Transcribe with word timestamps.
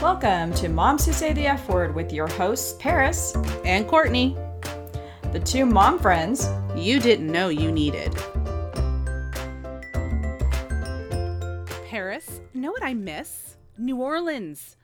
Welcome 0.00 0.54
to 0.54 0.68
Moms 0.68 1.06
Who 1.06 1.12
Say 1.12 1.32
the 1.32 1.48
F 1.48 1.68
Word 1.68 1.92
with 1.92 2.12
your 2.12 2.28
hosts, 2.28 2.74
Paris, 2.78 3.34
and 3.64 3.84
Courtney, 3.88 4.36
the 5.32 5.40
two 5.40 5.66
mom 5.66 5.98
friends 5.98 6.48
you 6.76 7.00
didn't 7.00 7.26
know 7.26 7.48
you 7.48 7.72
needed. 7.72 8.14
Paris, 11.88 12.40
know 12.54 12.70
what 12.70 12.84
I 12.84 12.94
miss? 12.94 13.56
New 13.76 13.96
Orleans. 13.96 14.76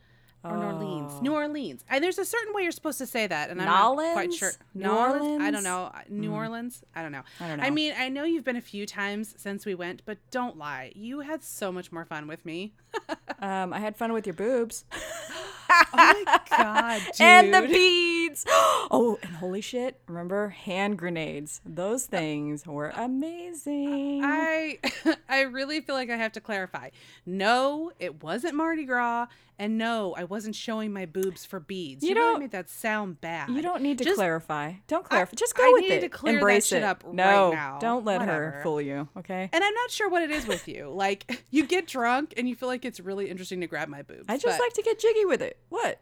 Or 0.45 0.57
New 0.57 0.63
Orleans. 0.63 1.23
New 1.23 1.33
Orleans. 1.33 1.85
And 1.89 2.05
there's 2.05 2.19
a 2.19 2.25
certain 2.25 2.53
way 2.55 2.63
you're 2.63 2.73
supposed 2.73 2.99
to 2.99 3.07
say 3.07 3.27
that, 3.27 3.51
and 3.51 3.61
I'm 3.61 3.67
not 3.67 4.13
quite 4.13 4.33
sure. 4.33 4.53
New? 4.75 4.91
I 4.91 5.11
Orleans? 5.11 5.53
don't 5.53 5.65
know. 5.65 5.91
New 6.11 6.33
Orleans? 6.33 6.83
I 6.95 7.03
don't 7.03 7.13
know. 7.13 7.23
I 7.41 7.49
don't 7.49 7.59
know. 7.59 7.65
I 7.65 7.71
mean, 7.71 7.95
I 7.99 8.11
know 8.11 8.25
you've 8.25 8.45
been 8.45 8.57
a 8.57 8.61
few 8.61 8.85
times 8.87 9.35
since 9.39 9.65
we 9.65 9.75
went, 9.75 10.03
but 10.05 10.19
don't 10.30 10.59
lie. 10.59 10.93
You 10.95 11.21
had 11.21 11.43
so 11.43 11.73
much 11.73 11.91
more 11.91 12.05
fun 12.05 12.27
with 12.27 12.45
me. 12.45 12.75
Um, 13.41 13.75
I 13.75 13.80
had 13.80 13.97
fun 13.97 14.12
with 14.15 14.27
your 14.27 14.33
boobs 14.35 14.85
oh 14.93 15.64
Oh 15.96 16.22
my 16.27 16.41
god, 16.51 17.02
dude. 17.06 17.14
and 17.20 17.55
the 17.55 17.62
beads. 17.62 18.45
oh, 18.48 19.19
and 19.23 19.37
holy 19.37 19.60
shit! 19.60 20.01
Remember 20.09 20.51
hand 20.51 20.98
grenades? 20.98 21.60
Those 21.65 22.06
things 22.06 22.66
were 22.66 22.91
amazing. 22.96 24.23
I 24.24 24.79
I 25.29 25.42
really 25.42 25.80
feel 25.80 25.95
like 25.95 26.10
I 26.10 26.16
have 26.16 26.32
to 26.32 26.41
clarify. 26.41 26.91
No, 27.27 27.92
it 27.98 28.23
wasn't 28.23 28.55
Mardi 28.55 28.84
Gras, 28.84 29.27
and 29.59 29.79
no, 29.79 30.15
I 30.16 30.24
wasn't 30.24 30.55
showing 30.56 30.92
my 30.92 31.06
boobs 31.06 31.45
for 31.45 31.60
beads. 31.60 32.02
You 32.02 32.10
You, 32.10 32.15
don't- 32.15 32.41
made 32.41 32.51
that 32.52 32.68
sound 32.68 33.20
bad. 33.20 33.48
you 33.51 33.62
don't 33.62 33.82
need 33.82 33.98
to 33.98 34.04
Just- 34.04 34.16
clarify. 34.16 34.74
Don't 34.88 35.04
clarify. 35.04 35.34
Just 35.37 35.54
go 35.56 35.62
I 35.65 35.70
with 35.74 35.91
it. 35.91 36.01
to 36.01 36.09
clear 36.09 36.34
that 36.34 36.38
Embrace 36.38 36.73
it. 36.73 36.82
up 36.82 37.02
right 37.04 37.15
no, 37.15 37.52
now. 37.52 37.79
don't 37.80 38.04
let 38.04 38.23
her 38.23 38.60
fool 38.62 38.80
you. 38.80 39.09
Okay. 39.16 39.48
And 39.52 39.65
I'm 39.65 39.74
not 39.74 39.91
sure 39.91 40.09
what 40.09 40.23
it 40.23 40.30
is 40.30 40.46
with 40.46 40.66
you. 40.68 40.88
Like 40.91 41.45
you 41.51 41.66
get 41.66 41.87
drunk 41.87 42.34
and 42.37 42.48
you 42.48 42.54
feel 42.56 42.68
like 42.68 42.84
it's 42.84 43.01
really 43.01 43.30
interesting 43.30 43.60
to 43.60 43.66
grab 43.66 43.88
my 43.88 44.02
boobs. 44.02 44.24
I 44.29 44.34
just 44.37 44.59
but, 44.59 44.60
like 44.65 44.73
to 44.74 44.82
get 44.82 44.98
jiggy 44.98 45.24
with 45.24 45.41
it. 45.43 45.59
What? 45.68 46.00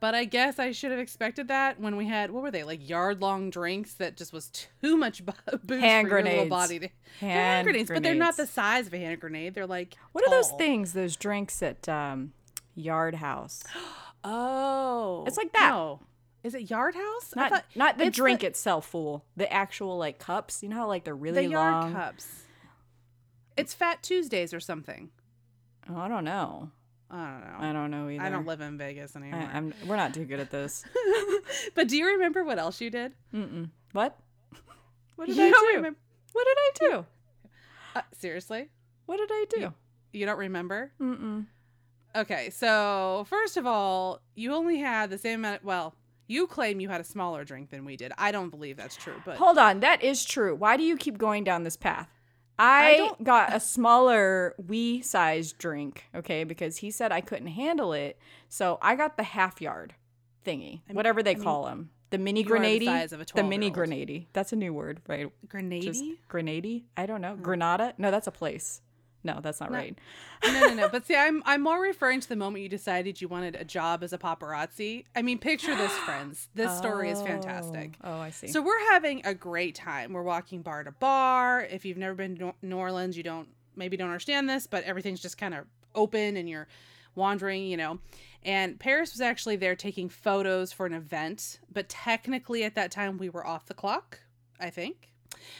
but 0.00 0.16
I 0.16 0.24
guess 0.24 0.58
I 0.58 0.72
should 0.72 0.90
have 0.90 0.98
expected 0.98 1.46
that 1.46 1.78
when 1.78 1.94
we 1.96 2.06
had 2.08 2.32
what 2.32 2.42
were 2.42 2.50
they 2.50 2.64
like 2.64 2.86
yard 2.88 3.22
long 3.22 3.50
drinks 3.50 3.94
that 3.94 4.16
just 4.16 4.32
was 4.32 4.50
too 4.82 4.96
much 4.96 5.22
booze 5.64 5.80
Hand 5.80 6.08
for 6.08 6.18
your 6.18 6.22
little 6.28 6.46
body. 6.48 6.80
To, 6.80 6.88
Hand 7.20 7.32
hand 7.32 7.64
grenades, 7.66 7.90
but 7.90 8.02
they're 8.02 8.14
not 8.16 8.36
the 8.36 8.46
size 8.48 8.88
of 8.88 8.94
a 8.94 8.98
hand 8.98 9.20
grenade. 9.20 9.54
They're 9.54 9.64
like 9.66 9.94
What 10.10 10.26
are 10.26 10.30
those 10.30 10.50
things? 10.52 10.92
Those 10.92 11.14
drinks 11.16 11.62
at 11.62 11.88
um, 11.88 12.32
Yard 12.74 13.16
House? 13.16 13.62
Oh, 14.28 15.22
It's 15.24 15.36
like 15.36 15.52
that. 15.52 15.70
No. 15.70 16.00
Is 16.42 16.52
it 16.56 16.68
Yard 16.68 16.96
House? 16.96 17.32
I 17.36 17.40
Not 17.42 17.50
thought- 17.50 17.64
not 17.76 17.96
the 17.98 18.10
drink 18.10 18.42
itself, 18.42 18.86
fool. 18.86 19.24
The 19.36 19.52
actual 19.52 19.96
like 19.98 20.18
cups. 20.18 20.64
You 20.64 20.68
know 20.68 20.76
how 20.76 20.88
like 20.88 21.04
they're 21.04 21.14
the 21.14 21.20
really 21.20 21.46
yard 21.46 21.72
long. 21.72 21.92
cups. 21.92 22.26
It's 23.56 23.72
Fat 23.72 24.02
Tuesdays 24.02 24.52
or 24.52 24.58
something. 24.58 25.10
Oh, 25.88 25.96
I 25.96 26.08
don't 26.08 26.24
know. 26.24 26.70
I 27.10 27.30
don't 27.30 27.40
know. 27.40 27.68
I 27.68 27.72
don't 27.72 27.90
know 27.90 28.08
either. 28.08 28.24
I 28.24 28.30
don't 28.30 28.46
live 28.46 28.60
in 28.60 28.76
Vegas 28.78 29.14
anymore. 29.14 29.48
I'm. 29.52 29.72
We're 29.86 29.96
not 29.96 30.12
too 30.14 30.24
good 30.24 30.40
at 30.40 30.50
this. 30.50 30.84
but 31.74 31.88
do 31.88 31.96
you 31.96 32.06
remember 32.14 32.44
what 32.44 32.58
else 32.58 32.80
you 32.80 32.90
did? 32.90 33.12
Mm-mm. 33.32 33.70
What? 33.92 34.18
What 35.14 35.28
did 35.28 35.36
you 35.36 35.44
I 35.44 35.50
do? 35.50 35.76
remember? 35.76 35.98
What 36.32 36.46
did 36.46 36.58
I 36.58 36.70
do? 36.98 37.06
Uh, 37.94 38.02
seriously, 38.18 38.68
What 39.06 39.16
did 39.18 39.30
I 39.32 39.44
do? 39.48 39.72
you 40.12 40.26
don't 40.26 40.38
remember? 40.38 40.92
Mm-mm. 41.00 41.46
Okay, 42.14 42.50
so 42.50 43.26
first 43.28 43.56
of 43.56 43.66
all, 43.66 44.20
you 44.34 44.52
only 44.54 44.78
had 44.78 45.08
the 45.10 45.18
same 45.18 45.40
amount. 45.40 45.64
Well, 45.64 45.94
you 46.26 46.46
claim 46.46 46.80
you 46.80 46.88
had 46.88 47.00
a 47.00 47.04
smaller 47.04 47.44
drink 47.44 47.70
than 47.70 47.84
we 47.84 47.96
did. 47.96 48.12
I 48.18 48.32
don't 48.32 48.50
believe 48.50 48.76
that's 48.76 48.96
true, 48.96 49.14
but 49.24 49.36
Hold 49.36 49.58
on, 49.58 49.80
that 49.80 50.02
is 50.02 50.24
true. 50.24 50.54
Why 50.54 50.76
do 50.76 50.82
you 50.82 50.96
keep 50.96 51.18
going 51.18 51.44
down 51.44 51.62
this 51.62 51.76
path? 51.76 52.08
I, 52.58 53.10
I 53.18 53.22
got 53.22 53.54
a 53.54 53.60
smaller 53.60 54.54
wee 54.66 55.02
size 55.02 55.52
drink, 55.52 56.04
okay, 56.14 56.44
because 56.44 56.78
he 56.78 56.90
said 56.90 57.12
I 57.12 57.20
couldn't 57.20 57.48
handle 57.48 57.92
it. 57.92 58.18
So 58.48 58.78
I 58.80 58.96
got 58.96 59.16
the 59.16 59.22
half 59.22 59.60
yard 59.60 59.94
thingy, 60.44 60.80
whatever 60.90 61.22
they 61.22 61.32
I 61.32 61.34
mean, 61.34 61.44
call 61.44 61.64
them. 61.66 61.90
The 62.10 62.18
mini 62.18 62.42
the 62.42 62.48
grenade. 62.48 62.82
a 62.82 63.08
The 63.08 63.42
mini 63.42 63.70
12-year-old. 63.70 63.72
grenade. 63.74 64.26
That's 64.32 64.52
a 64.52 64.56
new 64.56 64.72
word, 64.72 65.00
right? 65.08 65.30
grenade. 65.48 65.82
Just 65.82 66.04
grenade? 66.28 66.84
I 66.96 67.04
don't 67.06 67.20
know. 67.20 67.34
Hmm. 67.34 67.42
Granada? 67.42 67.94
No, 67.98 68.10
that's 68.10 68.26
a 68.28 68.32
place. 68.32 68.80
No, 69.26 69.40
that's 69.42 69.60
not 69.60 69.72
right. 69.72 69.98
no, 70.44 70.60
no, 70.68 70.74
no. 70.74 70.88
But 70.88 71.04
see, 71.06 71.16
I'm 71.16 71.42
I'm 71.44 71.62
more 71.62 71.80
referring 71.80 72.20
to 72.20 72.28
the 72.28 72.36
moment 72.36 72.62
you 72.62 72.68
decided 72.68 73.20
you 73.20 73.28
wanted 73.28 73.56
a 73.56 73.64
job 73.64 74.02
as 74.02 74.12
a 74.12 74.18
paparazzi. 74.18 75.04
I 75.14 75.22
mean, 75.22 75.38
picture 75.38 75.74
this, 75.74 75.92
friends. 76.06 76.48
This 76.54 76.76
story 76.78 77.10
is 77.10 77.20
fantastic. 77.20 77.96
Oh, 78.02 78.12
oh, 78.12 78.20
I 78.20 78.30
see. 78.30 78.46
So 78.46 78.62
we're 78.62 78.92
having 78.92 79.20
a 79.24 79.34
great 79.34 79.74
time. 79.74 80.12
We're 80.12 80.22
walking 80.22 80.62
bar 80.62 80.84
to 80.84 80.92
bar. 80.92 81.62
If 81.62 81.84
you've 81.84 81.98
never 81.98 82.14
been 82.14 82.36
to 82.38 82.54
New 82.62 82.76
Orleans, 82.76 83.16
you 83.16 83.22
don't 83.22 83.48
maybe 83.74 83.96
don't 83.96 84.08
understand 84.08 84.48
this, 84.48 84.66
but 84.66 84.84
everything's 84.84 85.20
just 85.20 85.36
kind 85.36 85.54
of 85.54 85.64
open 85.94 86.36
and 86.36 86.48
you're 86.48 86.68
wandering, 87.16 87.64
you 87.66 87.76
know. 87.76 87.98
And 88.44 88.78
Paris 88.78 89.12
was 89.12 89.20
actually 89.20 89.56
there 89.56 89.74
taking 89.74 90.08
photos 90.08 90.72
for 90.72 90.86
an 90.86 90.92
event, 90.92 91.58
but 91.72 91.88
technically 91.88 92.62
at 92.62 92.76
that 92.76 92.92
time 92.92 93.18
we 93.18 93.28
were 93.28 93.44
off 93.46 93.66
the 93.66 93.74
clock, 93.74 94.20
I 94.60 94.70
think. 94.70 95.10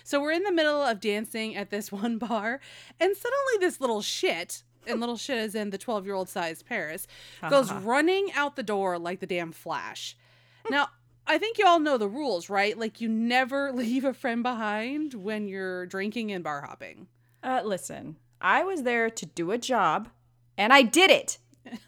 So 0.04 0.21
we're 0.21 0.32
in 0.32 0.43
the 0.43 0.53
middle 0.53 0.82
of 0.82 1.00
dancing 1.00 1.56
at 1.56 1.71
this 1.71 1.91
one 1.93 2.19
bar, 2.19 2.60
and 3.00 3.16
suddenly 3.16 3.54
this 3.60 3.81
little 3.81 4.03
shit, 4.03 4.62
and 4.87 5.00
little 5.00 5.16
shit 5.16 5.38
is 5.38 5.54
in 5.54 5.71
the 5.71 5.78
12 5.78 6.06
year 6.06 6.15
old 6.15 6.28
sized 6.28 6.66
Paris, 6.66 7.06
goes 7.49 7.72
running 7.72 8.31
out 8.34 8.56
the 8.56 8.62
door 8.62 8.99
like 8.99 9.21
the 9.21 9.26
damn 9.26 9.53
flash. 9.53 10.16
Now, 10.69 10.88
I 11.28 11.38
think 11.38 11.59
you 11.59 11.66
all 11.66 11.78
know 11.78 11.97
the 11.97 12.09
rules, 12.09 12.50
right? 12.50 12.76
Like, 12.76 13.00
you 13.00 13.09
never 13.09 13.71
leave 13.75 14.05
a 14.05 14.12
friend 14.12 14.43
behind 14.43 15.15
when 15.15 15.47
you're 15.47 15.87
drinking 15.87 16.32
and 16.32 16.43
bar 16.43 16.62
hopping. 16.62 17.06
Uh, 17.41 17.62
listen, 17.65 18.16
I 18.41 18.65
was 18.65 18.82
there 18.82 19.09
to 19.10 19.26
do 19.26 19.53
a 19.53 19.59
job, 19.59 20.09
and 20.59 20.72
I 20.72 20.82
did 20.82 21.12
it. 21.12 21.38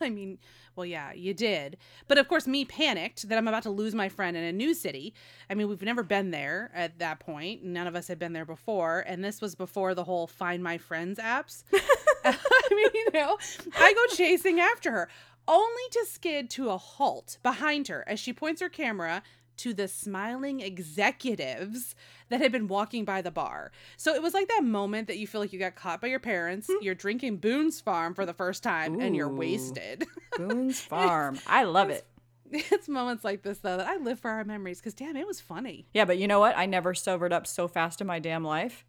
I 0.00 0.10
mean, 0.10 0.38
well, 0.78 0.86
yeah, 0.86 1.12
you 1.12 1.34
did. 1.34 1.76
But 2.06 2.18
of 2.18 2.28
course, 2.28 2.46
me 2.46 2.64
panicked 2.64 3.28
that 3.28 3.36
I'm 3.36 3.48
about 3.48 3.64
to 3.64 3.70
lose 3.70 3.96
my 3.96 4.08
friend 4.08 4.36
in 4.36 4.44
a 4.44 4.52
new 4.52 4.74
city. 4.74 5.12
I 5.50 5.54
mean, 5.54 5.68
we've 5.68 5.82
never 5.82 6.04
been 6.04 6.30
there 6.30 6.70
at 6.72 7.00
that 7.00 7.18
point. 7.18 7.64
None 7.64 7.88
of 7.88 7.96
us 7.96 8.06
had 8.06 8.20
been 8.20 8.32
there 8.32 8.44
before. 8.44 9.00
And 9.00 9.24
this 9.24 9.40
was 9.40 9.56
before 9.56 9.96
the 9.96 10.04
whole 10.04 10.28
Find 10.28 10.62
My 10.62 10.78
Friends 10.78 11.18
apps. 11.18 11.64
I 12.24 12.68
mean, 12.70 12.90
you 12.94 13.08
know, 13.12 13.38
I 13.76 13.92
go 13.92 14.14
chasing 14.14 14.60
after 14.60 14.92
her, 14.92 15.08
only 15.48 15.82
to 15.92 16.06
skid 16.06 16.48
to 16.50 16.70
a 16.70 16.76
halt 16.76 17.38
behind 17.42 17.88
her 17.88 18.04
as 18.06 18.20
she 18.20 18.32
points 18.32 18.60
her 18.60 18.68
camera 18.68 19.22
to 19.58 19.74
the 19.74 19.88
smiling 19.88 20.60
executives 20.60 21.94
that 22.28 22.40
had 22.40 22.52
been 22.52 22.68
walking 22.68 23.04
by 23.04 23.22
the 23.22 23.30
bar. 23.30 23.70
So 23.96 24.14
it 24.14 24.22
was 24.22 24.34
like 24.34 24.48
that 24.48 24.64
moment 24.64 25.08
that 25.08 25.18
you 25.18 25.26
feel 25.26 25.40
like 25.40 25.52
you 25.52 25.58
got 25.58 25.76
caught 25.76 26.00
by 26.00 26.08
your 26.08 26.20
parents, 26.20 26.68
hmm. 26.70 26.82
you're 26.82 26.94
drinking 26.94 27.38
Boone's 27.38 27.80
Farm 27.80 28.14
for 28.14 28.26
the 28.26 28.34
first 28.34 28.62
time, 28.62 29.00
and 29.00 29.14
you're 29.14 29.28
wasted. 29.28 30.06
Boone's 30.36 30.80
Farm. 30.88 31.38
I 31.46 31.64
love 31.64 31.90
it. 31.90 32.06
it's 32.50 32.88
moments 32.88 33.24
like 33.24 33.42
this 33.42 33.58
though 33.58 33.76
that 33.76 33.86
I 33.86 33.96
live 33.98 34.18
for 34.18 34.30
our 34.30 34.44
memories 34.44 34.80
because 34.80 34.94
damn, 34.94 35.16
it 35.16 35.26
was 35.26 35.40
funny. 35.40 35.86
Yeah, 35.92 36.04
but 36.04 36.18
you 36.18 36.26
know 36.26 36.40
what? 36.40 36.56
I 36.56 36.66
never 36.66 36.94
sobered 36.94 37.32
up 37.32 37.46
so 37.46 37.68
fast 37.68 38.00
in 38.00 38.06
my 38.06 38.18
damn 38.18 38.44
life. 38.44 38.84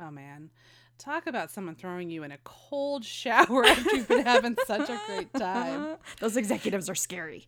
Oh 0.00 0.10
man. 0.10 0.50
Talk 0.98 1.28
about 1.28 1.50
someone 1.52 1.76
throwing 1.76 2.10
you 2.10 2.24
in 2.24 2.32
a 2.32 2.38
cold 2.42 3.04
shower 3.04 3.64
after 3.66 3.96
you've 3.96 4.08
been 4.08 4.26
having 4.26 4.56
such 4.66 4.90
a 4.90 5.00
great 5.06 5.32
time. 5.32 5.96
Those 6.20 6.36
executives 6.36 6.90
are 6.90 6.96
scary. 6.96 7.46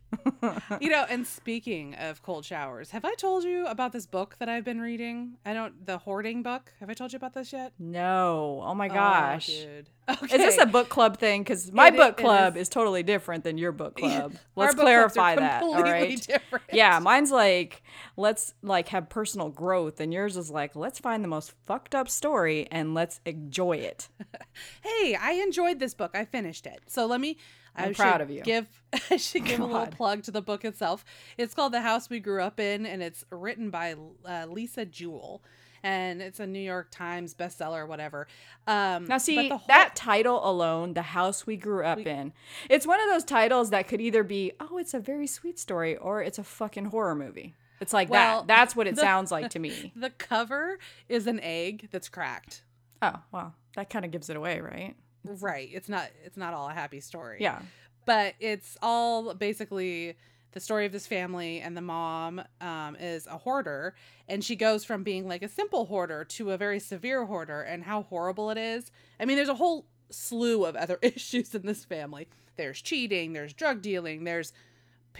You 0.79 0.89
know, 0.89 1.05
and 1.09 1.27
speaking 1.27 1.93
of 1.95 2.23
cold 2.23 2.45
showers, 2.45 2.91
have 2.91 3.03
I 3.03 3.13
told 3.15 3.43
you 3.43 3.65
about 3.67 3.91
this 3.91 4.05
book 4.05 4.37
that 4.39 4.47
I've 4.47 4.63
been 4.63 4.79
reading? 4.79 5.33
I 5.45 5.53
don't 5.53 5.85
the 5.85 5.97
hoarding 5.97 6.43
book. 6.43 6.71
Have 6.79 6.89
I 6.89 6.93
told 6.93 7.11
you 7.11 7.17
about 7.17 7.33
this 7.33 7.51
yet? 7.51 7.73
No. 7.77 8.61
Oh 8.65 8.73
my 8.73 8.87
Oh, 8.87 8.93
gosh. 8.93 9.47
dude. 9.47 9.89
Is 10.23 10.29
this 10.29 10.57
a 10.57 10.65
book 10.65 10.89
club 10.89 11.17
thing? 11.17 11.41
Because 11.41 11.71
my 11.71 11.87
It 11.87 11.95
book 11.95 12.17
club 12.17 12.55
is. 12.57 12.63
is. 12.63 12.69
totally 12.69 13.03
different 13.03 13.43
than 13.43 13.57
your 13.57 13.71
book 13.71 13.95
club. 13.97 14.33
Let's 14.55 14.75
book 14.75 14.83
clarify 14.83 15.35
that. 15.35 15.61
All 15.63 15.73
completely 15.73 15.91
right. 15.91 16.21
different. 16.27 16.65
Yeah, 16.73 16.99
mine's 16.99 17.31
like 17.31 17.83
let's 18.17 18.53
like 18.61 18.89
have 18.89 19.09
personal 19.09 19.49
growth, 19.49 19.99
and 20.01 20.11
yours 20.13 20.35
is 20.37 20.49
like 20.49 20.75
let's 20.75 20.99
find 20.99 21.23
the 21.23 21.27
most 21.29 21.53
fucked 21.65 21.95
up 21.95 22.09
story 22.09 22.67
and 22.71 22.93
let's 22.93 23.19
enjoy 23.45 23.77
it. 23.77 24.09
hey, 24.83 25.15
I 25.15 25.31
enjoyed 25.33 25.79
this 25.79 25.93
book. 25.93 26.11
I 26.13 26.25
finished 26.25 26.65
it. 26.67 26.81
So 26.87 27.05
let 27.05 27.19
me. 27.21 27.37
I 27.75 27.85
I'm 27.85 27.93
proud 27.93 28.19
of 28.21 28.29
you. 28.29 28.41
Give 28.41 28.67
I 29.09 29.17
should 29.17 29.45
give 29.45 29.59
a 29.61 29.65
little 29.65 29.87
plug 29.87 30.23
to 30.23 30.31
the 30.31 30.41
book 30.41 30.65
itself. 30.65 31.05
It's 31.37 31.53
called 31.53 31.73
The 31.73 31.81
House 31.81 32.09
We 32.09 32.19
Grew 32.19 32.41
Up 32.41 32.59
In, 32.59 32.85
and 32.85 33.01
it's 33.01 33.23
written 33.31 33.69
by 33.69 33.95
uh, 34.25 34.45
Lisa 34.49 34.83
Jewell, 34.85 35.41
and 35.81 36.21
it's 36.21 36.41
a 36.41 36.45
New 36.47 36.59
York 36.59 36.89
Times 36.91 37.33
bestseller, 37.33 37.87
whatever. 37.87 38.27
Um, 38.67 39.05
Now, 39.05 39.15
but 39.15 39.19
see 39.21 39.47
the 39.47 39.55
whole- 39.57 39.67
that 39.69 39.95
title 39.95 40.41
alone, 40.47 40.95
"The 40.95 41.01
House 41.01 41.47
We 41.47 41.55
Grew 41.55 41.85
Up 41.85 41.99
In," 41.99 42.33
it's 42.69 42.85
one 42.85 42.99
of 42.99 43.09
those 43.09 43.23
titles 43.23 43.69
that 43.69 43.87
could 43.87 44.01
either 44.01 44.23
be, 44.23 44.51
"Oh, 44.59 44.77
it's 44.77 44.93
a 44.93 44.99
very 44.99 45.27
sweet 45.27 45.57
story," 45.57 45.95
or 45.95 46.21
it's 46.21 46.37
a 46.37 46.43
fucking 46.43 46.85
horror 46.85 47.15
movie. 47.15 47.55
It's 47.79 47.93
like 47.93 48.09
Well, 48.09 48.41
that. 48.41 48.47
That's 48.47 48.75
what 48.75 48.85
it 48.85 48.95
the- 48.95 49.01
sounds 49.01 49.31
like 49.31 49.49
to 49.51 49.59
me. 49.59 49.93
the 49.95 50.09
cover 50.09 50.77
is 51.07 51.25
an 51.25 51.39
egg 51.39 51.87
that's 51.89 52.09
cracked. 52.09 52.63
Oh, 53.01 53.15
well, 53.31 53.55
that 53.75 53.89
kind 53.89 54.05
of 54.05 54.11
gives 54.11 54.29
it 54.29 54.35
away, 54.35 54.59
right? 54.59 54.95
Right. 55.23 55.69
It's 55.71 55.89
not. 55.89 56.09
It's 56.23 56.37
not 56.37 56.53
all 56.53 56.69
a 56.69 56.73
happy 56.73 56.99
story. 56.99 57.37
Yeah. 57.39 57.61
but 58.05 58.35
it's 58.39 58.77
all 58.81 59.33
basically 59.33 60.17
the 60.53 60.59
story 60.59 60.85
of 60.85 60.91
this 60.91 61.07
family 61.07 61.61
and 61.61 61.77
the 61.77 61.81
mom 61.81 62.41
um, 62.59 62.97
is 62.99 63.25
a 63.27 63.37
hoarder 63.37 63.95
and 64.27 64.43
she 64.43 64.55
goes 64.55 64.83
from 64.83 65.01
being 65.03 65.25
like 65.27 65.43
a 65.43 65.47
simple 65.47 65.85
hoarder 65.85 66.25
to 66.25 66.51
a 66.51 66.57
very 66.57 66.79
severe 66.79 67.25
hoarder 67.25 67.61
and 67.61 67.83
how 67.83 68.01
horrible 68.03 68.49
it 68.49 68.57
is 68.57 68.91
i 69.17 69.23
mean 69.23 69.37
there's 69.37 69.47
a 69.47 69.55
whole 69.55 69.85
slew 70.09 70.65
of 70.65 70.75
other 70.75 70.99
issues 71.01 71.55
in 71.55 71.65
this 71.65 71.85
family. 71.85 72.27
There's 72.57 72.81
cheating, 72.81 73.33
there's 73.33 73.53
drug 73.53 73.81
dealing, 73.81 74.23
there's 74.23 74.53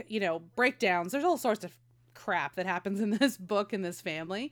you 0.08 0.20
know, 0.20 0.40
breakdowns. 0.56 1.12
There's 1.12 1.24
all 1.24 1.38
sorts 1.38 1.64
of 1.64 1.74
crap 2.14 2.56
that 2.56 2.66
happens 2.66 3.00
in 3.02 3.10
this 3.12 3.38
book 3.38 3.74
in 3.74 3.82
this 3.82 4.02
family. 4.02 4.52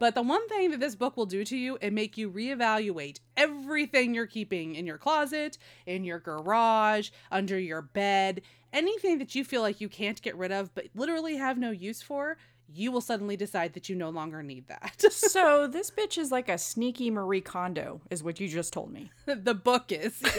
But 0.00 0.14
the 0.14 0.22
one 0.22 0.48
thing 0.48 0.70
that 0.70 0.80
this 0.80 0.94
book 0.96 1.18
will 1.18 1.26
do 1.26 1.44
to 1.44 1.56
you 1.56 1.78
and 1.82 1.94
make 1.94 2.16
you 2.16 2.30
reevaluate 2.30 3.20
everything 3.36 4.14
you're 4.14 4.26
keeping 4.26 4.74
in 4.74 4.86
your 4.86 4.96
closet, 4.96 5.58
in 5.86 6.04
your 6.04 6.18
garage, 6.18 7.10
under 7.30 7.58
your 7.58 7.82
bed, 7.82 8.40
anything 8.72 9.18
that 9.18 9.34
you 9.34 9.44
feel 9.44 9.60
like 9.60 9.78
you 9.78 9.90
can't 9.90 10.22
get 10.22 10.36
rid 10.36 10.52
of 10.52 10.74
but 10.74 10.86
literally 10.94 11.36
have 11.36 11.58
no 11.58 11.70
use 11.70 12.00
for, 12.00 12.38
you 12.66 12.90
will 12.90 13.02
suddenly 13.02 13.36
decide 13.36 13.74
that 13.74 13.90
you 13.90 13.94
no 13.94 14.08
longer 14.08 14.42
need 14.42 14.66
that. 14.68 15.04
so 15.12 15.66
this 15.66 15.90
bitch 15.90 16.16
is 16.16 16.32
like 16.32 16.48
a 16.48 16.56
sneaky 16.56 17.10
Marie 17.10 17.42
Kondo, 17.42 18.00
is 18.10 18.22
what 18.22 18.40
you 18.40 18.48
just 18.48 18.72
told 18.72 18.90
me. 18.90 19.10
the 19.26 19.54
book 19.54 19.92
is. 19.92 20.20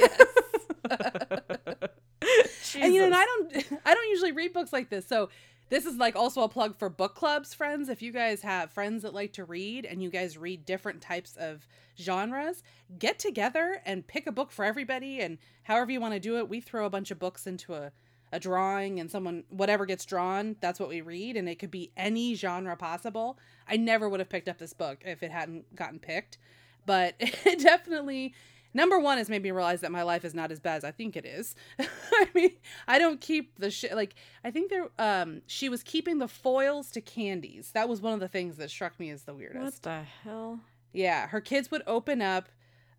Yes. 2.73 2.85
and 2.85 2.93
you 2.93 3.01
know, 3.01 3.07
and 3.07 3.15
I 3.15 3.25
don't 3.25 3.81
I 3.85 3.93
don't 3.93 4.09
usually 4.09 4.31
read 4.31 4.53
books 4.53 4.71
like 4.71 4.89
this. 4.89 5.05
So 5.05 5.29
this 5.71 5.85
is 5.85 5.95
like 5.95 6.17
also 6.17 6.41
a 6.41 6.49
plug 6.49 6.77
for 6.77 6.89
book 6.89 7.15
clubs, 7.15 7.53
friends. 7.53 7.87
If 7.87 8.01
you 8.01 8.11
guys 8.11 8.41
have 8.41 8.73
friends 8.73 9.03
that 9.03 9.13
like 9.13 9.31
to 9.33 9.45
read 9.45 9.85
and 9.85 10.03
you 10.03 10.09
guys 10.09 10.37
read 10.37 10.65
different 10.65 11.01
types 11.01 11.37
of 11.37 11.65
genres, 11.97 12.61
get 12.99 13.19
together 13.19 13.81
and 13.85 14.05
pick 14.05 14.27
a 14.27 14.33
book 14.33 14.51
for 14.51 14.65
everybody 14.65 15.21
and 15.21 15.37
however 15.63 15.89
you 15.89 16.01
want 16.01 16.13
to 16.13 16.19
do 16.19 16.37
it. 16.37 16.49
We 16.49 16.59
throw 16.59 16.85
a 16.85 16.89
bunch 16.89 17.09
of 17.09 17.19
books 17.19 17.47
into 17.47 17.73
a 17.73 17.93
a 18.33 18.39
drawing 18.39 18.99
and 18.99 19.11
someone 19.11 19.43
whatever 19.49 19.85
gets 19.85 20.05
drawn, 20.05 20.55
that's 20.61 20.79
what 20.79 20.89
we 20.89 21.01
read 21.01 21.35
and 21.35 21.49
it 21.49 21.55
could 21.55 21.71
be 21.71 21.91
any 21.97 22.35
genre 22.35 22.75
possible. 22.75 23.37
I 23.67 23.77
never 23.77 24.07
would 24.07 24.19
have 24.19 24.29
picked 24.29 24.49
up 24.49 24.57
this 24.57 24.73
book 24.73 25.03
if 25.05 25.23
it 25.23 25.31
hadn't 25.31 25.75
gotten 25.75 25.99
picked, 25.99 26.37
but 26.85 27.15
it 27.19 27.59
definitely 27.59 28.33
number 28.73 28.99
one 28.99 29.17
has 29.17 29.29
made 29.29 29.43
me 29.43 29.51
realize 29.51 29.81
that 29.81 29.91
my 29.91 30.03
life 30.03 30.23
is 30.25 30.33
not 30.33 30.51
as 30.51 30.59
bad 30.59 30.77
as 30.77 30.83
I 30.83 30.91
think 30.91 31.15
it 31.15 31.25
is. 31.25 31.55
I 31.79 32.27
mean, 32.33 32.51
I 32.87 32.99
don't 32.99 33.19
keep 33.21 33.57
the 33.59 33.69
shit 33.71 33.95
like 33.95 34.15
I 34.43 34.51
think 34.51 34.69
there 34.69 34.89
um 34.99 35.41
she 35.47 35.69
was 35.69 35.83
keeping 35.83 36.19
the 36.19 36.27
foils 36.27 36.91
to 36.91 37.01
candies. 37.01 37.71
That 37.73 37.87
was 37.89 38.01
one 38.01 38.13
of 38.13 38.19
the 38.19 38.27
things 38.27 38.57
that 38.57 38.69
struck 38.69 38.99
me 38.99 39.09
as 39.09 39.23
the 39.23 39.33
weirdest. 39.33 39.63
What 39.63 39.81
the 39.83 40.03
hell? 40.23 40.59
Yeah, 40.93 41.27
her 41.27 41.41
kids 41.41 41.71
would 41.71 41.83
open 41.87 42.21
up 42.21 42.49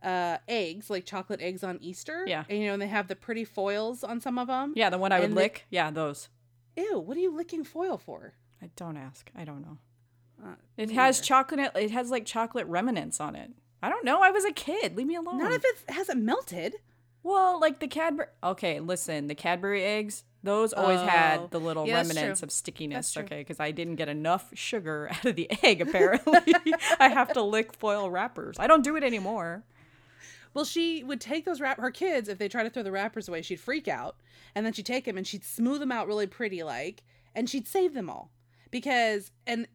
uh 0.03 0.39
eggs, 0.49 0.91
like 0.91 1.05
chocolate 1.07 1.41
eggs 1.41 1.63
on 1.63 1.79
Easter. 1.81 2.25
Yeah. 2.27 2.45
And 2.49 2.59
you 2.59 2.67
know, 2.67 2.73
and 2.75 2.83
they 2.83 2.89
have 2.89 3.09
the 3.09 3.17
pretty 3.17 3.45
foils 3.45 4.03
on 4.03 4.21
some 4.21 4.39
of 4.39 4.49
them. 4.49 4.73
Yeah, 4.77 4.91
the 4.91 4.99
one 4.99 5.13
I 5.13 5.19
would 5.21 5.27
And 5.31 5.37
they- 5.37 5.43
lick. 5.43 5.67
yeah, 5.71 5.91
those. 5.91 6.29
Ew, 6.77 6.99
what 6.99 7.17
are 7.17 7.21
you 7.21 7.35
licking 7.35 7.65
foil 7.65 7.99
for? 7.99 8.33
I 8.63 8.71
don't 8.77 8.97
ask. 8.97 9.31
I 9.37 9.45
don't 9.45 9.61
know. 9.63 9.79
Uh, 10.45 10.55
It 10.77 10.89
me 10.89 10.95
has 10.97 11.21
chocolate. 11.21 11.71
It 11.77 11.91
has 11.93 12.11
like 12.11 12.25
chocolate 12.27 12.67
remnants 12.67 13.21
on 13.21 13.37
it. 13.37 13.51
I 13.83 13.89
don't 13.89 14.05
know. 14.05 14.21
I 14.23 14.31
was 14.31 14.45
a 14.45 14.53
kid. 14.53 14.97
Leave 14.97 15.07
me 15.07 15.17
alone. 15.17 15.39
None 15.39 15.53
of 15.53 15.65
it 15.65 15.77
hasn't 15.93 16.23
melted. 16.23 16.77
Well, 17.25 17.61
like 17.61 17.79
the 17.81 17.89
Cadbury. 17.89 18.27
Okay, 18.43 18.81
listen. 18.81 19.27
The 19.29 19.35
Cadbury 19.35 19.83
eggs. 19.85 20.25
Those 20.45 20.73
always 20.73 21.01
had 21.01 21.39
Oh. 21.41 21.47
the 21.51 21.61
little 21.61 21.87
Yeah, 21.87 21.99
remnants 22.03 22.43
of 22.43 22.51
stickiness. 22.51 23.17
Okay, 23.17 23.39
because 23.39 23.61
I 23.61 23.71
didn't 23.71 23.95
get 23.95 24.09
enough 24.09 24.51
sugar 24.55 25.09
out 25.13 25.25
of 25.25 25.37
the 25.37 25.49
egg. 25.63 25.81
Apparently, 25.81 26.55
I 26.99 27.09
have 27.09 27.33
to 27.35 27.43
lick 27.43 27.73
foil 27.73 28.11
wrappers. 28.11 28.57
I 28.59 28.67
don't 28.67 28.83
do 28.83 28.97
it 28.97 29.05
anymore. 29.05 29.63
Well, 30.55 30.65
she 30.65 31.03
would 31.05 31.21
take 31.21 31.45
those 31.45 31.61
wrap 31.61 31.79
her 31.79 31.91
kids 31.93 32.29
if 32.29 32.39
they 32.39 32.49
try 32.49 32.63
to 32.65 32.71
throw 32.71 32.83
the 32.83 32.91
wrappers 32.93 33.29
away, 33.29 33.41
she'd 33.43 33.61
freak 33.61 33.87
out, 33.89 34.17
and 34.55 34.67
then 34.67 34.73
she'd 34.73 34.85
take 34.85 35.05
them 35.07 35.17
and 35.17 35.27
she'd 35.27 35.45
smooth 35.45 35.81
them 35.81 35.93
out 35.93 36.07
really 36.09 36.27
pretty 36.27 36.63
like, 36.63 37.03
and 37.35 37.49
she'd 37.49 37.67
save 37.69 37.95
them 37.95 38.11
all 38.11 38.31
because 38.71 39.31
and 39.47 39.67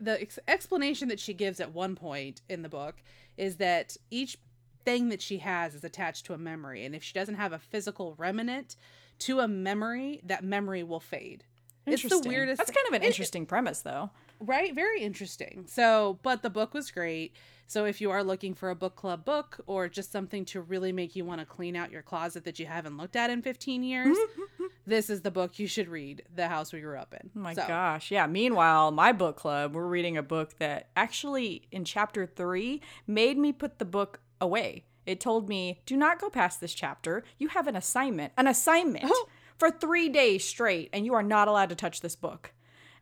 the 0.00 0.20
ex- 0.20 0.38
explanation 0.48 1.06
that 1.08 1.20
she 1.20 1.34
gives 1.34 1.60
at 1.60 1.72
one 1.72 1.94
point 1.94 2.40
in 2.48 2.62
the 2.62 2.68
book 2.68 2.96
is 3.36 3.56
that 3.56 3.96
each 4.10 4.38
thing 4.84 5.08
that 5.08 5.22
she 5.22 5.38
has 5.38 5.74
is 5.74 5.84
attached 5.84 6.26
to 6.26 6.34
a 6.34 6.38
memory, 6.38 6.84
and 6.84 6.94
if 6.94 7.02
she 7.02 7.14
doesn't 7.14 7.36
have 7.36 7.52
a 7.52 7.58
physical 7.58 8.14
remnant 8.18 8.76
to 9.20 9.40
a 9.40 9.48
memory, 9.48 10.20
that 10.24 10.44
memory 10.44 10.82
will 10.82 11.00
fade. 11.00 11.44
It's 11.86 12.02
the 12.02 12.22
weirdest. 12.26 12.58
That's 12.58 12.70
kind 12.70 12.86
of 12.88 12.92
an 12.94 13.02
And- 13.02 13.04
interesting 13.04 13.46
premise, 13.46 13.80
though. 13.82 14.10
right 14.40 14.74
very 14.74 15.00
interesting 15.00 15.64
so 15.68 16.18
but 16.24 16.42
the 16.42 16.50
book 16.50 16.74
was 16.74 16.90
great 16.90 17.32
so 17.68 17.84
if 17.84 18.00
you 18.00 18.10
are 18.10 18.22
looking 18.24 18.52
for 18.52 18.68
a 18.68 18.74
book 18.74 18.96
club 18.96 19.24
book 19.24 19.60
or 19.66 19.88
just 19.88 20.10
something 20.10 20.44
to 20.44 20.60
really 20.60 20.90
make 20.92 21.14
you 21.14 21.24
want 21.24 21.40
to 21.40 21.46
clean 21.46 21.76
out 21.76 21.90
your 21.92 22.02
closet 22.02 22.44
that 22.44 22.58
you 22.58 22.66
haven't 22.66 22.96
looked 22.96 23.14
at 23.14 23.30
in 23.30 23.40
15 23.42 23.84
years 23.84 24.16
this 24.86 25.08
is 25.08 25.20
the 25.22 25.30
book 25.30 25.58
you 25.60 25.68
should 25.68 25.88
read 25.88 26.24
the 26.34 26.48
house 26.48 26.72
we 26.72 26.80
grew 26.80 26.98
up 26.98 27.14
in 27.14 27.30
Oh 27.36 27.40
my 27.40 27.54
So, 27.54 27.66
gosh. 27.66 28.10
Yeah. 28.10 28.26
Meanwhile, 28.26 28.90
my 28.90 29.12
book 29.12 29.36
club, 29.36 29.72
we're 29.74 29.86
reading 29.86 30.16
a 30.16 30.22
book 30.22 30.58
that 30.58 30.88
actually 30.96 31.68
in 31.70 31.84
chapter 31.84 32.26
three 32.26 32.80
made 33.06 33.38
me 33.38 33.52
put 33.52 33.78
the 33.78 33.84
book 33.84 34.20
away. 34.40 34.84
It 35.06 35.20
told 35.20 35.48
me, 35.48 35.80
do 35.86 35.96
not 35.96 36.18
go 36.18 36.28
past 36.28 36.60
this 36.60 36.74
chapter. 36.74 37.22
You 37.38 37.48
have 37.48 37.66
an 37.68 37.76
assignment, 37.76 38.32
an 38.36 38.46
assignment 38.48 39.04
Oh. 39.08 39.28
For 39.58 39.70
three 39.70 40.08
days 40.08 40.44
straight, 40.44 40.90
and 40.92 41.04
you 41.04 41.14
are 41.14 41.22
not 41.22 41.48
allowed 41.48 41.68
to 41.70 41.74
touch 41.74 42.00
this 42.00 42.16
book. 42.16 42.52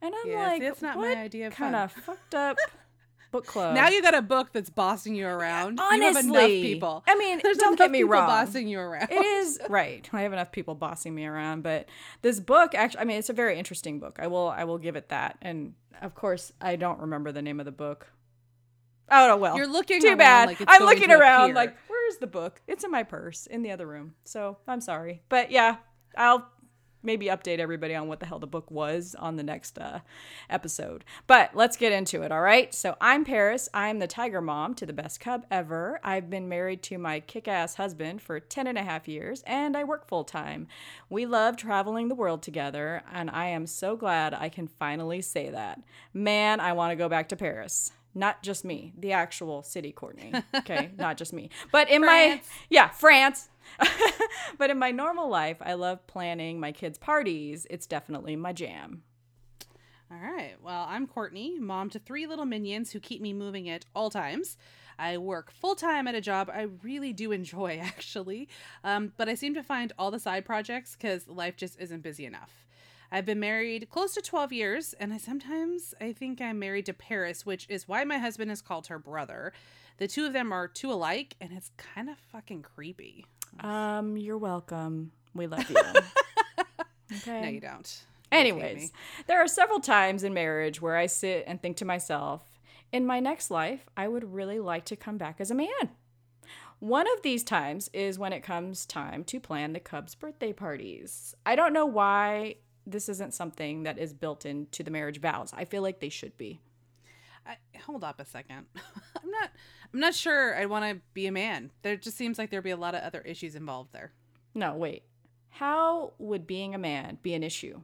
And 0.01 0.15
I'm 0.15 0.31
Yeah, 0.31 0.47
see, 0.47 0.53
like, 0.53 0.63
that's 0.63 0.83
not 0.83 0.97
my 0.97 1.17
idea 1.17 1.47
of 1.49 1.55
kind 1.55 1.77
of 1.77 1.93
fucked 2.07 2.35
up 2.35 2.59
book 3.31 3.47
club. 3.47 3.75
now 3.75 3.89
you 3.89 4.03
got 4.03 4.15
a 4.15 4.21
book 4.21 4.51
that's 4.53 4.69
bossing 4.69 5.15
you 5.15 5.27
around 5.27 5.79
you 5.79 6.03
have 6.03 6.17
enough 6.17 6.47
people 6.49 7.03
I 7.09 7.17
mean, 7.17 7.41
there's 7.43 7.57
don't 7.57 7.79
get 7.79 7.91
me 7.91 8.01
people 8.01 8.13
wrong. 8.13 8.27
bossing 8.27 8.69
you 8.69 8.79
around 8.79 9.11
it 9.11 9.25
is 9.25 9.59
right. 9.71 10.07
I 10.13 10.21
have 10.23 10.35
enough 10.35 10.53
people 10.53 10.75
bossing 10.75 11.15
me 11.15 11.25
around, 11.25 11.63
but 11.63 11.89
this 12.21 12.41
book 12.41 12.75
actually 12.75 13.01
I 13.01 13.05
mean 13.05 13.19
it's 13.19 13.31
a 13.31 13.35
very 13.35 13.59
interesting 13.59 13.99
book. 13.99 14.19
I 14.21 14.27
will 14.27 14.49
I 14.49 14.65
will 14.65 14.77
give 14.79 14.97
it 14.97 15.09
that. 15.09 15.39
And 15.41 15.73
of 16.03 16.15
course, 16.15 16.53
I 16.61 16.77
don't 16.77 17.01
remember 17.01 17.33
the 17.33 17.43
name 17.43 17.61
of 17.61 17.67
the 17.67 17.73
book. 17.73 18.13
Oh 19.11 19.29
no, 19.29 19.37
well. 19.37 19.57
You're 19.57 19.67
looking 19.67 20.01
too 20.01 20.17
bad. 20.17 20.49
like 20.49 20.61
it's 20.61 20.73
I'm 20.73 20.85
looking 20.85 21.11
around 21.11 21.51
appear. 21.51 21.55
like 21.55 21.77
where's 21.89 22.17
the 22.19 22.27
book? 22.27 22.61
It's 22.67 22.85
in 22.85 22.91
my 22.91 23.03
purse 23.03 23.47
in 23.47 23.63
the 23.63 23.71
other 23.71 23.87
room. 23.87 24.15
So, 24.25 24.59
I'm 24.67 24.81
sorry. 24.81 25.23
But 25.29 25.51
yeah, 25.51 25.77
I'll 26.17 26.49
maybe 27.03 27.27
update 27.27 27.59
everybody 27.59 27.95
on 27.95 28.09
what 28.09 28.21
the 28.21 28.27
hell 28.27 28.39
the 28.39 28.47
book 28.47 28.71
was 28.71 29.15
on 29.19 29.37
the 29.37 29.43
next 29.43 29.79
uh, 29.79 30.01
episode. 30.49 31.05
But 31.27 31.55
let's 31.55 31.77
get 31.77 31.93
into 31.93 32.23
it, 32.23 32.33
all 32.33 32.41
right? 32.41 32.73
So 32.73 32.97
I'm 33.01 33.25
Paris. 33.25 33.69
I'm 33.75 33.99
the 33.99 34.07
tiger 34.07 34.41
mom 34.41 34.75
to 34.75 34.87
the 34.87 34.93
best 34.93 35.21
cub 35.21 35.45
ever. 35.51 36.01
I've 36.03 36.31
been 36.31 36.49
married 36.49 36.83
to 36.85 36.99
my 36.99 37.21
kick 37.21 37.49
ass 37.49 37.75
husband 37.75 38.23
for 38.23 38.41
10 38.41 38.67
and 38.67 38.79
a 38.79 38.83
half 38.83 39.09
years, 39.09 39.43
and 39.47 39.77
I 39.77 39.85
work 39.85 40.07
full 40.07 40.25
time. 40.25 40.69
We 41.11 41.27
love 41.27 41.57
traveling 41.57 42.09
the 42.09 42.15
world 42.15 42.43
together, 42.43 43.03
and 43.13 43.31
I 43.31 43.47
am 43.47 43.67
so 43.67 43.97
glad 43.97 44.35
I 44.35 44.49
can 44.49 44.69
finally 44.69 45.23
say 45.23 45.51
that. 45.51 45.83
Man, 46.13 46.61
I 46.61 46.73
want 46.73 46.93
to 46.93 46.97
go 46.97 47.09
back 47.09 47.29
to 47.31 47.37
Paris. 47.37 47.93
Not 48.15 48.43
just 48.43 48.65
me, 48.65 48.93
the 48.99 49.13
actual 49.13 49.63
city, 49.63 49.93
Courtney. 49.93 50.33
Okay, 50.55 50.91
not 50.99 51.17
just 51.17 51.33
me. 51.33 51.51
But 51.71 51.91
in 51.91 52.03
my, 52.03 52.43
yeah, 52.69 52.89
France. 52.89 53.49
but 54.59 54.71
in 54.71 54.79
my 54.79 54.91
normal 54.91 55.29
life, 55.29 55.57
I 55.61 55.75
love 55.75 56.07
planning 56.07 56.61
my 56.61 56.73
kids' 56.73 56.99
parties. 56.99 57.67
It's 57.71 57.87
definitely 57.87 58.37
my 58.37 58.53
jam. 58.53 59.03
All 60.11 60.19
right. 60.19 60.57
Well, 60.63 60.85
I'm 60.89 61.07
Courtney, 61.07 61.59
mom 61.59 61.89
to 61.91 61.99
three 61.99 62.27
little 62.27 62.45
minions 62.45 62.93
who 62.93 63.01
keep 63.01 63.23
me 63.23 63.33
moving 63.33 63.71
at 63.71 63.87
all 63.95 64.11
times. 64.11 64.59
I 64.99 65.17
work 65.17 65.51
full 65.51 65.75
time 65.75 66.07
at 66.07 66.15
a 66.15 66.21
job 66.21 66.51
I 66.53 66.69
really 66.83 67.15
do 67.15 67.33
enjoy, 67.33 67.79
actually, 67.83 68.49
um, 68.85 69.13
but 69.17 69.29
I 69.29 69.35
seem 69.35 69.55
to 69.55 69.63
find 69.63 69.93
all 69.99 70.11
the 70.11 70.19
side 70.19 70.45
projects 70.45 70.95
because 70.95 71.27
life 71.29 71.57
just 71.57 71.81
isn't 71.81 72.03
busy 72.03 72.27
enough. 72.27 72.67
I've 73.15 73.27
been 73.27 73.41
married 73.41 73.91
close 73.91 74.15
to 74.15 74.23
12 74.23 74.55
years, 74.55 74.95
and 74.95 75.13
I 75.13 75.19
sometimes 75.19 75.93
I 76.01 76.15
think 76.15 76.41
I'm 76.41 76.59
married 76.59 76.87
to 76.87 76.95
Paris, 76.95 77.45
which 77.45 77.67
is 77.69 77.87
why 77.87 78.05
my 78.05 78.17
husband 78.17 78.51
has 78.51 78.63
called 78.63 78.87
her 78.87 78.99
brother. 78.99 79.53
The 79.99 80.09
two 80.09 80.25
of 80.25 80.33
them 80.33 80.51
are 80.51 80.67
two 80.67 80.91
alike, 80.91 81.37
and 81.39 81.53
it's 81.53 81.71
kind 81.77 82.09
of 82.09 82.17
fucking 82.33 82.63
creepy. 82.63 83.27
Um, 83.61 84.17
you're 84.17 84.39
welcome. 84.39 85.13
We 85.35 85.47
love 85.47 85.69
you. 85.69 85.77
okay. 87.17 87.43
No, 87.43 87.49
you 87.49 87.61
don't. 87.61 88.03
You 88.33 88.39
hate 88.39 88.45
me. 88.45 88.63
Anyways, 88.63 88.93
there 89.27 89.41
are 89.41 89.47
several 89.47 89.81
times 89.81 90.25
in 90.25 90.33
marriage 90.33 90.81
where 90.81 90.97
I 90.97 91.05
sit 91.05 91.45
and 91.47 91.61
think 91.61 91.77
to 91.77 91.85
myself, 91.85 92.43
in 92.93 93.05
my 93.05 93.21
next 93.21 93.51
life, 93.51 93.91
I 93.95 94.09
would 94.09 94.33
really 94.33 94.59
like 94.59 94.87
to 94.87 94.97
come 94.97 95.19
back 95.19 95.37
as 95.39 95.51
a 95.51 95.55
man. 95.55 95.91
One 96.79 97.07
of 97.15 97.23
these 97.23 97.45
times 97.45 97.91
is 97.93 98.19
when 98.19 98.33
it 98.33 98.43
comes 98.43 98.87
time 98.87 99.23
to 99.25 99.39
plan 99.39 99.75
the 99.75 99.81
Cubs' 99.81 100.15
birthday 100.15 100.55
parties. 100.55 101.35
I 101.45 101.55
don't 101.57 101.75
know 101.75 101.87
why 101.87 102.57
this 102.87 103.09
isn't 103.09 103.35
something 103.35 103.85
that 103.85 103.99
is 103.99 104.13
built 104.13 104.45
into 104.45 104.83
the 104.83 104.91
marriage 104.91 105.21
vows. 105.21 105.53
I 105.55 105.65
feel 105.65 105.83
like 105.83 106.01
they 106.01 106.09
should 106.09 106.37
be. 106.37 106.61
I, 107.47 107.57
hold 107.87 108.05
up 108.05 108.21
a 108.21 108.25
second. 108.25 108.67
I'm 108.77 109.31
not. 109.31 109.51
I'm 109.93 110.01
not 110.01 110.15
sure. 110.15 110.57
I 110.57 110.67
want 110.67 110.85
to 110.85 111.01
be 111.13 111.27
a 111.27 111.33
man. 111.33 111.71
There 111.83 111.97
just 111.97 112.17
seems 112.17 112.39
like 112.39 112.51
there'd 112.51 112.65
be 112.65 112.71
a 112.71 112.77
lot 112.77 112.95
of 112.95 113.03
other 113.03 113.21
issues 113.21 113.55
involved 113.55 113.93
there. 113.93 114.13
No, 114.55 114.75
wait. 114.75 115.03
How 115.51 116.13
would 116.19 116.47
being 116.47 116.75
a 116.75 116.79
man 116.79 117.19
be 117.23 117.35
an 117.35 117.43
issue? 117.43 117.83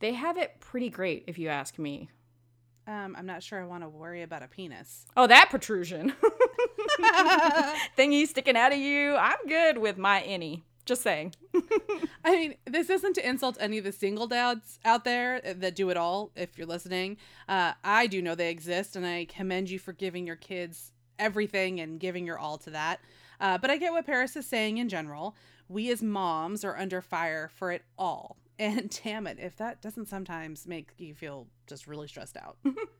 They 0.00 0.14
have 0.14 0.36
it 0.36 0.56
pretty 0.60 0.88
great, 0.88 1.24
if 1.26 1.38
you 1.38 1.48
ask 1.48 1.78
me. 1.78 2.08
Um, 2.86 3.14
I'm 3.16 3.26
not 3.26 3.42
sure 3.42 3.60
I 3.60 3.66
want 3.66 3.84
to 3.84 3.88
worry 3.88 4.22
about 4.22 4.42
a 4.42 4.48
penis. 4.48 5.06
Oh, 5.16 5.26
that 5.26 5.48
protrusion. 5.50 6.14
Thingy 7.96 8.26
sticking 8.26 8.56
out 8.56 8.72
of 8.72 8.78
you. 8.78 9.14
I'm 9.14 9.46
good 9.46 9.78
with 9.78 9.98
my 9.98 10.22
innie. 10.26 10.62
Just 10.90 11.02
saying. 11.02 11.36
I 12.24 12.32
mean, 12.32 12.54
this 12.66 12.90
isn't 12.90 13.14
to 13.14 13.24
insult 13.24 13.56
any 13.60 13.78
of 13.78 13.84
the 13.84 13.92
single 13.92 14.26
dads 14.26 14.80
out 14.84 15.04
there 15.04 15.40
that 15.40 15.76
do 15.76 15.88
it 15.90 15.96
all. 15.96 16.32
If 16.34 16.58
you're 16.58 16.66
listening, 16.66 17.16
uh, 17.48 17.74
I 17.84 18.08
do 18.08 18.20
know 18.20 18.34
they 18.34 18.50
exist, 18.50 18.96
and 18.96 19.06
I 19.06 19.26
commend 19.26 19.70
you 19.70 19.78
for 19.78 19.92
giving 19.92 20.26
your 20.26 20.34
kids 20.34 20.90
everything 21.16 21.78
and 21.78 22.00
giving 22.00 22.26
your 22.26 22.40
all 22.40 22.58
to 22.58 22.70
that. 22.70 22.98
Uh, 23.40 23.56
but 23.56 23.70
I 23.70 23.76
get 23.76 23.92
what 23.92 24.04
Paris 24.04 24.34
is 24.34 24.46
saying 24.46 24.78
in 24.78 24.88
general. 24.88 25.36
We 25.68 25.92
as 25.92 26.02
moms 26.02 26.64
are 26.64 26.76
under 26.76 27.00
fire 27.00 27.48
for 27.54 27.70
it 27.70 27.84
all. 27.96 28.36
And 28.58 28.90
damn 29.04 29.28
it, 29.28 29.38
if 29.40 29.56
that 29.56 29.80
doesn't 29.80 30.08
sometimes 30.08 30.66
make 30.66 30.90
you 30.98 31.14
feel 31.14 31.46
just 31.68 31.86
really 31.86 32.08
stressed 32.08 32.36
out. 32.36 32.58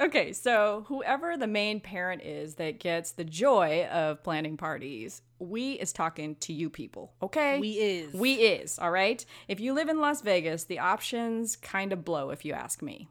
Okay, 0.00 0.32
so 0.32 0.84
whoever 0.88 1.36
the 1.36 1.46
main 1.46 1.80
parent 1.80 2.22
is 2.22 2.56
that 2.56 2.78
gets 2.78 3.12
the 3.12 3.24
joy 3.24 3.86
of 3.86 4.22
planning 4.22 4.56
parties, 4.56 5.22
we 5.38 5.72
is 5.72 5.92
talking 5.92 6.36
to 6.36 6.52
you 6.52 6.68
people, 6.68 7.14
okay? 7.22 7.58
we 7.58 7.70
is. 7.72 8.12
We 8.12 8.34
is, 8.34 8.78
all 8.78 8.90
right? 8.90 9.24
If 9.48 9.58
you 9.60 9.72
live 9.72 9.88
in 9.88 10.00
Las 10.00 10.20
Vegas, 10.20 10.64
the 10.64 10.78
options 10.78 11.56
kind 11.56 11.92
of 11.92 12.04
blow 12.04 12.30
if 12.30 12.44
you 12.44 12.52
ask 12.52 12.82
me. 12.82 13.08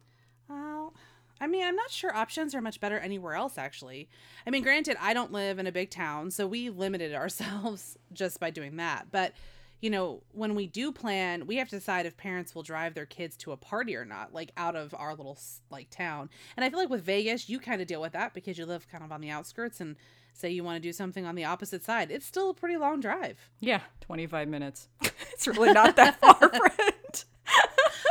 Well, 0.48 0.94
I 1.42 1.48
mean, 1.48 1.66
I'm 1.66 1.76
not 1.76 1.92
sure 1.92 2.16
options 2.16 2.56
are 2.56 2.62
much 2.62 2.80
better 2.80 2.98
anywhere 2.98 3.34
else, 3.34 3.58
actually. 3.58 4.10
I 4.48 4.50
mean, 4.50 4.64
granted, 4.64 4.98
I 5.02 5.14
don't 5.14 5.32
live 5.32 5.60
in 5.60 5.68
a 5.68 5.72
big 5.72 5.90
town, 5.90 6.32
so 6.32 6.48
we 6.48 6.70
limited 6.70 7.14
ourselves 7.14 7.98
just 8.14 8.40
by 8.40 8.52
doing 8.52 8.78
that. 8.78 9.08
But, 9.12 9.34
you 9.82 9.90
know, 9.90 10.24
when 10.32 10.56
we 10.56 10.68
do 10.68 10.92
plan, 10.92 11.46
we 11.48 11.58
have 11.58 11.70
to 11.70 11.76
decide 11.78 12.06
if 12.06 12.18
parents 12.18 12.56
will 12.56 12.64
drive 12.64 12.94
their 12.94 13.06
kids 13.06 13.38
to 13.38 13.52
a 13.52 13.58
party 13.58 13.96
or 13.96 14.06
not, 14.06 14.34
like 14.34 14.52
out 14.58 14.76
of 14.76 14.94
our 14.98 15.16
little, 15.16 15.38
like, 15.70 15.90
town. 15.90 16.30
And 16.56 16.64
I 16.64 16.70
feel 16.70 16.80
like 16.80 16.90
with 16.90 17.04
Vegas, 17.04 17.50
you 17.50 17.60
kind 17.60 17.82
of 17.82 17.88
deal 17.88 18.02
with 18.02 18.14
that 18.14 18.34
because 18.34 18.58
you 18.58 18.66
live 18.66 18.88
kind 18.88 19.04
of 19.04 19.12
on 19.12 19.22
the 19.22 19.30
outskirts 19.30 19.82
and 19.82 19.96
say 20.34 20.50
you 20.50 20.64
want 20.64 20.76
to 20.76 20.88
do 20.88 20.92
something 20.94 21.26
on 21.26 21.36
the 21.36 21.46
opposite 21.46 21.84
side. 21.84 22.12
It's 22.12 22.26
still 22.26 22.50
a 22.50 22.54
pretty 22.54 22.78
long 22.78 23.00
drive. 23.00 23.38
Yeah, 23.60 23.82
25 24.02 24.48
minutes. 24.48 24.88
it's 25.32 25.48
really 25.48 25.74
not 25.74 25.96
that 25.96 26.20
far, 26.20 26.36
friend. 26.50 26.94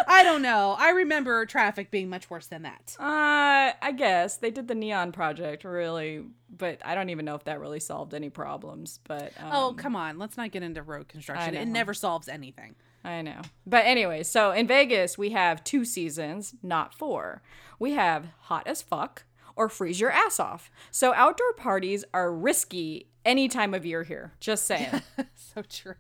I 0.09 0.23
don't 0.23 0.43
know. 0.43 0.77
I 0.79 0.91
remember 0.91 1.45
traffic 1.47 1.91
being 1.91 2.09
much 2.09 2.29
worse 2.31 2.47
than 2.47 2.63
that. 2.63 2.97
Uh, 2.99 3.73
I 3.81 3.93
guess 3.97 4.37
they 4.37 4.51
did 4.51 4.69
the 4.69 4.75
neon 4.75 5.13
project 5.13 5.65
really, 5.65 6.25
but 6.57 6.81
I 6.85 6.95
don't 6.95 7.11
even 7.11 7.25
know 7.25 7.35
if 7.35 7.45
that 7.45 7.61
really 7.61 7.81
solved 7.81 8.15
any 8.15 8.31
problems. 8.31 9.01
But 9.07 9.33
um, 9.39 9.51
Oh, 9.53 9.75
come 9.77 9.97
on. 9.97 10.19
Let's 10.19 10.37
not 10.37 10.51
get 10.51 10.63
into 10.63 10.83
road 10.83 11.09
construction. 11.09 11.55
It 11.55 11.67
never 11.67 11.95
solves 11.95 12.29
anything. 12.29 12.75
I 13.05 13.21
know. 13.23 13.43
But 13.67 13.85
anyway, 13.85 14.23
so 14.23 14.51
in 14.53 14.67
Vegas 14.67 15.19
we 15.19 15.31
have 15.31 15.63
two 15.63 15.85
seasons, 15.85 16.55
not 16.63 16.95
four. 16.95 17.43
We 17.79 17.93
have 17.93 18.27
hot 18.43 18.67
as 18.67 18.81
fuck 18.81 19.25
or 19.57 19.69
freeze 19.69 20.01
your 20.01 20.11
ass 20.11 20.41
off. 20.41 20.71
So 20.91 21.13
outdoor 21.15 21.53
parties 21.55 22.05
are 22.13 22.33
risky 22.33 23.09
any 23.25 23.49
time 23.49 23.75
of 23.75 23.87
year 23.87 24.03
here. 24.03 24.33
Just 24.41 24.67
saying. 24.67 25.03
so 25.35 25.63
true. 25.63 25.95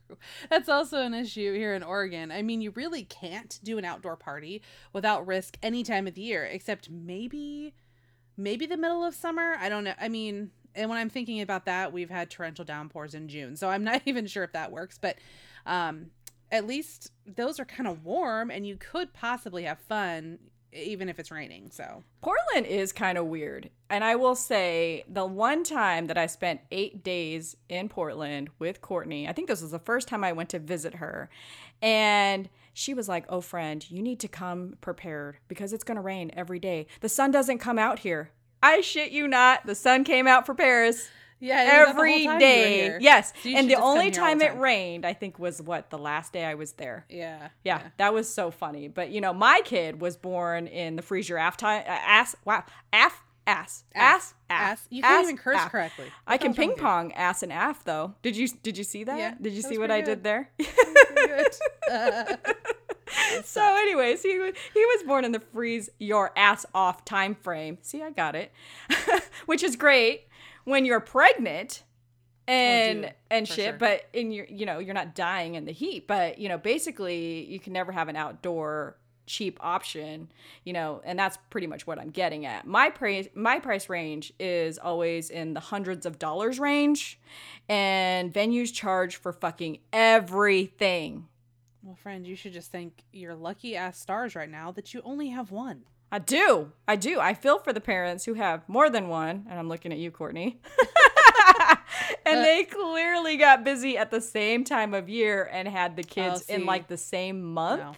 That's 0.50 0.68
also 0.68 1.00
an 1.02 1.14
issue 1.14 1.54
here 1.54 1.74
in 1.74 1.82
Oregon. 1.82 2.30
I 2.30 2.42
mean, 2.42 2.60
you 2.60 2.70
really 2.72 3.04
can't 3.04 3.58
do 3.62 3.78
an 3.78 3.84
outdoor 3.84 4.16
party 4.16 4.62
without 4.92 5.26
risk 5.26 5.56
any 5.62 5.82
time 5.82 6.06
of 6.06 6.14
the 6.14 6.22
year, 6.22 6.44
except 6.44 6.90
maybe, 6.90 7.74
maybe 8.36 8.66
the 8.66 8.76
middle 8.76 9.04
of 9.04 9.14
summer. 9.14 9.56
I 9.58 9.68
don't 9.68 9.84
know. 9.84 9.94
I 10.00 10.08
mean, 10.08 10.50
and 10.74 10.90
when 10.90 10.98
I'm 10.98 11.10
thinking 11.10 11.40
about 11.40 11.66
that, 11.66 11.92
we've 11.92 12.10
had 12.10 12.30
torrential 12.30 12.64
downpours 12.64 13.14
in 13.14 13.28
June, 13.28 13.56
so 13.56 13.68
I'm 13.68 13.84
not 13.84 14.02
even 14.06 14.26
sure 14.26 14.44
if 14.44 14.52
that 14.52 14.72
works. 14.72 14.98
But 14.98 15.16
um, 15.66 16.10
at 16.50 16.66
least 16.66 17.12
those 17.26 17.58
are 17.60 17.64
kind 17.64 17.88
of 17.88 18.04
warm, 18.04 18.50
and 18.50 18.66
you 18.66 18.76
could 18.76 19.12
possibly 19.12 19.64
have 19.64 19.78
fun 19.78 20.38
even 20.74 21.08
if 21.08 21.18
it's 21.18 21.30
raining. 21.30 21.70
So 21.70 22.02
Portland 22.20 22.66
is 22.66 22.92
kind 22.92 23.16
of 23.18 23.26
weird. 23.26 23.70
And 23.88 24.02
I 24.02 24.16
will 24.16 24.34
say, 24.34 25.04
the 25.08 25.26
one 25.26 25.64
time 25.64 26.06
that 26.08 26.18
I 26.18 26.26
spent 26.26 26.60
eight 26.70 27.02
days 27.02 27.56
in 27.68 27.88
Portland 27.88 28.50
with 28.58 28.80
Courtney, 28.80 29.28
I 29.28 29.32
think 29.32 29.48
this 29.48 29.62
was 29.62 29.70
the 29.70 29.78
first 29.78 30.08
time 30.08 30.24
I 30.24 30.32
went 30.32 30.48
to 30.50 30.58
visit 30.58 30.96
her. 30.96 31.30
And 31.80 32.48
she 32.72 32.94
was 32.94 33.08
like, 33.08 33.24
Oh, 33.28 33.40
friend, 33.40 33.88
you 33.90 34.02
need 34.02 34.20
to 34.20 34.28
come 34.28 34.76
prepared 34.80 35.36
because 35.48 35.72
it's 35.72 35.84
going 35.84 35.96
to 35.96 36.02
rain 36.02 36.30
every 36.34 36.58
day. 36.58 36.86
The 37.00 37.08
sun 37.08 37.30
doesn't 37.30 37.58
come 37.58 37.78
out 37.78 38.00
here. 38.00 38.30
I 38.62 38.80
shit 38.80 39.12
you 39.12 39.28
not. 39.28 39.66
The 39.66 39.74
sun 39.74 40.04
came 40.04 40.26
out 40.26 40.46
for 40.46 40.54
Paris 40.54 41.08
yeah, 41.44 41.82
it 41.82 41.86
was 41.86 41.88
that 41.88 41.88
the 41.88 41.92
whole 41.92 42.00
every 42.00 42.24
time 42.24 42.38
day. 42.38 42.98
Yes. 43.00 43.32
So 43.42 43.48
and 43.50 43.68
the 43.68 43.74
only 43.76 44.04
here 44.06 44.20
all 44.22 44.28
time 44.28 44.40
it 44.40 44.56
rained, 44.56 45.04
I 45.04 45.12
think, 45.12 45.38
was 45.38 45.60
what? 45.60 45.90
The 45.90 45.98
last 45.98 46.32
day 46.32 46.44
I 46.44 46.54
was 46.54 46.72
there. 46.72 47.04
Yeah, 47.08 47.48
Yeah, 47.64 47.82
that 47.98 48.14
was 48.14 48.32
so 48.32 48.50
funny. 48.50 48.88
But 48.88 49.10
you 49.10 49.20
know, 49.20 49.34
my 49.34 49.60
kid 49.64 50.00
was 50.00 50.16
born 50.16 50.66
in 50.66 50.96
the 50.96 51.02
freeze 51.02 51.28
your 51.28 51.38
ass 51.38 51.56
time. 51.56 51.82
Uh, 51.86 51.90
ass. 51.90 52.34
Wow. 52.44 52.64
Ass. 52.92 53.12
Ass. 53.46 53.84
Ass. 53.94 53.94
Ass. 53.94 54.34
ass. 54.48 54.86
You 54.88 55.02
can't 55.02 55.14
ass, 55.14 55.24
even 55.24 55.36
curse 55.36 55.64
correctly. 55.66 56.06
I 56.26 56.38
can 56.38 56.52
the 56.52 56.56
ping 56.56 56.70
you? 56.70 56.76
pong 56.76 57.12
ass 57.12 57.42
and 57.42 57.52
aff 57.52 57.84
though. 57.84 58.14
Did 58.22 58.36
you 58.36 58.48
did 58.48 58.78
you 58.78 58.84
see 58.84 59.04
that? 59.04 59.18
Yeah, 59.18 59.34
did 59.38 59.52
you 59.52 59.60
see 59.60 59.76
what 59.76 59.90
I 59.90 60.00
pretty 60.00 60.14
did 60.14 60.24
there? 60.24 60.50
Uh, 61.90 62.36
so 63.44 63.62
anyways, 63.62 64.22
he 64.22 64.30
he 64.32 64.86
was 64.86 65.02
born 65.06 65.26
in 65.26 65.32
the 65.32 65.40
freeze 65.40 65.90
your 65.98 66.32
ass 66.36 66.64
off 66.74 67.04
time 67.04 67.34
frame. 67.34 67.76
See, 67.82 68.02
I 68.02 68.10
got 68.10 68.34
it. 68.34 68.50
Which 69.46 69.62
is 69.62 69.76
great 69.76 70.26
when 70.64 70.84
you're 70.84 71.00
pregnant 71.00 71.82
and 72.46 73.02
dude, 73.02 73.14
and 73.30 73.48
shit, 73.48 73.56
sure. 73.56 73.72
but 73.74 74.04
in 74.12 74.30
your 74.30 74.46
you 74.46 74.66
know, 74.66 74.78
you're 74.78 74.94
not 74.94 75.14
dying 75.14 75.54
in 75.54 75.64
the 75.64 75.72
heat, 75.72 76.06
but 76.06 76.38
you 76.38 76.48
know, 76.48 76.58
basically 76.58 77.44
you 77.46 77.58
can 77.58 77.72
never 77.72 77.92
have 77.92 78.08
an 78.08 78.16
outdoor 78.16 78.96
cheap 79.26 79.58
option, 79.62 80.30
you 80.64 80.72
know, 80.72 81.00
and 81.04 81.18
that's 81.18 81.38
pretty 81.48 81.66
much 81.66 81.86
what 81.86 81.98
I'm 81.98 82.10
getting 82.10 82.44
at. 82.46 82.66
My 82.66 82.90
price 82.90 83.28
my 83.34 83.58
price 83.58 83.88
range 83.88 84.32
is 84.38 84.78
always 84.78 85.30
in 85.30 85.54
the 85.54 85.60
hundreds 85.60 86.06
of 86.06 86.18
dollars 86.18 86.58
range 86.58 87.18
and 87.68 88.32
venues 88.32 88.72
charge 88.72 89.16
for 89.16 89.32
fucking 89.32 89.78
everything. 89.92 91.28
Well, 91.82 91.96
friend, 91.96 92.26
you 92.26 92.34
should 92.34 92.52
just 92.52 92.72
thank 92.72 93.04
your 93.12 93.34
lucky 93.34 93.76
ass 93.76 93.98
stars 93.98 94.34
right 94.34 94.50
now 94.50 94.70
that 94.72 94.94
you 94.94 95.02
only 95.04 95.28
have 95.28 95.50
one. 95.50 95.84
I 96.14 96.20
do. 96.20 96.70
I 96.86 96.94
do. 96.94 97.18
I 97.18 97.34
feel 97.34 97.58
for 97.58 97.72
the 97.72 97.80
parents 97.80 98.24
who 98.24 98.34
have 98.34 98.68
more 98.68 98.88
than 98.88 99.08
one, 99.08 99.46
and 99.50 99.58
I'm 99.58 99.68
looking 99.68 99.90
at 99.90 99.98
you, 99.98 100.12
Courtney. 100.12 100.60
and 102.24 102.44
they 102.44 102.62
clearly 102.62 103.36
got 103.36 103.64
busy 103.64 103.98
at 103.98 104.12
the 104.12 104.20
same 104.20 104.62
time 104.62 104.94
of 104.94 105.08
year 105.08 105.50
and 105.52 105.66
had 105.66 105.96
the 105.96 106.04
kids 106.04 106.42
in 106.42 106.66
like 106.66 106.86
the 106.86 106.96
same 106.96 107.42
month. 107.42 107.80
No. 107.80 107.94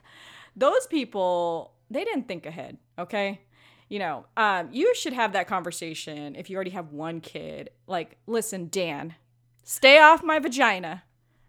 Those 0.56 0.86
people, 0.86 1.74
they 1.90 2.04
didn't 2.04 2.26
think 2.26 2.46
ahead, 2.46 2.78
okay? 2.98 3.42
You 3.90 3.98
know, 3.98 4.24
um, 4.38 4.70
you 4.72 4.94
should 4.94 5.12
have 5.12 5.34
that 5.34 5.46
conversation 5.46 6.36
if 6.36 6.48
you 6.48 6.56
already 6.56 6.70
have 6.70 6.92
one 6.92 7.20
kid. 7.20 7.68
Like, 7.86 8.16
listen, 8.26 8.68
Dan, 8.70 9.14
stay 9.62 9.98
off 9.98 10.22
my 10.22 10.38
vagina 10.38 11.02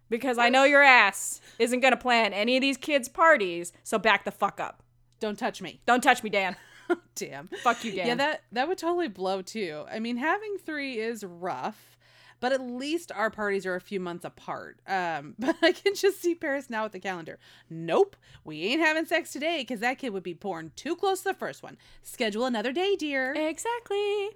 because 0.09 0.37
I 0.37 0.49
know 0.49 0.65
your 0.65 0.83
ass 0.83 1.39
isn't 1.59 1.79
going 1.79 1.93
to 1.93 1.97
plan 1.97 2.33
any 2.33 2.57
of 2.57 2.61
these 2.61 2.75
kids' 2.75 3.07
parties, 3.07 3.71
so 3.85 3.97
back 3.97 4.25
the 4.25 4.31
fuck 4.31 4.59
up. 4.59 4.83
Don't 5.19 5.37
touch 5.37 5.61
me. 5.61 5.79
Don't 5.85 6.01
touch 6.01 6.23
me, 6.23 6.29
Dan. 6.29 6.55
Damn. 7.15 7.47
Fuck 7.63 7.83
you, 7.83 7.91
Dan. 7.91 8.07
Yeah, 8.07 8.15
that 8.15 8.43
that 8.51 8.67
would 8.67 8.77
totally 8.77 9.07
blow 9.07 9.41
too. 9.41 9.85
I 9.91 9.99
mean, 9.99 10.17
having 10.17 10.57
three 10.57 10.99
is 10.99 11.23
rough, 11.23 11.97
but 12.39 12.51
at 12.53 12.61
least 12.61 13.11
our 13.11 13.29
parties 13.29 13.65
are 13.65 13.75
a 13.75 13.81
few 13.81 13.99
months 13.99 14.23
apart. 14.23 14.79
Um, 14.87 15.35
but 15.39 15.55
I 15.61 15.71
can 15.71 15.95
just 15.95 16.21
see 16.21 16.35
Paris 16.35 16.69
now 16.69 16.83
with 16.83 16.91
the 16.91 16.99
calendar. 16.99 17.39
Nope, 17.69 18.15
we 18.43 18.63
ain't 18.63 18.81
having 18.81 19.05
sex 19.05 19.31
today 19.31 19.59
because 19.59 19.79
that 19.79 19.97
kid 19.97 20.11
would 20.13 20.23
be 20.23 20.33
born 20.33 20.71
too 20.75 20.95
close 20.95 21.19
to 21.23 21.29
the 21.29 21.33
first 21.33 21.63
one. 21.63 21.77
Schedule 22.03 22.45
another 22.45 22.71
day, 22.71 22.95
dear. 22.95 23.33
Exactly. 23.33 24.29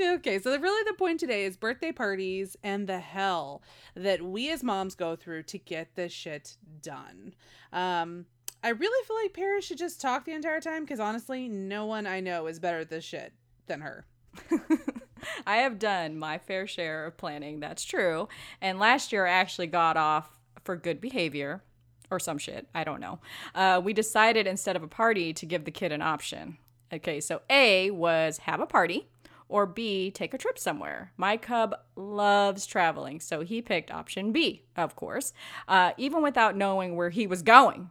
okay, 0.00 0.38
so 0.38 0.58
really 0.58 0.84
the 0.90 0.96
point 0.96 1.20
today 1.20 1.44
is 1.44 1.56
birthday 1.56 1.92
parties 1.92 2.56
and 2.62 2.86
the 2.86 3.00
hell 3.00 3.62
that 3.94 4.22
we 4.22 4.50
as 4.50 4.64
moms 4.64 4.94
go 4.94 5.16
through 5.16 5.42
to 5.44 5.58
get 5.58 5.94
this 5.94 6.12
shit 6.12 6.56
done. 6.82 7.34
Um, 7.72 8.26
I 8.62 8.70
really 8.70 9.06
feel 9.06 9.16
like 9.22 9.34
Paris 9.34 9.64
should 9.64 9.78
just 9.78 10.00
talk 10.00 10.24
the 10.24 10.32
entire 10.32 10.60
time 10.60 10.84
because 10.84 11.00
honestly, 11.00 11.48
no 11.48 11.86
one 11.86 12.06
I 12.06 12.20
know 12.20 12.46
is 12.46 12.58
better 12.58 12.80
at 12.80 12.90
this 12.90 13.04
shit 13.04 13.32
than 13.66 13.80
her. 13.80 14.04
I 15.46 15.58
have 15.58 15.78
done 15.78 16.18
my 16.18 16.38
fair 16.38 16.66
share 16.66 17.06
of 17.06 17.16
planning. 17.16 17.60
That's 17.60 17.84
true. 17.84 18.28
And 18.60 18.78
last 18.78 19.12
year 19.12 19.26
I 19.26 19.32
actually 19.32 19.68
got 19.68 19.96
off 19.96 20.38
for 20.64 20.76
good 20.76 21.00
behavior 21.00 21.62
or 22.10 22.18
some 22.18 22.38
shit. 22.38 22.68
I 22.74 22.84
don't 22.84 23.00
know. 23.00 23.20
Uh, 23.54 23.80
we 23.82 23.92
decided 23.92 24.46
instead 24.46 24.76
of 24.76 24.82
a 24.82 24.88
party 24.88 25.32
to 25.34 25.46
give 25.46 25.64
the 25.64 25.70
kid 25.70 25.92
an 25.92 26.02
option. 26.02 26.58
Okay, 26.92 27.20
so 27.20 27.42
A 27.50 27.90
was 27.90 28.38
have 28.38 28.60
a 28.60 28.66
party 28.66 29.08
or 29.48 29.66
B 29.66 30.10
take 30.10 30.34
a 30.34 30.38
trip 30.38 30.58
somewhere. 30.58 31.12
My 31.16 31.36
cub 31.36 31.74
loves 31.96 32.66
traveling, 32.66 33.20
so 33.20 33.40
he 33.40 33.62
picked 33.62 33.90
option 33.90 34.32
B, 34.32 34.64
of 34.76 34.96
course, 34.96 35.32
uh, 35.66 35.92
even 35.96 36.22
without 36.22 36.56
knowing 36.56 36.96
where 36.96 37.10
he 37.10 37.26
was 37.26 37.42
going. 37.42 37.90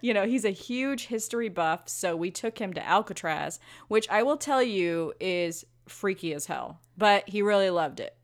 You 0.00 0.12
know, 0.14 0.26
he's 0.26 0.44
a 0.44 0.50
huge 0.50 1.06
history 1.06 1.48
buff, 1.48 1.88
so 1.88 2.16
we 2.16 2.30
took 2.30 2.58
him 2.58 2.72
to 2.74 2.86
Alcatraz, 2.86 3.58
which 3.88 4.08
I 4.08 4.22
will 4.22 4.36
tell 4.36 4.62
you 4.62 5.12
is 5.20 5.64
freaky 5.88 6.34
as 6.34 6.46
hell, 6.46 6.80
but 6.96 7.28
he 7.28 7.42
really 7.42 7.70
loved 7.70 8.00
it. 8.00 8.16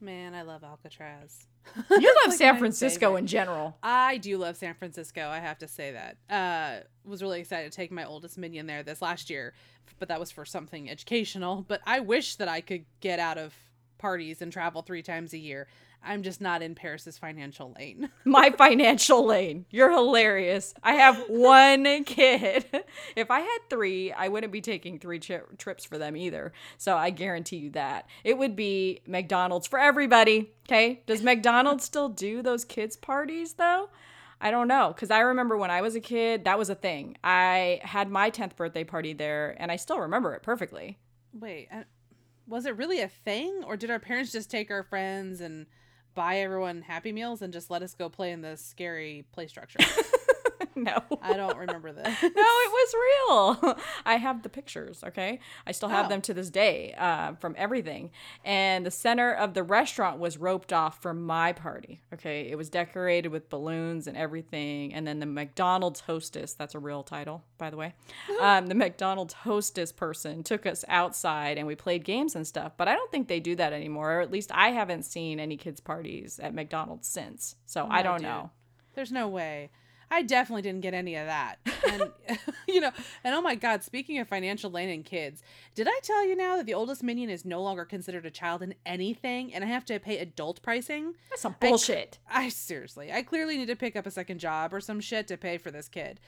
Man, 0.00 0.34
I 0.34 0.42
love 0.42 0.62
Alcatraz. 0.62 1.46
You 1.76 1.82
love 2.24 2.28
Like 2.28 2.38
San 2.38 2.56
Francisco 2.58 3.06
favorite. 3.08 3.18
in 3.18 3.26
general. 3.26 3.76
I 3.82 4.18
do 4.18 4.38
love 4.38 4.56
San 4.56 4.74
Francisco. 4.74 5.28
I 5.28 5.38
have 5.40 5.58
to 5.58 5.68
say 5.68 5.92
that. 5.92 6.16
Uh, 6.34 6.84
was 7.04 7.22
really 7.22 7.40
excited 7.40 7.70
to 7.70 7.76
take 7.76 7.90
my 7.90 8.04
oldest 8.04 8.38
minion 8.38 8.66
there 8.66 8.82
this 8.82 9.02
last 9.02 9.28
year, 9.28 9.54
but 9.98 10.08
that 10.08 10.20
was 10.20 10.30
for 10.30 10.44
something 10.44 10.88
educational. 10.88 11.64
But 11.66 11.80
I 11.86 12.00
wish 12.00 12.36
that 12.36 12.48
I 12.48 12.60
could 12.60 12.84
get 13.00 13.18
out 13.18 13.36
of 13.38 13.54
parties 13.98 14.40
and 14.40 14.52
travel 14.52 14.82
three 14.82 15.02
times 15.02 15.32
a 15.34 15.38
year. 15.38 15.66
I'm 16.02 16.22
just 16.22 16.40
not 16.40 16.62
in 16.62 16.74
Paris's 16.74 17.18
financial 17.18 17.74
lane. 17.78 18.08
My 18.24 18.50
financial 18.50 19.26
lane. 19.26 19.66
You're 19.70 19.90
hilarious. 19.90 20.72
I 20.82 20.94
have 20.94 21.24
one 21.28 22.04
kid. 22.04 22.66
If 23.16 23.30
I 23.30 23.40
had 23.40 23.58
three, 23.68 24.12
I 24.12 24.28
wouldn't 24.28 24.52
be 24.52 24.60
taking 24.60 24.98
three 24.98 25.18
tri- 25.18 25.40
trips 25.58 25.84
for 25.84 25.98
them 25.98 26.16
either. 26.16 26.52
So 26.76 26.96
I 26.96 27.10
guarantee 27.10 27.56
you 27.56 27.70
that. 27.70 28.06
It 28.24 28.38
would 28.38 28.56
be 28.56 29.00
McDonald's 29.06 29.66
for 29.66 29.78
everybody. 29.78 30.52
Okay. 30.66 31.02
Does 31.06 31.22
McDonald's 31.22 31.84
still 31.84 32.08
do 32.08 32.42
those 32.42 32.64
kids' 32.64 32.96
parties 32.96 33.54
though? 33.54 33.90
I 34.40 34.50
don't 34.50 34.68
know. 34.68 34.92
Because 34.94 35.10
I 35.10 35.20
remember 35.20 35.56
when 35.56 35.70
I 35.70 35.82
was 35.82 35.96
a 35.96 36.00
kid, 36.00 36.44
that 36.44 36.58
was 36.58 36.70
a 36.70 36.74
thing. 36.74 37.16
I 37.24 37.80
had 37.82 38.08
my 38.10 38.30
10th 38.30 38.56
birthday 38.56 38.84
party 38.84 39.12
there 39.12 39.56
and 39.58 39.72
I 39.72 39.76
still 39.76 39.98
remember 39.98 40.32
it 40.34 40.42
perfectly. 40.42 40.98
Wait, 41.32 41.68
I, 41.72 41.84
was 42.46 42.66
it 42.66 42.76
really 42.76 43.00
a 43.00 43.08
thing? 43.08 43.62
Or 43.66 43.76
did 43.76 43.90
our 43.90 43.98
parents 43.98 44.32
just 44.32 44.50
take 44.50 44.70
our 44.70 44.82
friends 44.84 45.40
and 45.40 45.66
buy 46.18 46.38
everyone 46.38 46.82
Happy 46.82 47.12
Meals 47.12 47.42
and 47.42 47.52
just 47.52 47.70
let 47.70 47.80
us 47.80 47.94
go 47.94 48.08
play 48.08 48.32
in 48.32 48.42
the 48.42 48.56
scary 48.56 49.24
play 49.30 49.46
structure? 49.46 49.78
no. 50.74 51.02
I 51.22 51.34
don't 51.34 51.56
remember 51.56 51.92
this. 51.92 52.06
no, 52.22 52.28
it 52.30 52.72
was 52.72 52.94
real. 52.94 53.78
I 54.06 54.16
have 54.16 54.42
the 54.42 54.48
pictures, 54.48 55.02
okay? 55.04 55.40
I 55.66 55.72
still 55.72 55.88
have 55.88 56.06
Oh. 56.06 56.08
them 56.08 56.20
to 56.22 56.34
this 56.34 56.50
day 56.50 56.94
uh, 56.98 57.34
from 57.34 57.54
everything. 57.58 58.10
And 58.44 58.86
the 58.86 58.90
center 58.90 59.32
of 59.32 59.54
the 59.54 59.62
restaurant 59.62 60.18
was 60.18 60.38
roped 60.38 60.72
off 60.72 61.02
for 61.02 61.12
my 61.12 61.52
party, 61.52 62.00
okay? 62.14 62.48
It 62.50 62.56
was 62.56 62.70
decorated 62.70 63.28
with 63.30 63.48
balloons 63.50 64.06
and 64.06 64.16
everything. 64.16 64.94
And 64.94 65.06
then 65.06 65.18
the 65.18 65.26
McDonald's 65.26 66.00
hostess, 66.00 66.52
that's 66.54 66.74
a 66.74 66.78
real 66.78 67.02
title, 67.02 67.44
by 67.58 67.70
the 67.70 67.76
way, 67.76 67.94
um, 68.40 68.66
the 68.68 68.74
McDonald's 68.74 69.34
hostess 69.34 69.92
person 69.92 70.42
took 70.42 70.66
us 70.66 70.84
outside 70.88 71.58
and 71.58 71.66
we 71.66 71.74
played 71.74 72.04
games 72.04 72.34
and 72.36 72.46
stuff. 72.46 72.72
But 72.76 72.88
I 72.88 72.94
don't 72.94 73.10
think 73.10 73.28
they 73.28 73.40
do 73.40 73.56
that 73.56 73.72
anymore, 73.72 74.14
or 74.18 74.20
at 74.20 74.30
least 74.30 74.50
I 74.54 74.70
haven't 74.70 75.02
seen 75.04 75.40
any 75.40 75.56
kids' 75.56 75.80
parties 75.80 76.38
at 76.42 76.54
McDonald's 76.54 77.08
since. 77.08 77.56
So 77.66 77.86
I 77.90 78.02
don't 78.02 78.18
dude. 78.18 78.22
know. 78.28 78.50
There's 78.94 79.12
no 79.12 79.28
way. 79.28 79.70
I 80.10 80.22
definitely 80.22 80.62
didn't 80.62 80.80
get 80.80 80.94
any 80.94 81.16
of 81.16 81.26
that. 81.26 81.58
And 81.88 82.12
you 82.68 82.80
know, 82.80 82.90
and 83.24 83.34
oh 83.34 83.40
my 83.40 83.54
god, 83.54 83.82
speaking 83.82 84.18
of 84.18 84.28
financial 84.28 84.70
lane 84.70 84.88
and 84.88 85.04
kids, 85.04 85.42
did 85.74 85.88
I 85.88 85.98
tell 86.02 86.26
you 86.26 86.36
now 86.36 86.56
that 86.56 86.66
the 86.66 86.74
oldest 86.74 87.02
minion 87.02 87.30
is 87.30 87.44
no 87.44 87.62
longer 87.62 87.84
considered 87.84 88.26
a 88.26 88.30
child 88.30 88.62
in 88.62 88.74
anything 88.86 89.52
and 89.54 89.64
I 89.64 89.66
have 89.68 89.84
to 89.86 89.98
pay 89.98 90.18
adult 90.18 90.62
pricing? 90.62 91.14
That's 91.30 91.42
some 91.42 91.56
bullshit. 91.60 92.18
I 92.30 92.48
seriously, 92.48 93.12
I 93.12 93.22
clearly 93.22 93.56
need 93.58 93.68
to 93.68 93.76
pick 93.76 93.96
up 93.96 94.06
a 94.06 94.10
second 94.10 94.38
job 94.38 94.72
or 94.72 94.80
some 94.80 95.00
shit 95.00 95.28
to 95.28 95.36
pay 95.36 95.58
for 95.58 95.70
this 95.70 95.88
kid. 95.88 96.20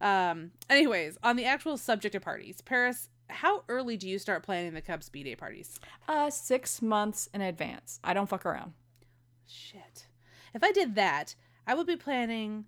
Um, 0.00 0.52
anyways, 0.70 1.18
on 1.22 1.36
the 1.36 1.44
actual 1.44 1.76
subject 1.76 2.14
of 2.14 2.22
parties, 2.22 2.60
Paris, 2.60 3.08
how 3.28 3.64
early 3.68 3.96
do 3.96 4.08
you 4.08 4.18
start 4.18 4.42
planning 4.42 4.74
the 4.74 4.80
Cubs 4.80 5.08
B 5.08 5.22
Day 5.22 5.34
parties? 5.34 5.78
Uh, 6.06 6.30
six 6.30 6.80
months 6.80 7.28
in 7.34 7.40
advance. 7.40 8.00
I 8.02 8.14
don't 8.14 8.28
fuck 8.28 8.46
around. 8.46 8.72
Shit. 9.46 10.06
If 10.54 10.62
I 10.62 10.72
did 10.72 10.94
that, 10.94 11.34
I 11.66 11.74
would 11.74 11.86
be 11.86 11.96
planning 11.96 12.66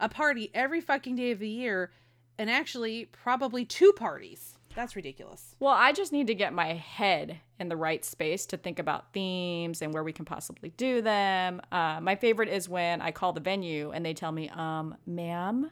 a 0.00 0.08
party 0.08 0.50
every 0.54 0.80
fucking 0.80 1.14
day 1.16 1.30
of 1.30 1.38
the 1.38 1.48
year 1.48 1.90
and 2.38 2.50
actually 2.50 3.04
probably 3.06 3.64
two 3.64 3.92
parties. 3.92 4.56
That's 4.74 4.94
ridiculous. 4.96 5.54
Well, 5.58 5.74
I 5.74 5.92
just 5.92 6.12
need 6.12 6.28
to 6.28 6.34
get 6.34 6.52
my 6.52 6.74
head 6.74 7.40
in 7.58 7.68
the 7.68 7.76
right 7.76 8.04
space 8.04 8.46
to 8.46 8.56
think 8.56 8.78
about 8.78 9.12
themes 9.12 9.82
and 9.82 9.92
where 9.92 10.04
we 10.04 10.12
can 10.12 10.24
possibly 10.24 10.70
do 10.76 11.02
them. 11.02 11.60
Uh, 11.72 12.00
my 12.00 12.14
favorite 12.16 12.48
is 12.48 12.68
when 12.68 13.02
I 13.02 13.10
call 13.10 13.32
the 13.32 13.40
venue 13.40 13.90
and 13.90 14.06
they 14.06 14.14
tell 14.14 14.32
me, 14.32 14.48
um, 14.50 14.96
ma'am, 15.06 15.70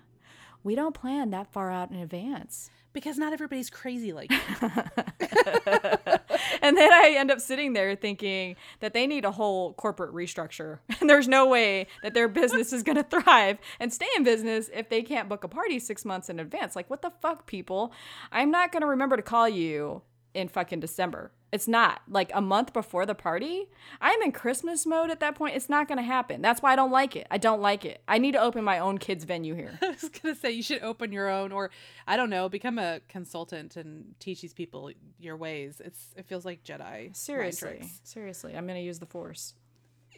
we 0.64 0.74
don't 0.74 0.94
plan 0.94 1.30
that 1.30 1.52
far 1.52 1.70
out 1.70 1.90
in 1.90 1.98
advance. 1.98 2.70
Because 2.92 3.18
not 3.18 3.32
everybody's 3.32 3.70
crazy 3.70 4.12
like 4.12 4.30
you. 4.32 4.38
and 6.62 6.76
then 6.76 6.92
I 6.92 7.14
end 7.16 7.30
up 7.30 7.40
sitting 7.40 7.72
there 7.72 7.94
thinking 7.96 8.56
that 8.80 8.92
they 8.92 9.06
need 9.06 9.24
a 9.24 9.32
whole 9.32 9.74
corporate 9.74 10.12
restructure. 10.12 10.78
And 11.00 11.08
there's 11.08 11.28
no 11.28 11.46
way 11.46 11.86
that 12.02 12.12
their 12.12 12.26
business 12.26 12.72
is 12.72 12.82
going 12.82 12.96
to 12.96 13.04
thrive 13.04 13.58
and 13.78 13.92
stay 13.92 14.08
in 14.16 14.24
business 14.24 14.68
if 14.74 14.88
they 14.88 15.02
can't 15.02 15.28
book 15.28 15.44
a 15.44 15.48
party 15.48 15.78
six 15.78 16.04
months 16.04 16.28
in 16.28 16.40
advance. 16.40 16.74
Like, 16.74 16.90
what 16.90 17.02
the 17.02 17.12
fuck, 17.22 17.46
people? 17.46 17.92
I'm 18.32 18.50
not 18.50 18.72
going 18.72 18.80
to 18.80 18.88
remember 18.88 19.16
to 19.16 19.22
call 19.22 19.48
you 19.48 20.02
in 20.34 20.48
fucking 20.48 20.80
December. 20.80 21.30
It's 21.50 21.66
not 21.66 22.02
like 22.08 22.30
a 22.34 22.40
month 22.42 22.72
before 22.72 23.06
the 23.06 23.14
party. 23.14 23.68
I'm 24.00 24.20
in 24.20 24.32
Christmas 24.32 24.84
mode 24.84 25.10
at 25.10 25.20
that 25.20 25.34
point. 25.34 25.56
It's 25.56 25.68
not 25.68 25.88
going 25.88 25.96
to 25.96 26.04
happen. 26.04 26.42
That's 26.42 26.60
why 26.60 26.72
I 26.72 26.76
don't 26.76 26.90
like 26.90 27.16
it. 27.16 27.26
I 27.30 27.38
don't 27.38 27.62
like 27.62 27.86
it. 27.86 28.02
I 28.06 28.18
need 28.18 28.32
to 28.32 28.40
open 28.40 28.64
my 28.64 28.78
own 28.78 28.98
kids' 28.98 29.24
venue 29.24 29.54
here. 29.54 29.78
I 29.82 29.88
was 29.88 30.10
gonna 30.10 30.34
say 30.34 30.50
you 30.50 30.62
should 30.62 30.82
open 30.82 31.10
your 31.10 31.28
own, 31.28 31.52
or 31.52 31.70
I 32.06 32.16
don't 32.16 32.28
know, 32.28 32.48
become 32.48 32.78
a 32.78 33.00
consultant 33.08 33.76
and 33.76 34.14
teach 34.20 34.42
these 34.42 34.52
people 34.52 34.90
your 35.18 35.36
ways. 35.36 35.80
It's 35.82 36.14
it 36.16 36.26
feels 36.26 36.44
like 36.44 36.64
Jedi. 36.64 37.16
Seriously. 37.16 37.88
Seriously. 38.02 38.54
I'm 38.56 38.66
going 38.66 38.78
to 38.78 38.84
use 38.84 38.98
the 38.98 39.06
force. 39.06 39.54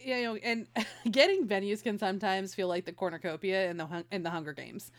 Yeah, 0.02 0.16
you 0.18 0.24
know, 0.24 0.36
and 0.36 0.66
getting 1.10 1.46
venues 1.46 1.82
can 1.82 1.98
sometimes 1.98 2.54
feel 2.54 2.68
like 2.68 2.86
the 2.86 2.92
cornucopia 2.92 3.70
in 3.70 3.76
the 3.76 4.04
in 4.10 4.22
the 4.22 4.30
Hunger 4.30 4.52
Games. 4.52 4.90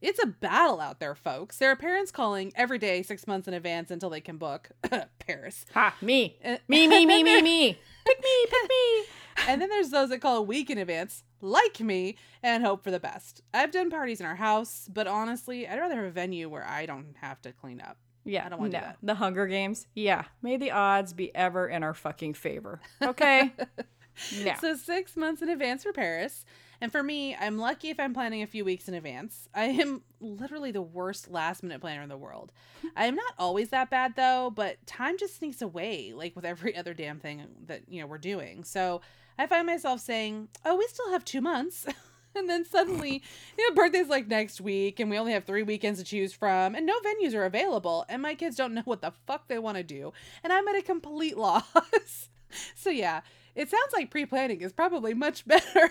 It's 0.00 0.22
a 0.22 0.26
battle 0.26 0.80
out 0.80 0.98
there, 0.98 1.14
folks. 1.14 1.58
There 1.58 1.70
are 1.70 1.76
parents 1.76 2.10
calling 2.10 2.52
every 2.56 2.78
day 2.78 3.02
six 3.02 3.26
months 3.26 3.46
in 3.48 3.54
advance 3.54 3.90
until 3.90 4.08
they 4.10 4.20
can 4.20 4.38
book 4.38 4.70
Paris. 5.18 5.66
Ha, 5.74 5.94
me. 6.00 6.38
Uh, 6.44 6.56
Me, 6.68 6.86
me, 6.88 7.04
me, 7.04 7.22
me, 7.22 7.42
me. 7.42 7.78
Pick 8.06 8.18
me, 8.22 8.46
pick 8.50 8.68
me. 8.68 9.04
and 9.46 9.60
then 9.60 9.68
there's 9.68 9.90
those 9.90 10.08
that 10.08 10.20
call 10.20 10.38
a 10.38 10.42
week 10.42 10.70
in 10.70 10.78
advance, 10.78 11.22
like 11.42 11.78
me, 11.80 12.16
and 12.42 12.64
hope 12.64 12.82
for 12.82 12.90
the 12.90 12.98
best. 12.98 13.42
I've 13.52 13.70
done 13.70 13.90
parties 13.90 14.20
in 14.20 14.26
our 14.26 14.34
house, 14.36 14.88
but 14.92 15.06
honestly, 15.06 15.68
I'd 15.68 15.78
rather 15.78 15.96
have 15.96 16.04
a 16.06 16.10
venue 16.10 16.48
where 16.48 16.66
I 16.66 16.86
don't 16.86 17.14
have 17.20 17.40
to 17.42 17.52
clean 17.52 17.80
up. 17.80 17.98
Yeah, 18.24 18.46
I 18.46 18.48
don't 18.48 18.58
do 18.60 18.64
no. 18.70 18.80
that. 18.80 18.96
The 19.02 19.14
Hunger 19.14 19.46
Games. 19.46 19.86
Yeah, 19.94 20.24
may 20.42 20.56
the 20.56 20.70
odds 20.72 21.12
be 21.12 21.32
ever 21.36 21.68
in 21.68 21.82
our 21.82 21.94
fucking 21.94 22.34
favor. 22.34 22.80
Okay. 23.02 23.52
no. 24.44 24.54
So 24.60 24.74
six 24.76 25.16
months 25.16 25.42
in 25.42 25.50
advance 25.50 25.82
for 25.84 25.92
Paris. 25.92 26.44
And 26.80 26.90
for 26.90 27.02
me, 27.02 27.36
I'm 27.36 27.58
lucky 27.58 27.90
if 27.90 28.00
I'm 28.00 28.14
planning 28.14 28.42
a 28.42 28.46
few 28.46 28.64
weeks 28.64 28.88
in 28.88 28.94
advance. 28.94 29.48
I 29.54 29.64
am 29.64 30.02
literally 30.20 30.70
the 30.70 30.82
worst 30.82 31.30
last 31.30 31.62
minute 31.62 31.80
planner 31.80 32.02
in 32.02 32.08
the 32.08 32.16
world. 32.16 32.52
I 32.96 33.06
am 33.06 33.14
not 33.14 33.34
always 33.38 33.68
that 33.70 33.90
bad 33.90 34.16
though, 34.16 34.50
but 34.54 34.84
time 34.86 35.18
just 35.18 35.36
sneaks 35.36 35.60
away, 35.60 36.12
like 36.14 36.34
with 36.34 36.44
every 36.44 36.76
other 36.76 36.94
damn 36.94 37.18
thing 37.20 37.42
that, 37.66 37.82
you 37.88 38.00
know, 38.00 38.06
we're 38.06 38.18
doing. 38.18 38.64
So 38.64 39.02
I 39.38 39.46
find 39.46 39.66
myself 39.66 40.00
saying, 40.00 40.48
Oh, 40.64 40.76
we 40.76 40.86
still 40.86 41.10
have 41.10 41.24
two 41.24 41.40
months. 41.40 41.86
and 42.34 42.48
then 42.48 42.64
suddenly, 42.64 43.22
you 43.58 43.68
know, 43.68 43.74
birthday's 43.74 44.08
like 44.08 44.28
next 44.28 44.60
week, 44.60 45.00
and 45.00 45.10
we 45.10 45.18
only 45.18 45.32
have 45.32 45.44
three 45.44 45.62
weekends 45.62 45.98
to 45.98 46.04
choose 46.04 46.32
from, 46.32 46.74
and 46.74 46.86
no 46.86 46.94
venues 47.00 47.34
are 47.34 47.44
available, 47.44 48.04
and 48.08 48.22
my 48.22 48.34
kids 48.34 48.56
don't 48.56 48.74
know 48.74 48.82
what 48.84 49.02
the 49.02 49.12
fuck 49.26 49.48
they 49.48 49.58
want 49.58 49.76
to 49.76 49.82
do, 49.82 50.12
and 50.44 50.52
I'm 50.52 50.66
at 50.68 50.76
a 50.76 50.82
complete 50.82 51.36
loss. 51.38 52.28
so 52.74 52.90
yeah, 52.90 53.20
it 53.54 53.68
sounds 53.68 53.92
like 53.92 54.10
pre-planning 54.10 54.60
is 54.60 54.72
probably 54.72 55.14
much 55.14 55.46
better. 55.46 55.90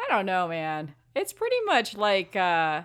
I 0.00 0.06
don't 0.08 0.26
know, 0.26 0.48
man. 0.48 0.94
It's 1.14 1.32
pretty 1.32 1.60
much 1.66 1.96
like 1.96 2.36
uh 2.36 2.82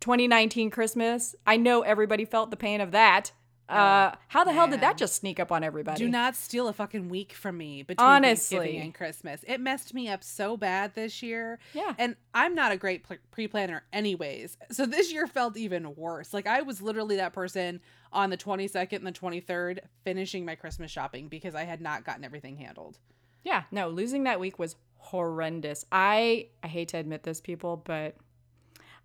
2019 0.00 0.70
Christmas. 0.70 1.34
I 1.46 1.56
know 1.56 1.82
everybody 1.82 2.24
felt 2.24 2.50
the 2.50 2.56
pain 2.56 2.80
of 2.80 2.92
that. 2.92 3.32
Uh 3.68 4.12
how 4.28 4.44
the 4.44 4.52
hell 4.52 4.68
did 4.68 4.80
that 4.80 4.96
just 4.96 5.16
sneak 5.16 5.40
up 5.40 5.50
on 5.50 5.64
everybody? 5.64 5.98
Do 5.98 6.08
not 6.08 6.36
steal 6.36 6.68
a 6.68 6.72
fucking 6.72 7.08
week 7.08 7.32
from 7.32 7.58
me 7.58 7.82
between 7.82 8.06
Honestly. 8.06 8.58
Thanksgiving 8.58 8.82
and 8.82 8.94
Christmas. 8.94 9.44
It 9.46 9.60
messed 9.60 9.92
me 9.92 10.08
up 10.08 10.22
so 10.22 10.56
bad 10.56 10.94
this 10.94 11.20
year. 11.20 11.58
Yeah. 11.74 11.94
And 11.98 12.14
I'm 12.32 12.54
not 12.54 12.70
a 12.70 12.76
great 12.76 13.04
pre-planner 13.32 13.82
anyways. 13.92 14.56
So 14.70 14.86
this 14.86 15.12
year 15.12 15.26
felt 15.26 15.56
even 15.56 15.96
worse. 15.96 16.32
Like 16.32 16.46
I 16.46 16.62
was 16.62 16.80
literally 16.80 17.16
that 17.16 17.32
person 17.32 17.80
on 18.12 18.30
the 18.30 18.36
22nd 18.36 18.92
and 18.92 19.06
the 19.06 19.12
23rd 19.12 19.80
finishing 20.04 20.44
my 20.44 20.54
Christmas 20.54 20.92
shopping 20.92 21.26
because 21.26 21.56
I 21.56 21.64
had 21.64 21.80
not 21.80 22.04
gotten 22.04 22.24
everything 22.24 22.56
handled. 22.56 22.98
Yeah, 23.42 23.64
no, 23.70 23.88
losing 23.88 24.24
that 24.24 24.40
week 24.40 24.58
was 24.58 24.76
horrendous. 24.96 25.84
I 25.92 26.48
I 26.62 26.68
hate 26.68 26.88
to 26.88 26.98
admit 26.98 27.22
this 27.22 27.40
people, 27.40 27.76
but 27.76 28.16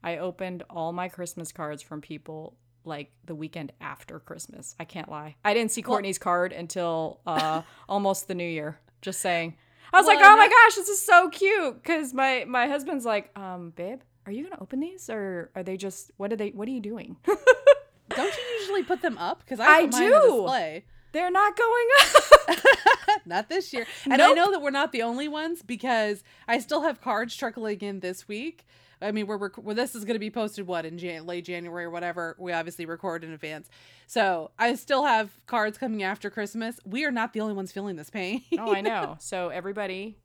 I 0.04 0.18
opened 0.18 0.64
all 0.70 0.92
my 0.94 1.10
Christmas 1.10 1.52
cards 1.52 1.82
from 1.82 2.02
people 2.02 2.56
like 2.84 3.12
the 3.26 3.36
weekend 3.36 3.72
after 3.80 4.20
Christmas. 4.20 4.76
I 4.80 4.86
can't 4.86 5.10
lie. 5.10 5.36
I 5.46 5.54
didn't 5.54 5.72
see 5.72 5.82
Courtney's 5.84 6.18
card 6.18 6.52
until 6.54 7.22
uh 7.28 7.62
almost 7.90 8.28
the 8.28 8.36
new 8.36 8.48
year. 8.48 8.80
Just 9.02 9.20
saying. 9.22 9.56
I 9.94 9.98
was 10.00 10.08
Well, 10.08 10.16
like, 10.16 10.26
"Oh 10.26 10.38
my 10.38 10.48
gosh, 10.48 10.76
this 10.76 10.88
is 10.90 11.06
so 11.06 11.30
cute." 11.30 11.84
Cuz 11.84 12.14
my 12.14 12.46
my 12.48 12.68
husband's 12.68 13.06
like, 13.06 13.38
"Um, 13.38 13.72
babe, 13.72 14.00
are 14.26 14.32
you 14.32 14.44
going 14.44 14.56
to 14.56 14.62
open 14.62 14.80
these 14.80 15.10
or 15.10 15.52
are 15.56 15.64
they 15.64 15.76
just 15.78 16.12
what 16.18 16.32
are 16.32 16.36
they 16.38 16.50
what 16.52 16.68
are 16.68 16.72
you 16.72 16.80
doing?" 16.80 17.18
Don't 17.26 18.34
you 18.38 18.44
usually 18.60 18.84
put 18.84 19.02
them 19.02 19.18
up? 19.18 19.40
Because 19.40 19.60
I, 19.60 19.66
I 19.78 19.82
put 19.84 19.92
mine 19.94 20.04
on 20.14 20.22
do. 20.22 20.42
display. 20.42 20.86
They're 21.14 21.32
not 21.32 21.58
going 21.58 21.88
up. 22.02 22.24
not 23.26 23.50
this 23.50 23.74
year. 23.74 23.86
And 24.10 24.22
I 24.22 24.32
know 24.34 24.52
that 24.52 24.62
we're 24.62 24.72
not 24.72 24.92
the 24.92 25.02
only 25.04 25.28
ones 25.28 25.62
because 25.62 26.24
I 26.48 26.60
still 26.60 26.82
have 26.84 27.02
cards 27.02 27.36
trickling 27.36 27.80
in 27.82 28.00
this 28.00 28.28
week. 28.28 28.66
I 29.04 29.12
mean, 29.12 29.26
we're 29.26 29.38
rec- 29.38 29.58
well, 29.58 29.76
this 29.76 29.96
is 29.96 30.06
going 30.06 30.14
to 30.16 30.20
be 30.20 30.30
posted 30.30 30.68
what 30.68 30.86
in 30.86 30.98
Jan- 31.00 31.26
late 31.26 31.46
January 31.46 31.86
or 31.86 31.90
whatever. 31.90 32.36
We 32.38 32.52
obviously 32.54 32.86
record 32.86 33.24
in 33.24 33.32
advance, 33.32 33.68
so 34.06 34.52
I 34.60 34.76
still 34.76 35.06
have 35.06 35.32
cards 35.48 35.80
coming 35.80 36.04
after 36.04 36.30
Christmas. 36.30 36.80
We 36.86 37.04
are 37.06 37.12
not 37.12 37.34
the 37.34 37.42
only 37.42 37.56
ones 37.56 37.72
feeling 37.72 37.96
this 37.96 38.12
pain. 38.12 38.44
oh, 38.60 38.74
I 38.76 38.82
know. 38.82 39.18
So 39.20 39.50
everybody, 39.50 40.18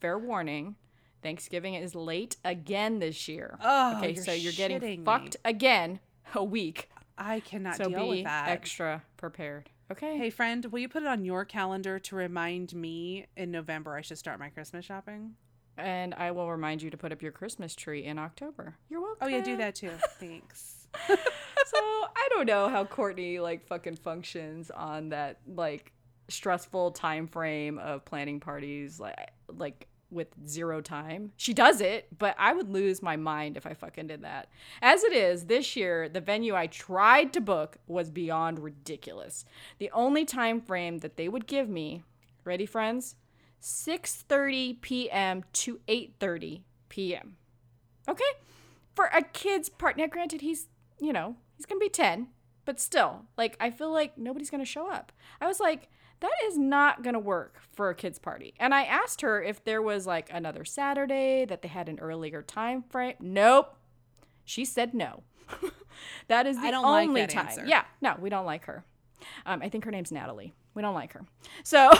fair 0.00 0.18
warning. 0.18 0.74
Thanksgiving 1.22 1.74
is 1.74 1.94
late 1.94 2.36
again 2.44 2.98
this 2.98 3.28
year. 3.28 3.56
Oh, 3.62 3.98
okay, 3.98 4.14
you're 4.14 4.24
so 4.24 4.32
you're 4.32 4.52
getting 4.52 4.80
me. 5.00 5.04
fucked 5.04 5.36
again 5.44 6.00
a 6.34 6.42
week. 6.44 6.90
I 7.16 7.38
cannot 7.40 7.76
So 7.76 7.84
deal 7.88 8.02
be 8.02 8.08
with 8.08 8.24
that. 8.24 8.48
extra 8.48 9.02
prepared. 9.16 9.70
Okay. 9.90 10.16
Hey, 10.16 10.30
friend, 10.30 10.64
will 10.66 10.78
you 10.78 10.88
put 10.88 11.02
it 11.02 11.08
on 11.08 11.24
your 11.24 11.44
calendar 11.44 11.98
to 11.98 12.16
remind 12.16 12.74
me 12.74 13.26
in 13.36 13.50
November 13.50 13.94
I 13.94 14.00
should 14.00 14.18
start 14.18 14.38
my 14.38 14.48
Christmas 14.48 14.84
shopping? 14.84 15.34
And 15.76 16.14
I 16.14 16.30
will 16.30 16.50
remind 16.50 16.82
you 16.82 16.90
to 16.90 16.96
put 16.96 17.12
up 17.12 17.20
your 17.20 17.32
Christmas 17.32 17.74
tree 17.74 18.04
in 18.04 18.18
October. 18.18 18.76
You're 18.88 19.00
welcome. 19.00 19.26
Oh, 19.26 19.28
yeah, 19.28 19.42
do 19.42 19.56
that 19.56 19.74
too. 19.74 19.90
Thanks. 20.18 20.86
so 21.08 21.76
I 21.76 22.28
don't 22.30 22.46
know 22.46 22.68
how 22.68 22.84
Courtney 22.84 23.40
like 23.40 23.66
fucking 23.66 23.96
functions 23.96 24.70
on 24.70 25.10
that 25.10 25.40
like 25.46 25.92
stressful 26.28 26.92
time 26.92 27.26
frame 27.26 27.78
of 27.78 28.04
planning 28.04 28.40
parties 28.40 28.98
like 28.98 29.32
like 29.48 29.88
with 30.14 30.28
zero 30.46 30.80
time. 30.80 31.32
She 31.36 31.52
does 31.52 31.80
it, 31.80 32.06
but 32.18 32.34
I 32.38 32.54
would 32.54 32.70
lose 32.70 33.02
my 33.02 33.16
mind 33.16 33.56
if 33.56 33.66
I 33.66 33.74
fucking 33.74 34.06
did 34.06 34.22
that. 34.22 34.48
As 34.80 35.04
it 35.04 35.12
is, 35.12 35.46
this 35.46 35.76
year 35.76 36.08
the 36.08 36.20
venue 36.20 36.54
I 36.54 36.66
tried 36.66 37.32
to 37.34 37.40
book 37.40 37.78
was 37.86 38.10
beyond 38.10 38.60
ridiculous. 38.60 39.44
The 39.78 39.90
only 39.90 40.24
time 40.24 40.60
frame 40.60 40.98
that 40.98 41.16
they 41.16 41.28
would 41.28 41.46
give 41.46 41.68
me, 41.68 42.02
ready 42.44 42.66
friends? 42.66 43.16
6:30 43.60 44.80
p.m. 44.82 45.44
to 45.54 45.80
8:30 45.88 46.62
p.m. 46.88 47.36
Okay? 48.08 48.22
For 48.94 49.06
a 49.06 49.22
kid's 49.22 49.68
part. 49.68 49.96
Now 49.96 50.06
granted 50.06 50.42
he's, 50.42 50.68
you 51.00 51.12
know, 51.12 51.36
he's 51.56 51.66
going 51.66 51.80
to 51.80 51.84
be 51.84 51.88
10, 51.88 52.28
but 52.64 52.78
still, 52.78 53.24
like 53.36 53.56
I 53.58 53.70
feel 53.70 53.90
like 53.90 54.18
nobody's 54.18 54.50
going 54.50 54.62
to 54.62 54.70
show 54.70 54.90
up. 54.90 55.12
I 55.40 55.46
was 55.46 55.60
like 55.60 55.88
that 56.24 56.46
is 56.46 56.56
not 56.56 57.02
going 57.02 57.12
to 57.12 57.20
work 57.20 57.60
for 57.74 57.90
a 57.90 57.94
kids 57.94 58.18
party. 58.18 58.54
And 58.58 58.72
I 58.74 58.84
asked 58.84 59.20
her 59.20 59.42
if 59.42 59.62
there 59.62 59.82
was 59.82 60.06
like 60.06 60.30
another 60.32 60.64
Saturday 60.64 61.44
that 61.44 61.60
they 61.60 61.68
had 61.68 61.86
an 61.86 61.98
earlier 62.00 62.40
time 62.40 62.82
frame. 62.82 63.14
Nope. 63.20 63.76
She 64.42 64.64
said 64.64 64.94
no. 64.94 65.22
that 66.28 66.46
is 66.46 66.56
the 66.56 66.62
I 66.66 66.70
don't 66.70 66.84
only 66.86 67.20
like 67.22 67.30
time. 67.30 67.48
answer. 67.48 67.66
Yeah, 67.66 67.84
no, 68.00 68.16
we 68.18 68.30
don't 68.30 68.46
like 68.46 68.64
her. 68.64 68.84
Um, 69.44 69.60
I 69.60 69.68
think 69.68 69.84
her 69.84 69.90
name's 69.90 70.10
Natalie. 70.10 70.54
We 70.72 70.80
don't 70.80 70.94
like 70.94 71.12
her. 71.12 71.26
So 71.62 71.90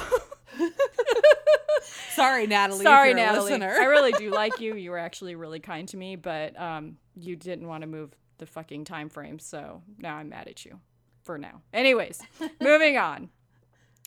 Sorry, 2.14 2.46
Natalie. 2.46 2.82
sorry, 2.82 3.12
Natalie. 3.12 3.50
listener. 3.50 3.76
I 3.78 3.84
really 3.84 4.12
do 4.12 4.30
like 4.30 4.58
you. 4.60 4.74
You 4.74 4.90
were 4.90 4.98
actually 4.98 5.34
really 5.34 5.60
kind 5.60 5.86
to 5.88 5.98
me, 5.98 6.16
but 6.16 6.58
um, 6.58 6.96
you 7.14 7.36
didn't 7.36 7.68
want 7.68 7.82
to 7.82 7.86
move 7.86 8.16
the 8.38 8.46
fucking 8.46 8.84
time 8.84 9.10
frame. 9.10 9.38
So 9.38 9.82
now 9.98 10.16
I'm 10.16 10.30
mad 10.30 10.48
at 10.48 10.64
you 10.64 10.80
for 11.24 11.36
now. 11.36 11.60
Anyways, 11.74 12.22
moving 12.60 12.96
on 12.96 13.28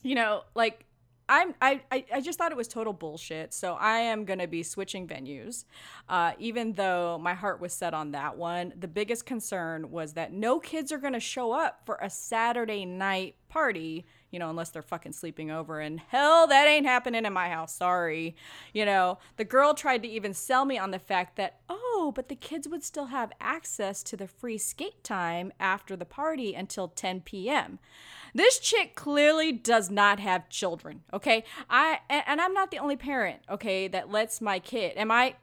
you 0.08 0.16
know, 0.16 0.44
like 0.56 0.86
I'm 1.30 1.54
I, 1.62 1.82
I 1.92 2.22
just 2.22 2.38
thought 2.40 2.54
it 2.54 2.58
was 2.58 2.70
total 2.70 2.94
bullshit. 2.94 3.54
So 3.54 3.74
I 3.74 3.98
am 3.98 4.24
gonna 4.24 4.48
be 4.48 4.64
switching 4.64 5.08
venues. 5.08 5.66
Uh, 6.08 6.32
even 6.40 6.74
though 6.74 7.18
my 7.18 7.34
heart 7.34 7.60
was 7.60 7.74
set 7.74 7.94
on 7.94 8.12
that 8.12 8.38
one, 8.38 8.72
the 8.80 8.88
biggest 8.88 9.26
concern 9.26 9.92
was 9.92 10.14
that 10.14 10.32
no 10.32 10.60
kids 10.60 10.92
are 10.94 10.98
gonna 10.98 11.20
show 11.20 11.52
up 11.52 11.82
for 11.86 12.00
a 12.02 12.10
Saturday 12.10 12.86
night 12.86 13.36
party, 13.50 14.06
you 14.32 14.40
know, 14.40 14.50
unless 14.50 14.70
they're 14.70 14.82
fucking 14.82 15.12
sleeping 15.12 15.52
over. 15.52 15.82
And 15.82 16.00
hell, 16.00 16.48
that 16.48 16.68
ain't 16.68 16.86
happening 16.86 17.26
in 17.26 17.34
my 17.34 17.50
house. 17.50 17.76
Sorry. 17.76 18.38
You 18.74 18.86
know, 18.86 19.18
the 19.36 19.44
girl 19.44 19.74
tried 19.74 20.04
to 20.04 20.10
even 20.10 20.34
sell 20.34 20.64
me 20.64 20.78
on 20.78 20.92
the 20.92 21.00
fact 21.00 21.36
that, 21.36 21.60
oh, 21.68 21.87
but 22.12 22.30
the 22.30 22.36
kids 22.36 22.68
would 22.68 22.84
still 22.84 23.08
have 23.08 23.32
access 23.40 24.04
to 24.04 24.18
the 24.18 24.28
free 24.28 24.58
skate 24.58 25.04
time 25.04 25.52
after 25.60 25.96
the 25.96 26.06
party 26.06 26.54
until 26.54 26.88
10 26.88 27.22
p.m. 27.22 27.80
This 28.34 28.60
chick 28.60 28.96
clearly 28.96 29.52
does 29.52 29.90
not 29.90 30.20
have 30.20 30.50
children, 30.50 31.04
okay? 31.14 31.44
I 31.70 32.00
and, 32.10 32.40
I'm 32.42 32.54
not 32.54 32.72
the 32.72 32.80
only 32.80 32.96
parent, 32.96 33.42
okay, 33.50 33.88
that 33.88 34.12
lets 34.12 34.42
my 34.42 34.60
kid. 34.60 34.98
Am 34.98 35.12
I 35.12 35.36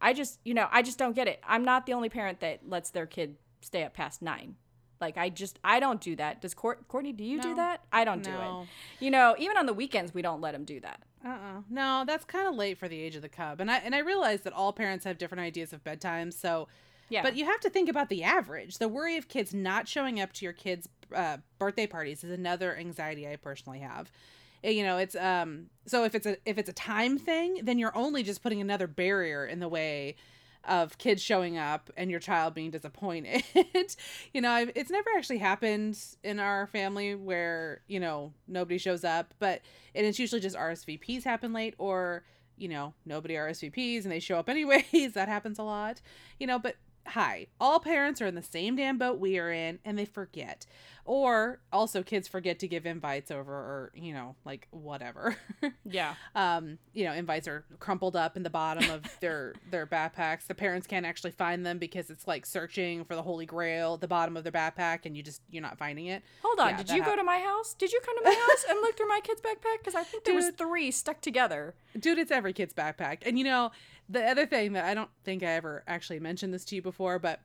I 0.00 0.12
just, 0.14 0.40
you 0.44 0.54
know, 0.54 0.66
I 0.70 0.82
just 0.82 0.98
don't 0.98 1.14
get 1.14 1.28
it. 1.28 1.40
I'm 1.46 1.64
not 1.64 1.86
the 1.86 1.92
only 1.92 2.08
parent 2.08 2.40
that 2.40 2.68
lets 2.68 2.90
their 2.90 3.06
kid 3.06 3.36
stay 3.60 3.84
up 3.84 3.94
past 3.94 4.22
9. 4.22 4.56
Like 5.00 5.16
I 5.16 5.28
just 5.28 5.58
I 5.64 5.80
don't 5.80 6.00
do 6.00 6.16
that. 6.16 6.40
Does 6.40 6.54
Court, 6.54 6.86
Courtney 6.88 7.12
do 7.12 7.24
you 7.24 7.40
do 7.40 7.54
that? 7.54 7.82
I 7.92 8.04
don't 8.04 8.22
do 8.22 8.30
No. 8.30 8.66
it. 8.98 9.04
You 9.04 9.10
know, 9.10 9.34
even 9.38 9.56
on 9.56 9.66
the 9.66 9.72
weekends 9.74 10.12
we 10.14 10.22
don't 10.22 10.40
let 10.40 10.54
him 10.54 10.64
do 10.64 10.80
that. 10.80 11.00
Uh-uh. 11.24 11.62
No, 11.68 12.04
that's 12.06 12.24
kind 12.24 12.48
of 12.48 12.54
late 12.54 12.78
for 12.78 12.88
the 12.88 12.98
age 13.00 13.14
of 13.16 13.22
the 13.22 13.28
cub. 13.28 13.60
And 13.60 13.70
I 13.70 13.78
and 13.78 13.94
I 13.94 13.98
realize 13.98 14.42
that 14.42 14.52
all 14.52 14.72
parents 14.72 15.04
have 15.04 15.18
different 15.18 15.40
ideas 15.42 15.72
of 15.72 15.82
bedtime, 15.84 16.30
so 16.30 16.68
Yeah. 17.08 17.22
But 17.22 17.34
you 17.36 17.44
have 17.44 17.60
to 17.60 17.70
think 17.70 17.88
about 17.88 18.08
the 18.08 18.22
average. 18.22 18.78
The 18.78 18.88
worry 18.88 19.16
of 19.16 19.26
kids 19.28 19.52
not 19.52 19.88
showing 19.88 20.20
up 20.20 20.32
to 20.34 20.44
your 20.44 20.52
kids' 20.52 20.88
uh, 21.14 21.38
birthday 21.58 21.86
parties 21.88 22.22
is 22.22 22.30
another 22.30 22.76
anxiety 22.76 23.26
I 23.26 23.34
personally 23.36 23.80
have. 23.80 24.12
Uh, 24.64 24.68
You 24.68 24.84
know, 24.84 24.96
it's 24.98 25.16
um. 25.16 25.70
So 25.86 26.04
if 26.04 26.14
it's 26.14 26.26
a 26.26 26.36
if 26.44 26.56
it's 26.58 26.68
a 26.70 26.72
time 26.74 27.18
thing, 27.18 27.60
then 27.64 27.78
you're 27.78 27.96
only 27.96 28.22
just 28.22 28.42
putting 28.42 28.60
another 28.60 28.86
barrier 28.86 29.44
in 29.46 29.58
the 29.58 29.68
way 29.68 30.16
of 30.64 30.98
kids 30.98 31.22
showing 31.22 31.56
up 31.56 31.90
and 31.96 32.10
your 32.10 32.20
child 32.20 32.54
being 32.54 32.70
disappointed. 32.70 33.42
you 34.34 34.40
know, 34.40 34.50
I've, 34.50 34.70
it's 34.74 34.90
never 34.90 35.08
actually 35.16 35.38
happened 35.38 35.98
in 36.22 36.38
our 36.38 36.66
family 36.66 37.14
where 37.14 37.80
you 37.86 38.00
know 38.00 38.32
nobody 38.46 38.78
shows 38.78 39.04
up, 39.04 39.34
but 39.38 39.62
and 39.94 40.06
it's 40.06 40.18
usually 40.18 40.40
just 40.40 40.56
RSVPs 40.56 41.24
happen 41.24 41.52
late 41.52 41.74
or 41.78 42.24
you 42.56 42.68
know 42.68 42.94
nobody 43.06 43.34
RSVPs 43.34 44.02
and 44.02 44.12
they 44.12 44.20
show 44.20 44.38
up 44.38 44.48
anyways. 44.48 45.14
that 45.14 45.28
happens 45.28 45.58
a 45.58 45.62
lot. 45.62 46.00
You 46.38 46.46
know, 46.46 46.58
but 46.58 46.76
hi, 47.06 47.46
all 47.60 47.80
parents 47.80 48.20
are 48.20 48.26
in 48.26 48.34
the 48.34 48.42
same 48.42 48.76
damn 48.76 48.98
boat 48.98 49.18
we 49.18 49.38
are 49.38 49.50
in 49.50 49.78
and 49.84 49.98
they 49.98 50.04
forget. 50.04 50.66
Or 51.06 51.60
also 51.72 52.02
kids 52.02 52.28
forget 52.28 52.60
to 52.60 52.68
give 52.68 52.86
invites 52.86 53.30
over 53.30 53.52
or, 53.52 53.90
you 53.94 54.12
know, 54.12 54.36
like 54.44 54.68
whatever. 54.70 55.36
yeah. 55.84 56.14
um, 56.36 56.78
you 56.92 57.04
know, 57.04 57.12
invites 57.12 57.48
are 57.48 57.64
crumpled 57.80 58.14
up 58.14 58.36
in 58.36 58.42
the 58.42 58.50
bottom 58.50 58.88
of 58.90 59.02
their 59.20 59.54
their 59.70 59.86
backpacks. 59.86 60.46
The 60.46 60.54
parents 60.54 60.86
can't 60.86 61.04
actually 61.04 61.32
find 61.32 61.66
them 61.66 61.78
because 61.78 62.10
it's 62.10 62.28
like 62.28 62.46
searching 62.46 63.04
for 63.04 63.16
the 63.16 63.22
holy 63.22 63.46
grail 63.46 63.94
at 63.94 64.00
the 64.00 64.08
bottom 64.08 64.36
of 64.36 64.44
their 64.44 64.52
backpack 64.52 65.00
and 65.04 65.16
you 65.16 65.22
just 65.22 65.40
you're 65.50 65.62
not 65.62 65.78
finding 65.78 66.06
it. 66.06 66.22
Hold 66.42 66.60
on. 66.60 66.70
Yeah, 66.70 66.76
Did 66.76 66.90
you 66.90 67.04
go 67.04 67.16
to 67.16 67.24
my 67.24 67.38
house? 67.38 67.74
Did 67.74 67.92
you 67.92 68.00
come 68.04 68.16
to 68.18 68.24
my 68.24 68.34
house 68.48 68.64
and 68.68 68.78
look 68.80 68.96
through 68.96 69.08
my 69.08 69.20
kid's 69.24 69.40
backpack? 69.40 69.78
Because 69.78 69.94
I 69.94 70.04
think 70.04 70.24
there 70.24 70.34
was 70.34 70.50
three 70.56 70.90
stuck 70.90 71.20
together. 71.20 71.74
Dude, 71.98 72.18
it's 72.18 72.30
every 72.30 72.52
kid's 72.52 72.74
backpack. 72.74 73.22
And 73.26 73.36
you 73.38 73.44
know, 73.44 73.72
the 74.10 74.28
other 74.28 74.46
thing 74.46 74.72
that 74.72 74.84
I 74.84 74.94
don't 74.94 75.10
think 75.24 75.42
I 75.42 75.52
ever 75.52 75.84
actually 75.86 76.20
mentioned 76.20 76.52
this 76.52 76.64
to 76.66 76.74
you 76.74 76.82
before, 76.82 77.18
but 77.18 77.40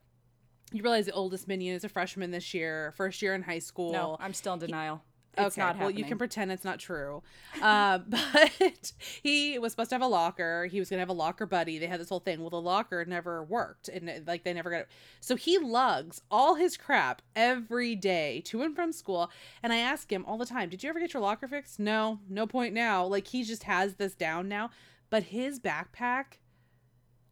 you 0.71 0.81
realize 0.81 1.05
the 1.05 1.13
oldest 1.13 1.47
minion 1.47 1.75
is 1.75 1.83
a 1.83 1.89
freshman 1.89 2.31
this 2.31 2.53
year, 2.53 2.93
first 2.97 3.21
year 3.21 3.33
in 3.33 3.43
high 3.43 3.59
school. 3.59 3.93
No, 3.93 4.17
I'm 4.19 4.33
still 4.33 4.53
in 4.53 4.59
denial. 4.59 5.01
It's 5.37 5.57
okay, 5.57 5.61
not 5.61 5.75
well, 5.75 5.87
happening. 5.87 5.97
you 5.97 6.05
can 6.05 6.17
pretend 6.17 6.51
it's 6.51 6.63
not 6.63 6.79
true. 6.79 7.21
Uh, 7.61 7.97
but 8.07 8.93
he 9.21 9.59
was 9.59 9.73
supposed 9.73 9.89
to 9.89 9.95
have 9.95 10.01
a 10.01 10.07
locker. 10.07 10.65
He 10.65 10.79
was 10.79 10.89
going 10.89 10.97
to 10.97 11.01
have 11.01 11.09
a 11.09 11.13
locker 11.13 11.45
buddy. 11.45 11.77
They 11.77 11.87
had 11.87 11.99
this 11.99 12.09
whole 12.09 12.21
thing. 12.21 12.39
Well, 12.39 12.49
the 12.49 12.61
locker 12.61 13.03
never 13.05 13.43
worked, 13.43 13.89
and 13.89 14.23
like 14.25 14.43
they 14.43 14.53
never 14.53 14.69
got 14.69 14.81
it. 14.81 14.87
So 15.19 15.35
he 15.35 15.57
lugs 15.57 16.21
all 16.31 16.55
his 16.55 16.77
crap 16.77 17.21
every 17.35 17.95
day 17.95 18.41
to 18.45 18.61
and 18.61 18.75
from 18.75 18.91
school. 18.91 19.29
And 19.61 19.73
I 19.73 19.77
ask 19.77 20.11
him 20.11 20.25
all 20.25 20.37
the 20.37 20.45
time, 20.45 20.69
"Did 20.69 20.83
you 20.83 20.89
ever 20.89 20.99
get 20.99 21.13
your 21.13 21.21
locker 21.21 21.47
fixed?" 21.47 21.79
No, 21.79 22.19
no 22.29 22.47
point 22.47 22.73
now. 22.73 23.05
Like 23.05 23.27
he 23.27 23.43
just 23.43 23.63
has 23.63 23.95
this 23.95 24.15
down 24.15 24.47
now. 24.47 24.69
But 25.09 25.23
his 25.23 25.59
backpack, 25.59 26.39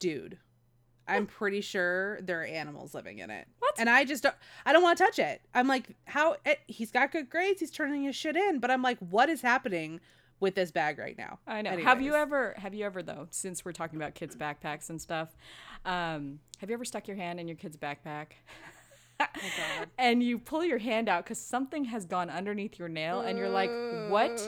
dude. 0.03 0.37
I'm 1.07 1.25
pretty 1.25 1.61
sure 1.61 2.19
there 2.21 2.41
are 2.41 2.45
animals 2.45 2.93
living 2.93 3.19
in 3.19 3.29
it. 3.29 3.47
What? 3.59 3.75
And 3.77 3.89
I 3.89 4.03
just 4.03 4.23
don't 4.23 4.35
I 4.65 4.73
don't 4.73 4.83
want 4.83 4.97
to 4.97 5.03
touch 5.05 5.19
it. 5.19 5.41
I'm 5.53 5.67
like, 5.67 5.95
how 6.05 6.35
it, 6.45 6.59
he's 6.67 6.91
got 6.91 7.11
good 7.11 7.29
grades, 7.29 7.59
he's 7.61 7.71
turning 7.71 8.03
his 8.03 8.15
shit 8.15 8.35
in, 8.35 8.59
but 8.59 8.69
I'm 8.69 8.81
like, 8.81 8.97
what 8.99 9.29
is 9.29 9.41
happening 9.41 9.99
with 10.39 10.55
this 10.55 10.71
bag 10.71 10.99
right 10.99 11.17
now? 11.17 11.39
I 11.47 11.61
know. 11.61 11.77
Have 11.77 12.01
you 12.01 12.15
ever? 12.15 12.53
Have 12.57 12.73
you 12.73 12.85
ever 12.85 13.01
though? 13.01 13.27
Since 13.31 13.63
we're 13.63 13.71
talking 13.71 13.97
about 13.97 14.13
kids' 14.13 14.35
backpacks 14.35 14.89
and 14.89 15.01
stuff, 15.01 15.29
um, 15.85 16.39
have 16.59 16.69
you 16.69 16.73
ever 16.73 16.85
stuck 16.85 17.07
your 17.07 17.17
hand 17.17 17.39
in 17.39 17.47
your 17.47 17.57
kid's 17.57 17.77
backpack? 17.77 18.27
Oh 19.19 19.25
god. 19.27 19.89
and 19.97 20.21
you 20.21 20.37
pull 20.37 20.65
your 20.65 20.79
hand 20.79 21.07
out 21.07 21.23
because 21.23 21.39
something 21.39 21.85
has 21.85 22.05
gone 22.05 22.29
underneath 22.29 22.77
your 22.77 22.89
nail, 22.89 23.21
and 23.21 23.37
you're 23.37 23.49
like, 23.49 23.71
"What 24.09 24.41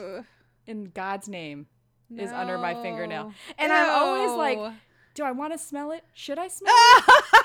in 0.66 0.86
God's 0.86 1.28
name 1.28 1.66
is 2.14 2.30
under 2.30 2.58
my 2.58 2.74
fingernail?" 2.82 3.28
no. 3.28 3.34
And 3.58 3.72
I'm 3.72 3.90
always 3.90 4.36
like. 4.36 4.74
"Do 5.16 5.24
I 5.24 5.32
want 5.32 5.52
to 5.52 5.58
smell 5.58 5.90
it? 5.90 6.04
Should 6.14 6.38
I 6.38 6.46
smell 6.46 6.72
it?" 6.72 7.04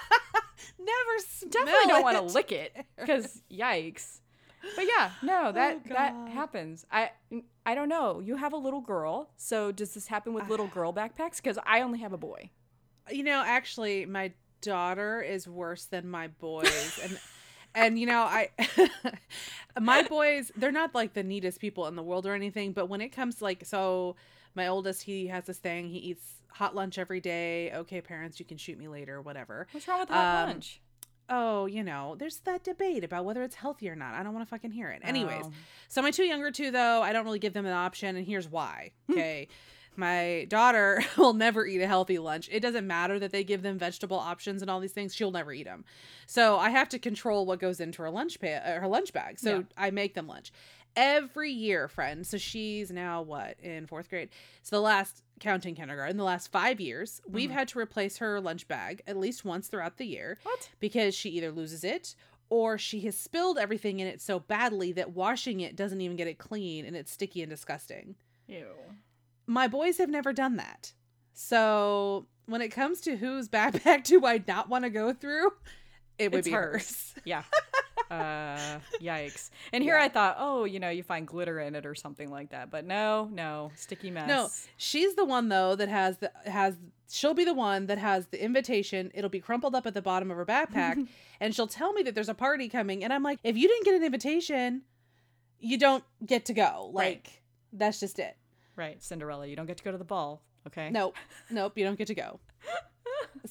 never 0.78 1.20
smell 1.28 1.52
Definitely 1.52 1.88
don't 1.88 2.04
want 2.04 2.18
to 2.18 2.34
lick 2.34 2.52
it 2.52 2.86
because 2.98 3.42
yikes. 3.52 4.20
But 4.76 4.86
yeah, 4.86 5.12
no, 5.24 5.52
that 5.52 5.82
Oh, 5.86 5.90
that 5.90 6.30
happens. 6.30 6.86
I 6.92 7.12
I 7.66 7.74
don't 7.74 7.90
know. 7.90 8.20
You 8.20 8.36
have 8.36 8.54
a 8.54 8.58
little 8.58 8.82
girl, 8.82 9.32
so 9.38 9.72
does 9.72 9.94
this 9.94 10.08
happen 10.08 10.34
with 10.34 10.48
little 10.50 10.68
ah. 10.70 10.74
girl 10.74 10.94
backpacks? 10.94 11.38
Because 11.38 11.58
I 11.66 11.82
only 11.82 12.00
have 12.00 12.14
a 12.14 12.18
boy. 12.18 12.52
You 13.10 13.24
know, 13.24 13.42
actually, 13.44 14.06
my 14.06 14.34
daughter 14.62 15.22
is 15.22 15.48
worse 15.48 15.86
than 15.86 16.08
my 16.08 16.28
boys, 16.28 17.00
and 17.04 17.20
and 17.74 18.00
you 18.00 18.06
know, 18.06 18.22
I 18.22 18.50
my 19.80 20.04
boys 20.04 20.52
they're 20.56 20.72
not 20.72 20.94
like 20.94 21.14
the 21.14 21.24
neatest 21.24 21.60
people 21.60 21.88
in 21.88 21.96
the 21.96 22.04
world 22.04 22.26
or 22.26 22.34
anything, 22.34 22.74
but 22.74 22.88
when 22.88 23.02
it 23.02 23.10
comes 23.10 23.36
to, 23.36 23.44
like 23.44 23.66
so, 23.66 24.16
my 24.54 24.68
oldest 24.68 25.04
he 25.04 25.28
has 25.28 25.46
this 25.46 25.58
thing 25.58 25.90
he 25.90 25.98
eats 25.98 26.41
hot 26.52 26.76
lunch 26.76 26.98
every 26.98 27.20
day. 27.22 27.72
Okay, 27.72 28.02
parents, 28.02 28.40
you 28.40 28.46
can 28.46 28.58
shoot 28.58 28.78
me 28.78 28.88
later, 28.88 29.22
whatever. 29.22 29.68
What's 29.72 29.88
wrong 29.88 30.00
with 30.02 30.10
hot 30.10 30.44
Um, 30.44 30.50
lunch? 30.50 30.82
Oh, 31.30 31.66
you 31.66 31.82
know, 31.84 32.16
there's 32.20 32.40
that 32.42 32.64
debate 32.64 33.04
about 33.06 33.24
whether 33.24 33.42
it's 33.44 33.56
healthy 33.56 33.88
or 33.90 33.96
not. 33.96 34.14
I 34.16 34.24
don't 34.24 34.34
want 34.34 34.46
to 34.46 34.50
fucking 34.50 34.72
hear 34.72 34.90
it. 34.90 35.02
Anyways, 35.04 35.46
Oh. 35.46 35.52
so 35.88 36.02
my 36.02 36.12
two 36.12 36.26
younger 36.26 36.52
two 36.52 36.72
though, 36.72 37.02
I 37.02 37.14
don't 37.14 37.24
really 37.24 37.40
give 37.40 37.54
them 37.54 37.66
an 37.66 37.72
option, 37.74 38.16
and 38.18 38.26
here's 38.28 38.50
why. 38.50 38.92
Okay. 39.10 39.48
My 39.96 40.46
daughter 40.50 41.04
will 41.18 41.34
never 41.34 41.66
eat 41.66 41.82
a 41.82 41.88
healthy 41.88 42.18
lunch. 42.18 42.48
It 42.52 42.62
doesn't 42.62 42.88
matter 42.88 43.20
that 43.20 43.32
they 43.32 43.44
give 43.44 43.62
them 43.62 43.78
vegetable 43.78 44.18
options 44.18 44.62
and 44.62 44.72
all 44.72 44.80
these 44.80 44.94
things; 44.94 45.14
she'll 45.14 45.32
never 45.32 45.52
eat 45.52 45.64
them. 45.66 45.84
So 46.28 46.58
I 46.58 46.70
have 46.70 46.88
to 46.90 47.00
control 47.00 47.46
what 47.46 47.60
goes 47.60 47.80
into 47.82 48.02
her 48.02 48.10
lunch 48.10 48.40
pa- 48.40 48.48
uh, 48.66 48.80
her 48.80 48.88
lunch 48.88 49.12
bag. 49.14 49.38
So 49.40 49.58
Yeah. 49.58 49.64
I 49.78 49.92
make 49.92 50.14
them 50.14 50.28
lunch, 50.28 50.52
every 50.96 51.52
year, 51.52 51.88
friend. 51.88 52.26
So 52.26 52.38
she's 52.38 52.92
now 52.92 53.22
what 53.22 53.60
in 53.60 53.88
fourth 53.88 54.10
grade? 54.10 54.30
So 54.64 54.76
the 54.76 54.82
last 54.82 55.24
counting 55.40 55.74
kindergarten, 55.76 56.18
the 56.18 56.24
last 56.24 56.52
five 56.52 56.80
years, 56.80 57.22
we've 57.28 57.50
Mhm. 57.50 57.54
had 57.54 57.68
to 57.70 57.80
replace 57.80 58.18
her 58.18 58.40
lunch 58.40 58.68
bag 58.68 59.02
at 59.08 59.18
least 59.18 59.44
once 59.46 59.68
throughout 59.68 59.98
the 59.98 60.06
year 60.06 60.38
What? 60.44 60.70
because 60.80 61.16
she 61.16 61.30
either 61.32 61.52
loses 61.52 61.84
it 61.84 62.16
or 62.50 62.78
she 62.78 63.00
has 63.02 63.18
spilled 63.18 63.58
everything 63.58 64.00
in 64.00 64.08
it 64.08 64.22
so 64.22 64.40
badly 64.40 64.92
that 64.92 65.12
washing 65.12 65.62
it 65.62 65.76
doesn't 65.76 66.02
even 66.02 66.18
get 66.18 66.28
it 66.28 66.38
clean 66.38 66.86
and 66.86 66.96
it's 66.96 67.12
sticky 67.12 67.42
and 67.42 67.50
disgusting. 67.50 68.16
Ew. 68.48 68.68
My 69.48 69.68
boys 69.68 69.98
have 69.98 70.10
never 70.10 70.34
done 70.34 70.58
that. 70.58 70.94
So 71.34 72.28
when 72.46 72.62
it 72.62 72.70
comes 72.70 73.02
to 73.02 73.16
whose 73.18 73.48
backpack 73.50 74.04
do 74.04 74.26
I 74.26 74.44
not 74.48 74.70
want 74.70 74.84
to 74.84 74.90
go 74.90 75.14
through, 75.14 75.52
it 76.20 76.32
would 76.32 76.40
It's 76.40 76.48
be 76.48 76.52
hers. 76.54 76.74
hers. 76.74 77.16
Yeah. 77.24 77.44
uh, 78.12 78.80
yikes. 79.02 79.50
And 79.74 79.84
here 79.84 79.98
Yeah. 79.98 80.04
I 80.06 80.10
thought, 80.10 80.36
oh, 80.40 80.66
you 80.66 80.80
know, 80.80 80.90
you 80.90 81.02
find 81.04 81.26
glitter 81.28 81.60
in 81.60 81.76
it 81.76 81.86
or 81.86 81.96
something 81.96 82.30
like 82.30 82.50
that. 82.50 82.70
But 82.70 82.86
no, 82.86 83.30
no, 83.32 83.72
sticky 83.76 84.12
mess. 84.12 84.28
No, 84.28 84.50
she's 84.78 85.16
the 85.16 85.26
one 85.26 85.50
though 85.50 85.76
that 85.76 85.90
has 85.90 86.18
the 86.18 86.32
has 86.46 86.78
she'll 87.10 87.34
be 87.34 87.46
the 87.46 87.54
one 87.54 87.88
that 87.88 87.98
has 87.98 88.28
the 88.28 88.44
invitation. 88.44 89.12
It'll 89.14 89.30
be 89.30 89.40
crumpled 89.40 89.74
up 89.76 89.88
at 89.88 89.94
the 89.94 90.02
bottom 90.02 90.30
of 90.30 90.38
her 90.38 90.46
backpack 90.46 91.08
and 91.40 91.56
she'll 91.56 91.68
tell 91.68 91.94
me 91.94 92.04
that 92.04 92.14
there's 92.16 92.30
a 92.30 92.34
party 92.34 92.68
coming 92.70 93.04
and 93.04 93.12
I'm 93.14 93.24
like, 93.24 93.40
"If 93.44 93.56
you 93.58 93.68
didn't 93.68 93.86
get 93.86 93.96
an 93.96 94.04
invitation, 94.04 94.82
you 95.60 95.78
don't 95.78 96.04
get 96.26 96.46
to 96.46 96.54
go." 96.54 96.90
Like 96.94 97.06
Right. 97.06 97.30
that's 97.74 98.00
just 98.00 98.20
it. 98.20 98.36
Right, 98.76 99.02
Cinderella, 99.04 99.48
you 99.48 99.56
don't 99.56 99.66
get 99.68 99.78
to 99.78 99.84
go 99.84 99.92
to 99.92 99.98
the 99.98 100.04
ball. 100.06 100.42
Okay. 100.68 100.90
Nope. 100.92 101.16
Nope, 101.50 101.78
you 101.78 101.84
don't 101.86 101.98
get 101.98 102.08
to 102.08 102.16
go. 102.16 102.40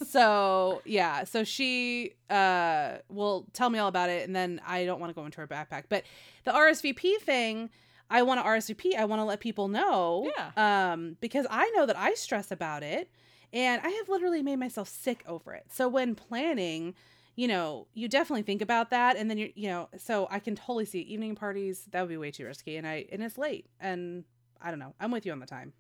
so, 0.06 0.83
yeah, 0.85 1.24
so 1.24 1.44
she 1.44 2.14
uh 2.28 2.98
will 3.09 3.46
tell 3.52 3.70
me 3.70 3.78
all 3.78 3.88
about 3.88 4.09
it 4.11 4.26
and 4.26 4.35
then 4.35 4.61
I 4.66 4.85
don't 4.85 5.00
want 5.00 5.11
to 5.11 5.14
go 5.14 5.24
into 5.24 5.40
her 5.40 5.46
backpack. 5.46 5.85
But 5.88 6.04
the 6.44 6.52
RSVP 6.52 7.18
thing, 7.18 7.70
I 8.09 8.22
want 8.22 8.40
to 8.40 8.46
RSVP. 8.46 8.96
I 8.96 9.04
want 9.04 9.20
to 9.20 9.24
let 9.24 9.40
people 9.40 9.68
know. 9.68 10.30
Yeah. 10.37 10.92
Um 10.92 11.16
because 11.20 11.46
I 11.50 11.70
know 11.76 11.87
that 11.87 11.96
I 11.96 12.14
stress 12.14 12.50
about 12.50 12.83
it 12.83 13.11
and 13.52 13.80
I 13.85 13.88
have 13.88 14.09
literally 14.09 14.42
made 14.42 14.56
myself 14.59 14.88
sick 14.88 15.22
over 15.26 15.52
it. 15.54 15.66
So 15.70 15.88
when 15.88 16.14
planning, 16.14 16.94
you 17.37 17.48
know, 17.48 17.87
you 17.94 18.09
definitely 18.09 18.42
think 18.42 18.62
about 18.62 18.90
that 18.90 19.16
and 19.16 19.28
then 19.30 19.38
you 19.38 19.52
you 19.54 19.68
know, 19.68 19.88
so 19.96 20.28
I 20.30 20.38
can 20.38 20.54
totally 20.54 20.85
see 20.85 21.00
evening 21.00 21.35
parties 21.35 21.85
that 21.90 22.00
would 22.00 22.11
be 22.11 22.16
way 22.16 22.30
too 22.30 22.46
risky 22.46 22.76
and 22.76 22.87
I 22.87 23.06
and 23.12 23.22
it's 23.22 23.38
late 23.38 23.66
and 23.80 24.24
I 24.61 24.70
don't 24.70 24.78
know. 24.78 24.94
I'm 25.00 25.11
with 25.11 25.24
you 25.24 25.33
on 25.33 25.40
the 25.40 25.46
time. 25.46 25.72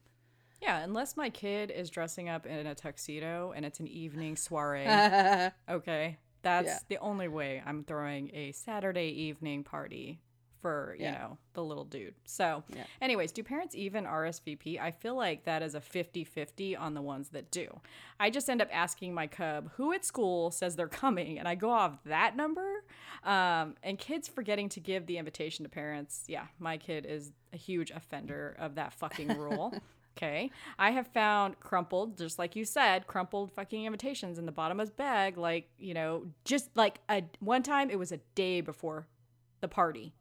Yeah, 0.60 0.80
unless 0.80 1.16
my 1.16 1.30
kid 1.30 1.70
is 1.70 1.88
dressing 1.90 2.28
up 2.28 2.46
in 2.46 2.66
a 2.66 2.74
tuxedo 2.74 3.52
and 3.56 3.64
it's 3.64 3.80
an 3.80 3.88
evening 3.88 4.36
soiree. 4.36 4.86
okay. 5.68 6.18
That's 6.42 6.66
Yeah. 6.68 6.78
the 6.88 6.98
only 6.98 7.28
way 7.28 7.62
I'm 7.64 7.84
throwing 7.84 8.30
a 8.34 8.52
Saturday 8.52 9.08
evening 9.08 9.64
party 9.64 10.20
for, 10.60 10.94
you 10.98 11.04
Yeah. 11.06 11.12
know, 11.12 11.38
the 11.54 11.64
little 11.64 11.84
dude. 11.86 12.14
So, 12.26 12.62
Yeah. 12.76 12.84
anyways, 13.00 13.32
do 13.32 13.42
parents 13.42 13.74
even 13.74 14.04
RSVP? 14.04 14.78
I 14.78 14.90
feel 14.90 15.14
like 15.14 15.44
that 15.44 15.62
is 15.62 15.74
a 15.74 15.80
50 15.80 16.22
50 16.24 16.76
on 16.76 16.92
the 16.92 17.00
ones 17.00 17.30
that 17.30 17.50
do. 17.50 17.80
I 18.18 18.28
just 18.28 18.50
end 18.50 18.60
up 18.60 18.68
asking 18.70 19.14
my 19.14 19.26
cub 19.26 19.70
who 19.76 19.92
at 19.94 20.04
school 20.04 20.50
says 20.50 20.76
they're 20.76 20.86
coming, 20.88 21.38
and 21.38 21.48
I 21.48 21.54
go 21.54 21.70
off 21.70 22.02
that 22.04 22.36
number. 22.36 22.84
Um, 23.24 23.76
and 23.82 23.98
kids 23.98 24.28
forgetting 24.28 24.68
to 24.70 24.80
give 24.80 25.06
the 25.06 25.16
invitation 25.16 25.62
to 25.64 25.70
parents. 25.70 26.24
Yeah, 26.28 26.46
my 26.58 26.76
kid 26.76 27.06
is 27.06 27.32
a 27.54 27.56
huge 27.56 27.90
offender 27.90 28.54
of 28.58 28.74
that 28.74 28.92
fucking 28.92 29.38
rule. 29.38 29.72
Okay. 30.22 30.50
I 30.78 30.90
have 30.90 31.06
found 31.06 31.58
crumpled, 31.60 32.18
just 32.18 32.38
like 32.38 32.54
you 32.54 32.66
said, 32.66 33.06
crumpled 33.06 33.52
fucking 33.52 33.86
invitations 33.86 34.38
in 34.38 34.44
the 34.44 34.52
bottom 34.52 34.78
of 34.78 34.88
his 34.88 34.90
bag. 34.90 35.38
Like, 35.38 35.70
you 35.78 35.94
know, 35.94 36.26
just 36.44 36.68
like 36.76 37.00
a 37.08 37.24
one 37.38 37.62
time 37.62 37.88
it 37.88 37.98
was 37.98 38.12
a 38.12 38.18
day 38.34 38.60
before 38.60 39.06
the 39.62 39.68
party. 39.68 40.12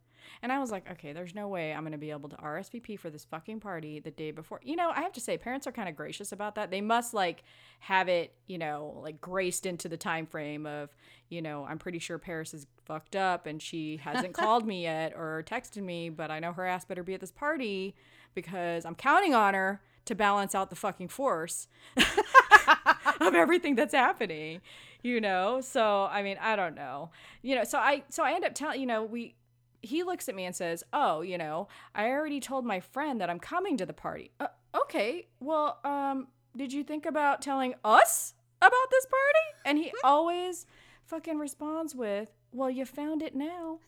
And 0.42 0.54
I 0.54 0.60
was 0.60 0.72
like, 0.72 0.90
okay, 0.90 1.12
there's 1.12 1.36
no 1.36 1.50
way 1.50 1.74
I'm 1.74 1.82
going 1.82 1.92
to 1.92 1.98
be 1.98 2.12
able 2.12 2.30
to 2.30 2.38
RSVP 2.38 2.98
for 2.98 3.10
this 3.10 3.26
fucking 3.26 3.60
party 3.60 4.00
the 4.00 4.12
day 4.12 4.32
before. 4.32 4.62
You 4.64 4.78
know, 4.78 4.90
I 4.90 5.02
have 5.02 5.12
to 5.14 5.20
say, 5.20 5.38
parents 5.38 5.68
are 5.68 5.72
kind 5.74 5.90
of 5.90 5.98
gracious 5.98 6.32
about 6.32 6.56
that. 6.56 6.72
They 6.72 6.80
must 6.80 7.14
like 7.14 7.44
have 7.80 8.08
it, 8.08 8.34
you 8.48 8.58
know, 8.58 9.02
like 9.04 9.20
graced 9.20 9.66
into 9.66 9.90
the 9.90 9.98
time 9.98 10.26
frame 10.26 10.66
of, 10.66 10.96
you 11.28 11.42
know, 11.42 11.66
I'm 11.66 11.78
pretty 11.78 12.00
sure 12.00 12.18
Paris 12.18 12.54
is 12.54 12.68
fucked 12.86 13.18
up 13.18 13.48
and 13.48 13.62
she 13.62 13.98
hasn't 13.98 14.34
called 14.36 14.66
me 14.66 14.84
yet 14.84 15.14
or 15.14 15.44
texted 15.46 15.84
me, 15.84 16.10
but 16.10 16.32
I 16.32 16.40
know 16.40 16.54
her 16.54 16.66
ass 16.66 16.86
better 16.86 17.04
be 17.04 17.16
at 17.16 17.20
this 17.20 17.32
party 17.32 17.96
because 18.34 18.86
I'm 18.86 18.96
counting 18.96 19.34
on 19.34 19.56
her 19.56 19.82
to 20.10 20.16
balance 20.16 20.54
out 20.54 20.70
the 20.70 20.76
fucking 20.76 21.08
force 21.08 21.68
of 23.22 23.34
everything 23.34 23.76
that's 23.76 23.94
happening 23.94 24.62
you 25.02 25.22
know? 25.22 25.62
So 25.62 26.08
i 26.12 26.22
mean 26.22 26.38
i 26.42 26.56
don't 26.56 26.76
know. 26.76 27.12
You 27.42 27.56
know 27.56 27.64
so 27.64 27.78
i 27.78 28.04
so 28.10 28.24
i 28.24 28.34
end 28.34 28.46
up 28.46 28.54
telling 28.54 28.80
you 28.80 28.88
know 28.88 29.04
we 29.04 29.36
he 29.82 30.04
looks 30.04 30.28
at 30.28 30.36
me 30.36 30.46
and 30.46 30.56
says 30.56 30.84
oh 30.92 31.22
you 31.22 31.38
know 31.38 31.70
i 31.96 32.10
already 32.10 32.42
told 32.42 32.66
my 32.66 32.82
friend 32.82 33.22
that 33.22 33.30
i'm 33.30 33.40
coming 33.40 33.78
to 33.78 33.86
the 33.86 33.94
party. 33.94 34.32
Uh, 34.40 34.48
okay. 34.76 35.28
Well 35.40 35.80
um 35.84 36.28
did 36.56 36.74
you 36.74 36.84
think 36.84 37.06
about 37.06 37.42
telling 37.42 37.76
us 37.86 38.34
about 38.62 38.90
this 38.92 39.06
party? 39.06 39.62
And 39.66 39.78
he 39.78 39.94
always 40.04 40.66
fucking 41.06 41.38
responds 41.38 41.96
with 41.96 42.32
well 42.52 42.70
you 42.70 42.86
found 42.86 43.22
it 43.22 43.36
now 43.36 43.80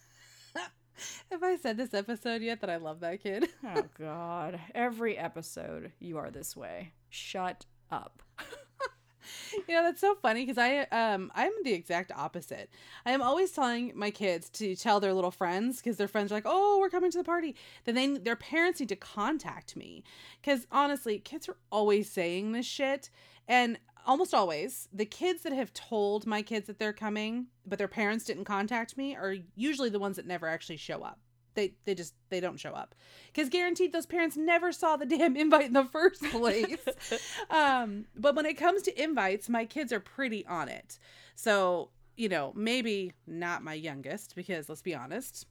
Have 1.32 1.44
I 1.44 1.58
said 1.58 1.78
this 1.78 1.94
episode 1.94 2.42
yet 2.42 2.62
that 2.62 2.70
I 2.70 2.78
love 2.78 3.00
that 3.02 3.22
kid? 3.22 3.48
oh 3.64 3.86
god 3.98 4.60
every 4.76 5.18
episode 5.18 5.92
you 6.00 6.18
are 6.18 6.32
this 6.32 6.56
way 6.56 6.94
shut 7.10 7.66
up 7.92 8.22
you 9.68 9.76
know, 9.76 9.84
that's 9.84 10.02
so 10.02 10.16
funny 10.16 10.46
because 10.46 10.58
I 10.58 10.82
um 10.86 11.32
I'm 11.36 11.52
the 11.64 11.74
exact 11.74 12.12
opposite. 12.16 12.70
I 13.06 13.12
am 13.12 13.22
always 13.22 13.52
telling 13.52 13.92
my 13.96 14.12
kids 14.12 14.50
to 14.52 14.76
tell 14.76 15.00
their 15.00 15.14
little 15.14 15.32
friends 15.32 15.78
because 15.78 15.98
their 15.98 16.08
friends 16.08 16.32
are 16.32 16.36
like, 16.36 16.46
"Oh, 16.46 16.78
we're 16.80 16.90
coming 16.90 17.12
to 17.12 17.18
the 17.18 17.24
party." 17.24 17.56
Then 17.86 17.96
they 17.96 18.08
their 18.18 18.36
parents 18.36 18.80
need 18.80 18.90
to 18.90 18.96
contact 18.96 19.76
me 19.76 20.04
because 20.42 20.68
honestly, 20.72 21.20
kids 21.20 21.48
are 21.50 21.58
always 21.72 22.10
saying 22.10 22.52
this 22.52 22.66
shit, 22.66 23.10
and 23.48 23.78
almost 24.06 24.34
always 24.34 24.88
the 24.94 25.06
kids 25.06 25.44
that 25.44 25.54
have 25.54 25.74
told 25.74 26.26
my 26.26 26.42
kids 26.42 26.68
that 26.68 26.80
they're 26.80 26.94
coming, 26.94 27.48
but 27.66 27.78
their 27.78 27.88
parents 27.88 28.26
didn't 28.26 28.46
contact 28.46 28.98
me, 28.98 29.16
are 29.16 29.36
usually 29.56 29.90
the 29.90 30.00
ones 30.00 30.16
that 30.18 30.26
never 30.26 30.48
actually 30.48 30.78
show 30.78 31.02
up. 31.02 31.20
They 31.54 31.74
they 31.86 31.96
just 31.96 32.14
they 32.30 32.40
don't 32.40 32.60
show 32.60 32.72
up 32.72 32.96
because 33.28 33.50
guaranteed 33.50 33.92
those 33.92 34.06
parents 34.06 34.38
never 34.38 34.72
saw 34.72 34.96
the 34.96 35.06
damn 35.18 35.36
invite 35.36 35.66
in 35.66 35.74
the 35.74 35.86
first 35.86 36.24
place. 36.24 36.80
um, 37.50 38.06
but 38.16 38.36
when 38.36 38.46
it 38.46 38.54
comes 38.56 38.82
to 38.84 39.04
invites, 39.04 39.50
my 39.50 39.66
kids 39.66 39.92
are 39.92 40.00
pretty 40.00 40.46
on 40.46 40.70
it. 40.70 40.98
So 41.36 41.90
you 42.16 42.30
know 42.30 42.54
maybe 42.56 43.14
not 43.28 43.64
my 43.64 43.74
youngest 43.74 44.36
because 44.36 44.70
let's 44.70 44.82
be 44.82 44.96
honest. 44.96 45.46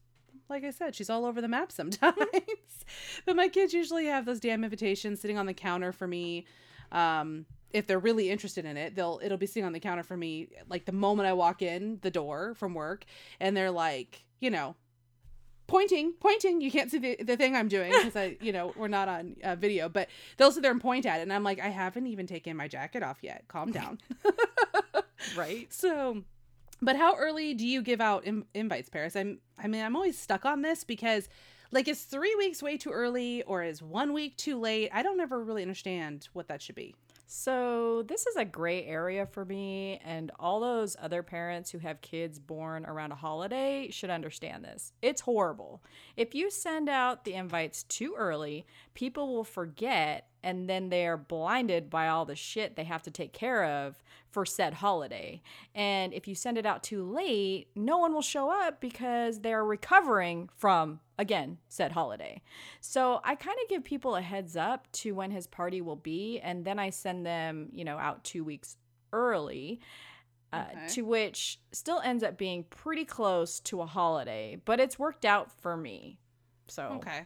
Like 0.49 0.65
I 0.65 0.71
said, 0.71 0.95
she's 0.95 1.11
all 1.11 1.27
over 1.27 1.41
the 1.41 1.49
map 1.49 1.71
sometimes. 1.73 2.17
but 3.27 3.37
my 3.37 3.49
kids 3.49 3.73
usually 3.73 4.07
have 4.07 4.25
those 4.25 4.41
damn 4.41 4.65
invitations 4.65 5.21
sitting 5.21 5.39
on 5.39 5.47
the 5.47 5.55
counter 5.55 5.93
for 5.93 6.09
me. 6.09 6.47
Um, 6.93 7.47
if 7.73 7.87
they're 7.87 7.99
really 7.99 8.31
interested 8.31 8.65
in 8.65 8.77
it, 8.77 8.95
they'll 8.95 9.21
it'll 9.23 9.39
be 9.39 9.47
sitting 9.47 9.65
on 9.65 9.73
the 9.73 9.81
counter 9.81 10.03
for 10.03 10.17
me 10.17 10.49
like 10.69 10.85
the 10.85 10.93
moment 10.93 11.29
I 11.29 11.33
walk 11.33 11.63
in 11.63 11.99
the 12.03 12.11
door 12.11 12.55
from 12.55 12.75
work, 12.75 13.05
and 13.39 13.57
they're 13.57 13.71
like, 13.71 14.25
you 14.41 14.51
know, 14.51 14.75
pointing, 15.71 16.13
pointing. 16.21 16.61
You 16.61 16.71
can't 16.71 16.91
see 16.91 16.99
the, 16.99 17.17
the 17.23 17.37
thing 17.37 17.55
I'm 17.55 17.69
doing 17.69 17.93
because 17.97 18.17
I, 18.17 18.37
you 18.41 18.53
know, 18.53 18.75
we're 18.77 18.89
not 18.89 19.09
on 19.09 19.37
uh, 19.43 19.55
video, 19.55 19.89
but 19.89 20.09
they'll 20.37 20.53
sit 20.53 20.63
there 20.63 20.73
and 20.73 20.81
point 20.81 21.07
at 21.07 21.21
it. 21.21 21.23
And 21.23 21.33
I'm 21.33 21.45
like, 21.45 21.61
I 21.61 21.69
haven't 21.69 22.07
even 22.07 22.27
taken 22.27 22.57
my 22.57 22.69
jacket 22.69 23.03
off 23.03 23.19
yet. 23.23 23.45
Calm 23.49 23.71
down. 23.71 23.99
right 25.37 25.73
so, 25.73 26.23
but 26.83 26.97
how 26.97 27.17
early 27.17 27.55
do 27.55 27.67
you 27.67 27.83
give 27.83 28.01
out 28.01 28.27
Im- 28.27 28.47
invites, 28.55 28.89
Paris? 28.89 29.17
I'm, 29.17 29.39
I 29.59 29.69
mean, 29.69 29.85
I'm 29.85 29.97
always 29.97 30.19
stuck 30.19 30.45
on 30.45 30.63
this 30.63 30.83
because, 30.85 31.29
like, 31.71 31.89
is 31.89 32.03
three 32.03 32.35
weeks 32.37 32.63
way 32.63 32.77
too 32.77 32.91
early 32.91 33.43
or 33.43 33.63
is 33.63 33.83
one 33.83 34.13
week 34.13 34.37
too 34.37 34.59
late? 34.59 34.91
I 34.93 35.03
don't 35.03 35.21
ever 35.21 35.43
really 35.43 35.63
understand 35.63 36.29
what 36.33 36.49
that 36.49 36.63
should 36.63 36.75
be. 36.75 36.95
So, 37.33 38.03
this 38.09 38.27
is 38.27 38.35
a 38.35 38.45
gray 38.45 38.85
area 38.85 39.25
for 39.25 39.45
me, 39.45 40.01
and 40.05 40.33
all 40.41 40.59
those 40.59 40.97
other 41.01 41.23
parents 41.23 41.71
who 41.71 41.79
have 41.79 42.01
kids 42.01 42.41
born 42.41 42.85
around 42.85 43.13
a 43.13 43.15
holiday 43.15 43.89
should 43.93 44.11
understand 44.11 44.65
this. 44.65 44.93
It's 45.01 45.21
horrible. 45.21 45.81
If 46.17 46.35
you 46.35 46.51
send 46.51 46.89
out 46.89 47.25
the 47.25 47.35
invites 47.35 47.85
too 47.85 48.17
early, 48.19 48.67
people 48.95 49.33
will 49.33 49.45
forget, 49.45 50.27
and 50.43 50.69
then 50.69 50.89
they're 50.89 51.17
blinded 51.17 51.91
by 51.91 52.09
all 52.09 52.25
the 52.25 52.37
shit 52.37 52.77
they 52.77 52.85
have 52.85 53.03
to 53.03 53.11
take 53.11 53.33
care 53.33 53.65
of 53.65 54.03
for 54.31 54.47
said 54.47 54.75
holiday. 54.75 55.43
And 55.75 56.15
if 56.15 56.29
you 56.29 56.35
send 56.35 56.57
it 56.57 56.65
out 56.65 56.83
too 56.83 57.03
late, 57.03 57.69
no 57.75 57.99
one 57.99 58.13
will 58.13 58.23
show 58.23 58.51
up 58.51 58.81
because 58.81 59.41
they're 59.41 59.65
recovering 59.65 60.49
from, 60.57 61.01
again, 61.19 61.59
said 61.69 61.93
holiday. 61.93 62.41
So 62.81 63.21
I 63.25 63.35
kind 63.35 63.59
of 63.63 63.69
give 63.69 63.83
people 63.83 64.15
a 64.17 64.23
heads 64.23 64.57
up 64.57 64.91
to 64.93 65.15
when 65.15 65.33
his 65.33 65.47
party 65.49 65.81
will 65.81 65.97
be, 65.97 66.39
and 66.41 66.65
then 66.65 66.79
I 66.79 66.91
send 66.91 67.27
them, 67.27 67.71
you 67.73 67.85
know, 67.85 67.99
out 67.99 68.23
two 68.25 68.45
weeks 68.45 68.77
early. 69.13 69.81
Uh, 70.53 70.65
Okay. 70.73 70.87
To 70.95 71.03
which 71.03 71.61
still 71.71 72.01
ends 72.01 72.25
up 72.25 72.37
being 72.37 72.65
pretty 72.65 73.05
close 73.05 73.61
to 73.61 73.83
a 73.83 73.87
holiday, 73.87 74.61
but 74.65 74.81
it's 74.81 74.99
worked 74.99 75.25
out 75.25 75.51
for 75.61 75.77
me. 75.77 76.19
So 76.67 76.85
Okay. 76.97 77.25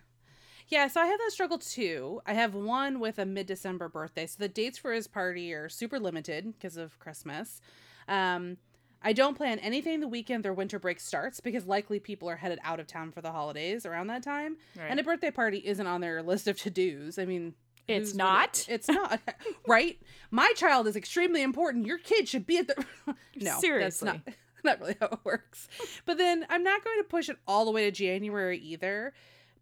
Yeah, 0.68 0.88
so 0.88 1.00
I 1.00 1.06
have 1.06 1.18
that 1.20 1.30
struggle 1.32 1.58
too. 1.58 2.20
I 2.26 2.34
have 2.34 2.54
one 2.54 2.98
with 3.00 3.18
a 3.18 3.26
mid 3.26 3.46
December 3.46 3.88
birthday. 3.88 4.26
So 4.26 4.36
the 4.38 4.48
dates 4.48 4.78
for 4.78 4.92
his 4.92 5.06
party 5.06 5.52
are 5.52 5.68
super 5.68 5.98
limited 6.00 6.54
because 6.56 6.76
of 6.76 6.98
Christmas. 6.98 7.60
Um, 8.08 8.56
I 9.02 9.12
don't 9.12 9.36
plan 9.36 9.58
anything 9.58 10.00
the 10.00 10.08
weekend 10.08 10.42
their 10.44 10.54
winter 10.54 10.78
break 10.78 10.98
starts 10.98 11.38
because 11.40 11.66
likely 11.66 12.00
people 12.00 12.28
are 12.30 12.36
headed 12.36 12.58
out 12.64 12.80
of 12.80 12.86
town 12.86 13.12
for 13.12 13.20
the 13.20 13.30
holidays 13.32 13.84
around 13.84 14.06
that 14.06 14.22
time. 14.22 14.56
Right. 14.78 14.86
And 14.90 14.98
a 14.98 15.02
birthday 15.02 15.30
party 15.30 15.58
isn't 15.58 15.86
on 15.86 16.00
their 16.00 16.22
list 16.22 16.48
of 16.48 16.56
to 16.60 16.70
dos. 16.70 17.18
I 17.18 17.26
mean, 17.26 17.54
It's 17.86 18.14
not? 18.14 18.64
it- 18.66 18.72
It's 18.72 18.88
not. 18.88 19.20
right? 19.68 19.98
My 20.30 20.52
child 20.56 20.86
is 20.86 20.96
extremely 20.96 21.42
important. 21.42 21.84
Your 21.86 21.98
kid 21.98 22.26
should 22.28 22.46
be 22.46 22.56
at 22.56 22.68
the. 22.68 22.84
no, 23.36 23.60
Seriously. 23.60 24.06
That's 24.10 24.24
not, 24.26 24.34
not 24.64 24.80
really 24.80 24.96
how 24.98 25.08
it 25.08 25.18
works. 25.24 25.68
But 26.06 26.16
then 26.16 26.46
I'm 26.48 26.62
not 26.64 26.82
going 26.82 26.98
to 27.00 27.04
push 27.04 27.28
it 27.28 27.36
all 27.46 27.66
the 27.66 27.70
way 27.72 27.84
to 27.84 27.90
January 27.90 28.58
either. 28.58 29.12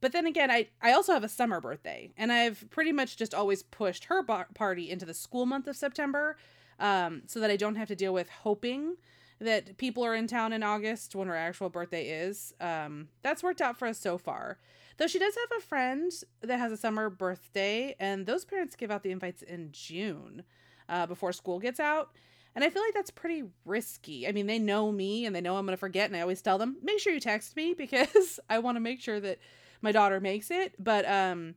But 0.02 0.10
then 0.10 0.26
again, 0.26 0.50
I, 0.50 0.66
I 0.82 0.92
also 0.92 1.12
have 1.12 1.22
a 1.22 1.28
summer 1.28 1.60
birthday, 1.60 2.10
and 2.18 2.32
I've 2.32 2.68
pretty 2.70 2.90
much 2.90 3.16
just 3.16 3.32
always 3.32 3.62
pushed 3.62 4.06
her 4.06 4.20
bar- 4.20 4.48
party 4.52 4.90
into 4.90 5.06
the 5.06 5.14
school 5.14 5.46
month 5.46 5.68
of 5.68 5.76
September 5.76 6.36
um, 6.80 7.22
so 7.26 7.38
that 7.38 7.52
I 7.52 7.56
don't 7.56 7.76
have 7.76 7.86
to 7.86 7.94
deal 7.94 8.12
with 8.12 8.28
hoping 8.28 8.96
that 9.38 9.78
people 9.78 10.04
are 10.04 10.14
in 10.14 10.26
town 10.26 10.52
in 10.52 10.64
August 10.64 11.14
when 11.14 11.28
her 11.28 11.36
actual 11.36 11.70
birthday 11.70 12.08
is. 12.08 12.52
Um, 12.60 13.08
that's 13.22 13.44
worked 13.44 13.60
out 13.60 13.78
for 13.78 13.86
us 13.86 13.96
so 13.96 14.18
far. 14.18 14.58
Though 14.96 15.06
she 15.06 15.20
does 15.20 15.36
have 15.36 15.58
a 15.58 15.64
friend 15.64 16.10
that 16.40 16.58
has 16.58 16.72
a 16.72 16.76
summer 16.76 17.08
birthday, 17.08 17.94
and 18.00 18.26
those 18.26 18.44
parents 18.44 18.74
give 18.74 18.90
out 18.90 19.04
the 19.04 19.12
invites 19.12 19.42
in 19.42 19.68
June 19.70 20.42
uh, 20.88 21.06
before 21.06 21.32
school 21.32 21.60
gets 21.60 21.78
out. 21.78 22.10
And 22.56 22.64
I 22.64 22.70
feel 22.70 22.82
like 22.82 22.92
that's 22.94 23.10
pretty 23.12 23.44
risky. 23.64 24.26
I 24.26 24.32
mean, 24.32 24.48
they 24.48 24.58
know 24.58 24.90
me 24.90 25.26
and 25.26 25.34
they 25.34 25.40
know 25.40 25.56
I'm 25.56 25.64
going 25.64 25.74
to 25.74 25.80
forget, 25.80 26.10
and 26.10 26.16
I 26.16 26.22
always 26.22 26.42
tell 26.42 26.58
them, 26.58 26.78
make 26.82 26.98
sure 26.98 27.12
you 27.12 27.20
text 27.20 27.54
me 27.54 27.72
because 27.78 28.40
I 28.50 28.58
want 28.58 28.74
to 28.74 28.80
make 28.80 29.00
sure 29.00 29.20
that 29.20 29.38
my 29.82 29.92
daughter 29.92 30.20
makes 30.20 30.50
it. 30.50 30.74
But 30.78 31.06
um, 31.08 31.54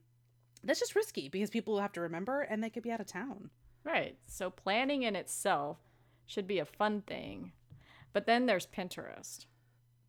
that's 0.64 0.80
just 0.80 0.96
risky 0.96 1.30
because 1.30 1.50
people 1.50 1.76
will 1.76 1.82
have 1.82 1.94
to 1.94 2.02
remember 2.02 2.42
and 2.42 2.64
they 2.64 2.70
could 2.70 2.84
be 2.84 2.92
out 2.92 3.00
of 3.00 3.08
town. 3.08 3.50
Right. 3.84 4.18
So 4.26 4.50
planning 4.50 5.04
in 5.04 5.16
itself 5.16 5.78
should 6.26 6.48
be 6.48 6.60
a 6.60 6.66
fun 6.66 7.02
thing. 7.02 7.52
But 8.12 8.26
then 8.26 8.46
there's 8.46 8.68
Pinterest. 8.68 9.46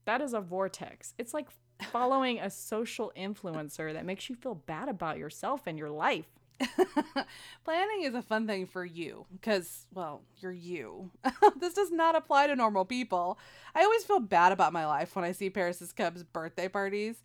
That 0.06 0.20
is 0.20 0.32
a 0.32 0.40
vortex. 0.40 1.14
It's 1.18 1.34
like 1.34 1.48
following 1.92 2.38
a 2.38 2.50
social 2.50 3.12
influencer 3.16 3.92
that 3.92 4.06
makes 4.06 4.30
you 4.30 4.36
feel 4.36 4.54
bad 4.54 4.88
about 4.88 5.18
yourself 5.18 5.62
and 5.66 5.78
your 5.78 5.90
life. 5.90 6.26
Planning 7.64 8.04
is 8.04 8.14
a 8.14 8.22
fun 8.22 8.46
thing 8.46 8.66
for 8.66 8.84
you 8.84 9.26
because, 9.32 9.86
well, 9.92 10.22
you're 10.38 10.52
you. 10.52 11.10
this 11.60 11.74
does 11.74 11.90
not 11.90 12.16
apply 12.16 12.46
to 12.46 12.56
normal 12.56 12.86
people. 12.86 13.38
I 13.74 13.82
always 13.82 14.04
feel 14.04 14.20
bad 14.20 14.52
about 14.52 14.72
my 14.72 14.86
life 14.86 15.14
when 15.14 15.24
I 15.24 15.32
see 15.32 15.50
Paris's 15.50 15.92
Cubs 15.92 16.22
birthday 16.22 16.68
parties. 16.68 17.16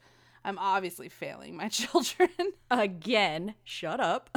I'm 0.44 0.58
obviously 0.58 1.10
failing 1.10 1.56
my 1.56 1.68
children. 1.70 2.30
Again, 2.70 3.56
shut 3.64 4.00
up. 4.00 4.30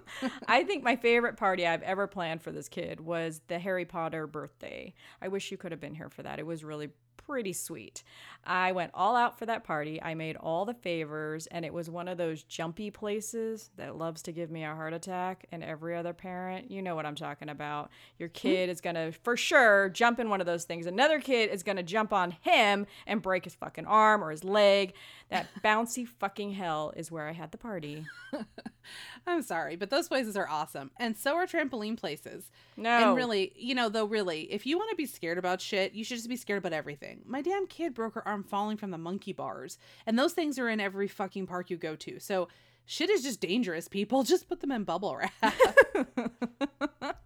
I 0.48 0.64
think 0.64 0.82
my 0.84 0.96
favorite 0.96 1.36
party 1.36 1.66
I've 1.66 1.82
ever 1.82 2.06
planned 2.06 2.42
for 2.42 2.52
this 2.52 2.68
kid 2.68 3.00
was 3.00 3.40
the 3.48 3.58
Harry 3.58 3.84
Potter 3.84 4.26
birthday. 4.26 4.94
I 5.20 5.28
wish 5.28 5.50
you 5.50 5.56
could 5.56 5.72
have 5.72 5.80
been 5.80 5.94
here 5.94 6.08
for 6.10 6.22
that. 6.22 6.38
It 6.38 6.46
was 6.46 6.64
really 6.64 6.90
pretty 7.26 7.52
sweet. 7.52 8.02
I 8.44 8.70
went 8.72 8.92
all 8.94 9.16
out 9.16 9.38
for 9.38 9.46
that 9.46 9.64
party. 9.64 10.00
I 10.00 10.14
made 10.14 10.36
all 10.36 10.64
the 10.64 10.74
favors, 10.74 11.48
and 11.48 11.64
it 11.64 11.72
was 11.72 11.90
one 11.90 12.06
of 12.06 12.16
those 12.16 12.44
jumpy 12.44 12.90
places 12.90 13.70
that 13.76 13.96
loves 13.96 14.22
to 14.22 14.32
give 14.32 14.50
me 14.50 14.62
a 14.62 14.74
heart 14.74 14.92
attack. 14.92 15.46
And 15.50 15.64
every 15.64 15.96
other 15.96 16.12
parent, 16.12 16.70
you 16.70 16.80
know 16.80 16.94
what 16.94 17.06
I'm 17.06 17.16
talking 17.16 17.48
about. 17.48 17.90
Your 18.18 18.28
hmm. 18.28 18.34
kid 18.34 18.70
is 18.70 18.80
gonna, 18.80 19.10
for 19.10 19.36
sure, 19.36 19.88
jump 19.88 20.20
in 20.20 20.30
one 20.30 20.40
of 20.40 20.46
those 20.46 20.64
things. 20.64 20.86
Another 20.86 21.20
kid 21.20 21.50
is 21.50 21.64
gonna 21.64 21.82
jump 21.82 22.12
on 22.12 22.30
him 22.42 22.86
and 23.06 23.20
break 23.20 23.44
his 23.44 23.54
fucking 23.56 23.86
arm 23.86 24.22
or 24.22 24.30
his 24.30 24.44
leg. 24.44 24.94
That 25.30 25.48
bouncy 25.64 26.06
fucking 26.06 26.52
hell 26.52 26.92
is 26.96 27.10
where 27.10 27.28
I 27.28 27.32
had 27.32 27.50
the 27.50 27.58
party. 27.58 28.06
I'm 29.26 29.42
sorry, 29.42 29.74
but 29.74 29.90
those 29.90 30.06
places 30.06 30.36
are 30.36 30.48
awesome. 30.48 30.92
And 30.98 31.16
so 31.16 31.34
are 31.34 31.46
trampoline 31.46 31.96
places. 31.96 32.50
No. 32.76 32.90
And 32.90 33.16
really, 33.16 33.52
you 33.56 33.74
know, 33.74 33.88
though, 33.88 34.04
really, 34.04 34.52
if 34.52 34.66
you 34.66 34.78
want 34.78 34.90
to 34.90 34.96
be 34.96 35.06
scared 35.06 35.38
about 35.38 35.60
shit, 35.60 35.94
you 35.94 36.04
should 36.04 36.18
just 36.18 36.28
be 36.28 36.36
scared 36.36 36.58
about 36.58 36.72
everything. 36.72 37.15
My 37.24 37.42
damn 37.42 37.66
kid 37.66 37.94
broke 37.94 38.14
her 38.14 38.26
arm 38.26 38.42
falling 38.42 38.76
from 38.76 38.90
the 38.90 38.98
monkey 38.98 39.32
bars, 39.32 39.78
and 40.06 40.18
those 40.18 40.32
things 40.32 40.58
are 40.58 40.68
in 40.68 40.80
every 40.80 41.08
fucking 41.08 41.46
park 41.46 41.70
you 41.70 41.76
go 41.76 41.96
to. 41.96 42.18
So 42.20 42.48
shit 42.84 43.10
is 43.10 43.22
just 43.22 43.40
dangerous, 43.40 43.88
people. 43.88 44.22
Just 44.32 44.48
put 44.48 44.60
them 44.60 44.72
in 44.72 44.84
bubble 44.84 45.16
wrap. 45.16 45.32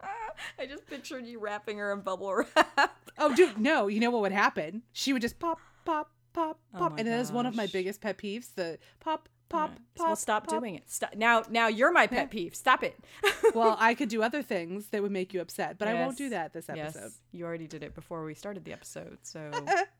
I 0.59 0.67
just 0.67 0.87
pictured 0.87 1.27
you 1.27 1.39
wrapping 1.39 1.79
her 1.79 1.93
in 1.93 2.01
bubble 2.01 2.35
wrap. 2.35 2.99
oh, 3.19 3.35
dude, 3.35 3.59
no. 3.59 3.87
You 3.89 4.01
know 4.01 4.11
what 4.11 4.23
would 4.23 4.33
happen? 4.33 4.83
She 4.93 5.13
would 5.13 5.23
just 5.23 5.39
pop, 5.39 5.59
pop, 5.85 6.11
pop, 6.33 6.59
Oh 6.75 6.79
pop. 6.79 6.93
my 6.93 6.99
and 6.99 7.09
that 7.09 7.21
is 7.21 7.33
one 7.33 7.47
of 7.47 7.55
my 7.55 7.67
biggest 7.67 8.01
pet 8.01 8.19
peeves 8.19 8.55
the 8.55 8.79
pop, 9.01 9.29
pop, 9.51 9.71
pop. 9.97 10.07
well, 10.07 10.17
stop 10.17 10.47
pop. 10.47 10.59
doing 10.59 10.77
it. 10.77 10.91
Stop. 10.91 11.15
Now, 11.17 11.43
now 11.51 11.67
you're 11.69 11.93
my 11.93 12.07
pet 12.07 12.31
peeve. 12.31 12.55
Stop 12.55 12.83
it. 12.83 12.99
well, 13.55 13.77
I 13.79 13.95
could 13.95 14.09
do 14.09 14.23
other 14.23 14.43
things 14.43 14.87
that 14.89 15.03
would 15.03 15.13
make 15.13 15.35
you 15.35 15.41
upset, 15.43 15.77
but 15.79 15.89
I 15.89 15.95
won't 15.95 16.17
do 16.17 16.31
that 16.31 16.53
this 16.55 16.67
Yes, 16.75 16.97
episode. 16.97 17.13
you 17.33 17.45
already 17.45 17.67
did 17.67 17.83
it 17.83 17.95
before 17.95 18.25
we 18.25 18.35
started 18.35 18.65
the 18.65 18.73
episode. 18.73 19.19
So, 19.23 19.51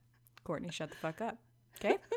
Courtney, 0.45 0.71
shut 0.71 0.89
the 0.91 0.97
fuck 0.97 1.21
up. 1.21 1.37
Okay. 1.79 1.99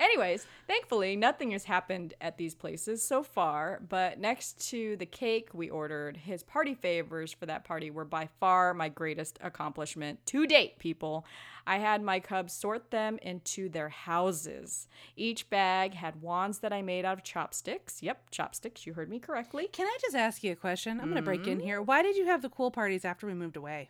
Anyways, 0.00 0.46
thankfully, 0.66 1.14
nothing 1.14 1.50
has 1.50 1.64
happened 1.64 2.14
at 2.22 2.38
these 2.38 2.54
places 2.54 3.02
so 3.06 3.22
far. 3.22 3.80
But 3.86 4.18
next 4.18 4.68
to 4.70 4.96
the 4.96 5.04
cake 5.06 5.50
we 5.52 5.68
ordered, 5.68 6.16
his 6.16 6.42
party 6.42 6.74
favors 6.74 7.32
for 7.32 7.44
that 7.46 7.64
party 7.64 7.90
were 7.90 8.06
by 8.06 8.28
far 8.40 8.72
my 8.72 8.88
greatest 8.88 9.38
accomplishment 9.42 10.24
to 10.26 10.46
date, 10.46 10.78
people. 10.78 11.26
I 11.66 11.76
had 11.78 12.02
my 12.02 12.18
cubs 12.18 12.54
sort 12.54 12.90
them 12.90 13.18
into 13.20 13.68
their 13.68 13.90
houses. 13.90 14.88
Each 15.16 15.48
bag 15.50 15.92
had 15.92 16.22
wands 16.22 16.60
that 16.60 16.72
I 16.72 16.80
made 16.80 17.04
out 17.04 17.18
of 17.18 17.22
chopsticks. 17.22 18.02
Yep, 18.02 18.30
chopsticks. 18.30 18.86
You 18.86 18.94
heard 18.94 19.10
me 19.10 19.18
correctly. 19.18 19.68
Can 19.70 19.86
I 19.86 19.98
just 20.00 20.16
ask 20.16 20.42
you 20.42 20.52
a 20.52 20.56
question? 20.56 20.98
I'm 20.98 21.06
going 21.06 21.16
to 21.16 21.22
break 21.22 21.42
Mm-hmm. 21.42 21.50
in 21.50 21.60
here. 21.60 21.82
Why 21.82 22.02
did 22.02 22.16
you 22.16 22.24
have 22.26 22.40
the 22.40 22.48
cool 22.48 22.70
parties 22.70 23.04
after 23.04 23.26
we 23.26 23.34
moved 23.34 23.56
away? 23.56 23.88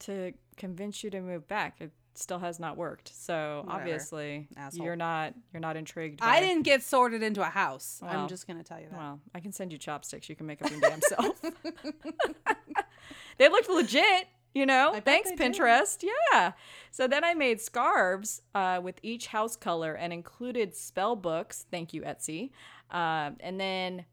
to 0.00 0.32
convince 0.56 1.02
you 1.02 1.10
to 1.10 1.20
move 1.20 1.48
back. 1.48 1.74
It 1.80 1.90
still 2.18 2.38
has 2.38 2.58
not 2.58 2.76
worked. 2.76 3.12
So 3.14 3.62
Whatever. 3.64 3.80
obviously 3.80 4.48
Asshole. 4.56 4.84
you're 4.84 4.96
not 4.96 5.34
you're 5.52 5.60
not 5.60 5.76
intrigued. 5.76 6.20
I 6.22 6.40
didn't 6.40 6.62
get 6.62 6.82
sorted 6.82 7.22
into 7.22 7.42
a 7.42 7.50
house. 7.50 8.00
Well, 8.02 8.10
I'm 8.10 8.28
just 8.28 8.46
going 8.46 8.58
to 8.58 8.64
tell 8.64 8.80
you 8.80 8.88
that. 8.90 8.98
Well, 8.98 9.20
I 9.34 9.40
can 9.40 9.52
send 9.52 9.72
you 9.72 9.78
chopsticks. 9.78 10.28
You 10.28 10.36
can 10.36 10.46
make 10.46 10.62
up 10.62 10.70
your 10.70 10.80
damn 10.80 11.00
self. 11.02 11.40
they 13.38 13.48
looked 13.48 13.68
legit. 13.68 14.28
You 14.54 14.66
know, 14.66 14.98
thanks 15.04 15.30
they 15.30 15.36
did. 15.36 15.54
Pinterest. 15.54 16.02
Yeah. 16.32 16.52
So 16.90 17.06
then 17.06 17.22
I 17.22 17.34
made 17.34 17.60
scarves 17.60 18.42
uh, 18.54 18.80
with 18.82 18.98
each 19.02 19.28
house 19.28 19.54
color 19.56 19.92
and 19.94 20.12
included 20.12 20.74
spell 20.74 21.14
books. 21.14 21.66
Thank 21.70 21.92
you, 21.92 22.02
Etsy. 22.02 22.50
Um, 22.90 23.36
and 23.40 23.60
then 23.60 24.06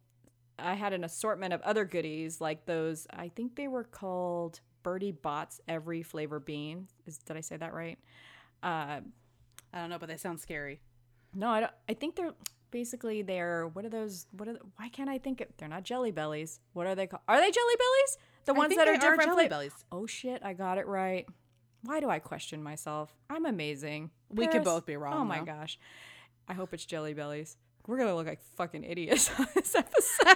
I 0.60 0.74
had 0.76 0.94
an 0.94 1.04
assortment 1.04 1.54
of 1.54 1.62
other 1.62 1.86
goodies 1.86 2.42
like 2.42 2.66
those. 2.66 3.08
I 3.12 3.30
think 3.30 3.56
they 3.56 3.68
were 3.68 3.86
called 3.86 4.60
Bertie 4.86 5.12
Bott's 5.12 5.60
Every 5.68 6.04
Flavor 6.04 6.40
Bean. 6.40 6.88
Is, 7.08 7.18
did 7.18 7.36
I 7.36 7.42
say 7.42 7.58
that 7.58 7.74
right? 7.74 7.98
Uh, 8.62 9.00
I 9.74 9.80
don't 9.80 9.90
know, 9.90 9.98
but 9.98 10.08
they 10.10 10.16
sound 10.18 10.40
scary. 10.40 10.80
no, 11.34 11.50
I 11.50 11.60
don't. 11.62 11.72
I 11.90 11.94
think 11.96 12.16
they're 12.16 12.34
basically 12.70 13.24
they're 13.24 13.68
what 13.68 13.84
are 13.84 13.90
those? 13.90 14.28
What 14.32 14.48
are? 14.48 14.54
The, 14.54 14.60
why 14.76 14.90
can't 14.90 15.10
I 15.10 15.18
think? 15.18 15.42
Of, 15.42 15.48
they're 15.58 15.68
not 15.68 15.84
Jelly 15.84 16.12
Bellies. 16.12 16.60
What 16.74 16.86
are 16.86 16.94
they 16.94 17.08
called? 17.08 17.24
Are 17.28 17.42
they 17.42 17.50
Jelly 17.50 17.74
Bellies? 17.78 18.18
The 18.46 18.54
ones 18.54 18.76
that 18.76 18.88
are 18.88 18.94
different 18.98 19.24
Jelly 19.24 19.48
bellies. 19.48 19.74
Oh 19.92 20.06
shit! 20.06 20.42
I 20.46 20.54
got 20.54 20.78
it 20.78 20.86
right. 20.86 21.26
Why 21.82 22.00
do 22.00 22.10
I 22.12 22.20
question 22.20 22.62
myself? 22.62 23.12
I'm 23.30 23.46
amazing. 23.48 24.12
We 24.30 24.46
could 24.48 24.64
both 24.64 24.86
be 24.86 24.98
wrong, 24.98 25.22
Oh 25.22 25.26
my 25.26 25.40
though. 25.40 25.46
gosh! 25.46 25.80
I 26.48 26.54
hope 26.54 26.74
it's 26.76 26.86
Jelly 26.86 27.16
Bellies. 27.16 27.58
We're 27.88 27.98
gonna 27.98 28.16
look 28.16 28.28
like 28.28 28.42
fucking 28.56 28.84
idiots 28.84 29.30
on 29.40 29.48
this 29.56 29.74
episode. 29.76 30.36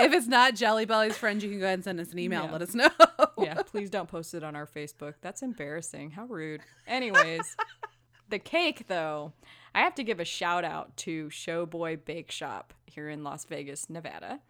if 0.00 0.12
it's 0.14 0.26
not 0.26 0.54
Jelly 0.54 0.84
Bellies, 0.86 1.16
friends, 1.16 1.44
you 1.44 1.50
can 1.50 1.58
go 1.58 1.64
ahead 1.66 1.74
and 1.78 1.84
send 1.84 2.00
us 2.00 2.12
an 2.12 2.18
email 2.18 2.40
and 2.42 2.48
Yeah. 2.48 2.52
let 2.52 2.62
us 2.62 2.74
know. 2.74 2.90
yeah, 3.56 3.62
please 3.62 3.90
don't 3.90 4.08
post 4.08 4.34
it 4.34 4.42
on 4.42 4.56
our 4.56 4.66
Facebook. 4.66 5.14
That's 5.20 5.42
embarrassing. 5.42 6.12
How 6.12 6.26
rude. 6.26 6.60
Anyways, 6.86 7.56
the 8.28 8.38
cake 8.38 8.86
though, 8.88 9.32
I 9.74 9.80
have 9.80 9.94
to 9.96 10.04
give 10.04 10.20
a 10.20 10.24
shout 10.24 10.64
out 10.64 10.96
to 10.98 11.28
Showboy 11.28 12.04
Bake 12.04 12.30
Shop 12.30 12.74
here 12.86 13.08
in 13.08 13.22
Las 13.22 13.44
Vegas, 13.44 13.88
Nevada. 13.88 14.40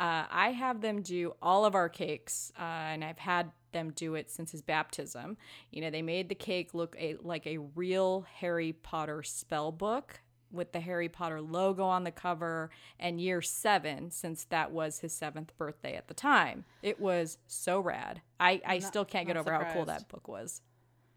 Uh, 0.00 0.24
I 0.30 0.50
have 0.50 0.80
them 0.80 1.02
do 1.02 1.34
all 1.40 1.64
of 1.64 1.74
our 1.74 1.88
cakes, 1.88 2.52
uh, 2.58 2.62
and 2.62 3.04
I've 3.04 3.18
had 3.18 3.52
them 3.72 3.92
do 3.94 4.14
it 4.14 4.30
since 4.30 4.50
his 4.50 4.62
baptism. 4.62 5.36
You 5.70 5.82
know, 5.82 5.90
they 5.90 6.02
made 6.02 6.28
the 6.28 6.34
cake 6.34 6.74
look 6.74 6.96
a, 6.98 7.16
like 7.22 7.46
a 7.46 7.58
real 7.58 8.26
Harry 8.40 8.72
Potter 8.72 9.22
spell 9.22 9.70
book 9.70 10.20
with 10.54 10.72
the 10.72 10.80
Harry 10.80 11.08
Potter 11.08 11.40
logo 11.40 11.84
on 11.84 12.04
the 12.04 12.10
cover 12.10 12.70
and 12.98 13.20
year 13.20 13.42
seven, 13.42 14.10
since 14.10 14.44
that 14.44 14.70
was 14.72 15.00
his 15.00 15.12
seventh 15.12 15.56
birthday 15.58 15.96
at 15.96 16.08
the 16.08 16.14
time. 16.14 16.64
It 16.82 17.00
was 17.00 17.38
so 17.46 17.80
rad. 17.80 18.22
I, 18.38 18.60
I 18.66 18.78
still 18.78 19.04
can't 19.04 19.26
get 19.26 19.34
not 19.34 19.40
over 19.40 19.52
how 19.52 19.72
cool 19.72 19.84
that 19.86 20.08
book 20.08 20.28
was. 20.28 20.62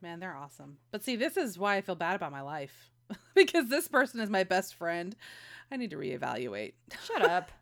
Man, 0.01 0.19
they're 0.19 0.35
awesome. 0.35 0.77
But 0.91 1.03
see, 1.03 1.15
this 1.15 1.37
is 1.37 1.57
why 1.57 1.75
I 1.75 1.81
feel 1.81 1.95
bad 1.95 2.15
about 2.15 2.31
my 2.31 2.41
life. 2.41 2.91
because 3.35 3.69
this 3.69 3.87
person 3.87 4.19
is 4.19 4.29
my 4.29 4.43
best 4.43 4.75
friend. 4.75 5.15
I 5.71 5.77
need 5.77 5.91
to 5.91 5.97
reevaluate. 5.97 6.73
Shut 7.05 7.21
up. 7.23 7.51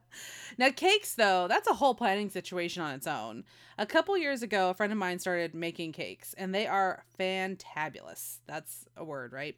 Now, 0.57 0.69
cakes, 0.69 1.15
though, 1.15 1.49
that's 1.49 1.67
a 1.67 1.73
whole 1.73 1.93
planning 1.93 2.29
situation 2.29 2.81
on 2.81 2.93
its 2.93 3.05
own. 3.05 3.43
A 3.77 3.85
couple 3.85 4.17
years 4.17 4.41
ago, 4.43 4.69
a 4.69 4.73
friend 4.73 4.93
of 4.93 4.97
mine 4.97 5.19
started 5.19 5.53
making 5.53 5.91
cakes, 5.91 6.33
and 6.37 6.55
they 6.55 6.67
are 6.67 7.03
fantabulous. 7.19 8.37
That's 8.47 8.85
a 8.95 9.03
word, 9.03 9.33
right? 9.33 9.57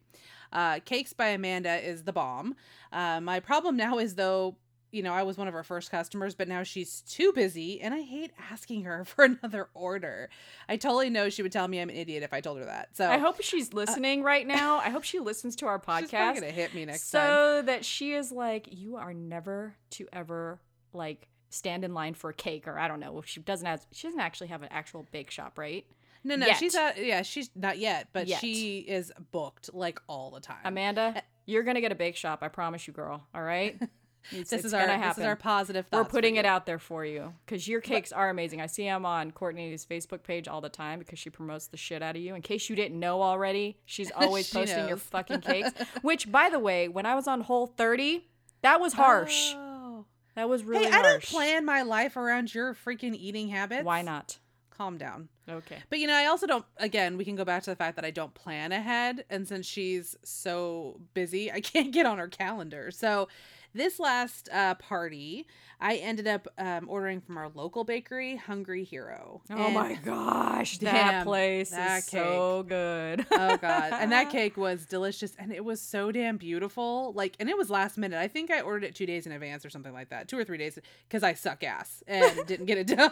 Uh, 0.52 0.80
cakes 0.80 1.12
by 1.12 1.28
Amanda 1.28 1.76
is 1.76 2.04
the 2.04 2.12
bomb. 2.12 2.54
Uh, 2.92 3.20
my 3.20 3.40
problem 3.40 3.76
now 3.76 3.98
is, 3.98 4.14
though, 4.14 4.56
you 4.90 5.02
know, 5.02 5.12
I 5.12 5.22
was 5.22 5.36
one 5.36 5.48
of 5.48 5.54
her 5.54 5.62
first 5.62 5.90
customers, 5.90 6.34
but 6.34 6.48
now 6.48 6.62
she's 6.62 7.02
too 7.02 7.32
busy 7.32 7.80
and 7.80 7.92
I 7.92 8.00
hate 8.00 8.32
asking 8.50 8.84
her 8.84 9.04
for 9.04 9.24
another 9.24 9.68
order. 9.74 10.30
I 10.68 10.76
totally 10.76 11.10
know 11.10 11.28
she 11.28 11.42
would 11.42 11.52
tell 11.52 11.68
me 11.68 11.78
I'm 11.78 11.90
an 11.90 11.96
idiot 11.96 12.22
if 12.22 12.32
I 12.32 12.40
told 12.40 12.58
her 12.58 12.64
that. 12.64 12.96
So 12.96 13.08
I 13.08 13.18
hope 13.18 13.42
she's 13.42 13.74
listening 13.74 14.22
right 14.22 14.46
now. 14.46 14.78
I 14.78 14.90
hope 14.90 15.04
she 15.04 15.18
listens 15.20 15.56
to 15.56 15.66
our 15.66 15.78
she's 15.78 16.10
podcast 16.10 16.34
gonna 16.34 16.46
hit 16.50 16.74
me 16.74 16.84
next 16.84 17.10
so 17.10 17.18
time. 17.18 17.66
that 17.66 17.84
she 17.84 18.14
is 18.14 18.32
like, 18.32 18.68
you 18.70 18.96
are 18.96 19.12
never 19.12 19.76
to 19.90 20.08
ever 20.12 20.58
like 20.92 21.28
stand 21.50 21.84
in 21.84 21.94
line 21.94 22.14
for 22.14 22.30
a 22.30 22.34
cake 22.34 22.66
or 22.66 22.78
I 22.78 22.88
don't 22.88 23.00
know. 23.00 23.22
She 23.24 23.40
doesn't 23.40 23.66
have 23.66 23.86
she 23.92 24.06
doesn't 24.06 24.20
actually 24.20 24.48
have 24.48 24.62
an 24.62 24.68
actual 24.70 25.06
bake 25.12 25.30
shop, 25.30 25.58
right? 25.58 25.84
No, 26.24 26.36
no, 26.36 26.46
yet. 26.46 26.56
she's 26.56 26.74
not 26.74 27.02
yeah, 27.02 27.22
she's 27.22 27.50
not 27.54 27.78
yet, 27.78 28.08
but 28.12 28.26
Yet. 28.26 28.40
she 28.40 28.78
is 28.80 29.12
booked 29.30 29.72
like 29.72 30.00
all 30.08 30.30
the 30.30 30.40
time. 30.40 30.58
Amanda, 30.64 31.14
eh. 31.16 31.20
you're 31.46 31.62
gonna 31.62 31.80
get 31.80 31.92
a 31.92 31.96
bake 31.96 32.16
shop. 32.16 32.40
I 32.42 32.48
promise 32.48 32.86
you, 32.86 32.92
girl. 32.92 33.22
All 33.34 33.42
right. 33.42 33.80
It's, 34.30 34.50
this 34.50 34.58
it's 34.58 34.66
is 34.66 34.74
our 34.74 34.80
gonna 34.86 34.98
this 34.98 35.06
happen. 35.06 35.22
is 35.22 35.26
our 35.26 35.36
positive 35.36 35.86
We're 35.90 36.04
putting 36.04 36.36
it 36.36 36.44
out 36.44 36.66
there 36.66 36.78
for 36.78 37.04
you 37.04 37.32
because 37.46 37.66
your 37.66 37.80
cakes 37.80 38.12
are 38.12 38.28
amazing. 38.28 38.60
I 38.60 38.66
see 38.66 38.84
them 38.84 39.06
on 39.06 39.30
Courtney's 39.30 39.86
Facebook 39.86 40.22
page 40.22 40.48
all 40.48 40.60
the 40.60 40.68
time 40.68 40.98
because 40.98 41.18
she 41.18 41.30
promotes 41.30 41.68
the 41.68 41.78
shit 41.78 42.02
out 42.02 42.14
of 42.16 42.20
you. 42.20 42.34
In 42.34 42.42
case 42.42 42.68
you 42.68 42.76
didn't 42.76 42.98
know 42.98 43.22
already, 43.22 43.78
she's 43.86 44.10
always 44.16 44.48
She 44.48 44.58
posting 44.58 44.88
your 44.88 44.98
fucking 44.98 45.40
cakes. 45.42 45.70
Which, 46.02 46.30
by 46.30 46.50
the 46.50 46.58
way, 46.58 46.88
when 46.88 47.06
I 47.06 47.14
was 47.14 47.26
on 47.26 47.40
Whole 47.40 47.68
30, 47.68 48.28
that 48.62 48.80
was 48.80 48.92
harsh. 48.92 49.54
Oh. 49.56 50.04
That 50.34 50.48
was 50.48 50.62
really 50.62 50.84
hey, 50.84 50.92
I 50.92 51.02
don't 51.02 51.22
plan 51.22 51.64
my 51.64 51.82
life 51.82 52.16
around 52.16 52.54
your 52.54 52.74
freaking 52.74 53.14
eating 53.14 53.48
habits. 53.48 53.84
Why 53.84 54.02
not? 54.02 54.38
Calm 54.78 54.96
down. 54.96 55.28
Okay. 55.50 55.78
But 55.90 55.98
you 55.98 56.06
know, 56.06 56.14
I 56.14 56.26
also 56.26 56.46
don't. 56.46 56.64
Again, 56.76 57.16
we 57.16 57.24
can 57.24 57.34
go 57.34 57.44
back 57.44 57.64
to 57.64 57.70
the 57.70 57.76
fact 57.76 57.96
that 57.96 58.04
I 58.04 58.12
don't 58.12 58.32
plan 58.32 58.70
ahead, 58.70 59.24
and 59.28 59.46
since 59.46 59.66
she's 59.66 60.16
so 60.22 61.00
busy, 61.14 61.50
I 61.50 61.60
can't 61.60 61.90
get 61.90 62.06
on 62.06 62.18
her 62.18 62.28
calendar. 62.28 62.92
So, 62.92 63.26
this 63.74 64.00
last 64.00 64.48
uh, 64.52 64.74
party, 64.76 65.46
I 65.80 65.96
ended 65.96 66.26
up 66.26 66.48
um, 66.58 66.86
ordering 66.88 67.20
from 67.20 67.36
our 67.36 67.50
local 67.54 67.84
bakery, 67.84 68.36
Hungry 68.36 68.82
Hero. 68.84 69.42
Oh 69.50 69.56
And- 69.66 69.74
my 69.74 69.94
gosh, 69.94 70.78
that 70.78 70.92
Damn, 70.92 71.24
place 71.24 71.70
that 71.70 71.98
is 71.98 72.04
so 72.06 72.64
good. 72.68 73.24
oh 73.30 73.56
god 73.58 73.92
and 73.92 74.10
that 74.12 74.30
cake 74.30 74.56
was 74.56 74.84
delicious 74.86 75.34
and 75.38 75.52
it 75.52 75.64
was 75.64 75.80
so 75.80 76.10
damn 76.10 76.36
beautiful 76.36 77.12
like 77.14 77.36
and 77.38 77.48
it 77.48 77.56
was 77.56 77.70
last 77.70 77.96
minute 77.98 78.18
i 78.18 78.26
think 78.28 78.50
i 78.50 78.60
ordered 78.60 78.84
it 78.84 78.94
two 78.94 79.06
days 79.06 79.26
in 79.26 79.32
advance 79.32 79.64
or 79.64 79.70
something 79.70 79.92
like 79.92 80.08
that 80.10 80.28
two 80.28 80.36
or 80.38 80.44
three 80.44 80.58
days 80.58 80.78
because 81.08 81.22
i 81.22 81.32
suck 81.34 81.62
ass 81.62 82.02
and 82.06 82.38
didn't 82.46 82.66
get 82.66 82.78
it 82.78 82.86
done 82.88 83.10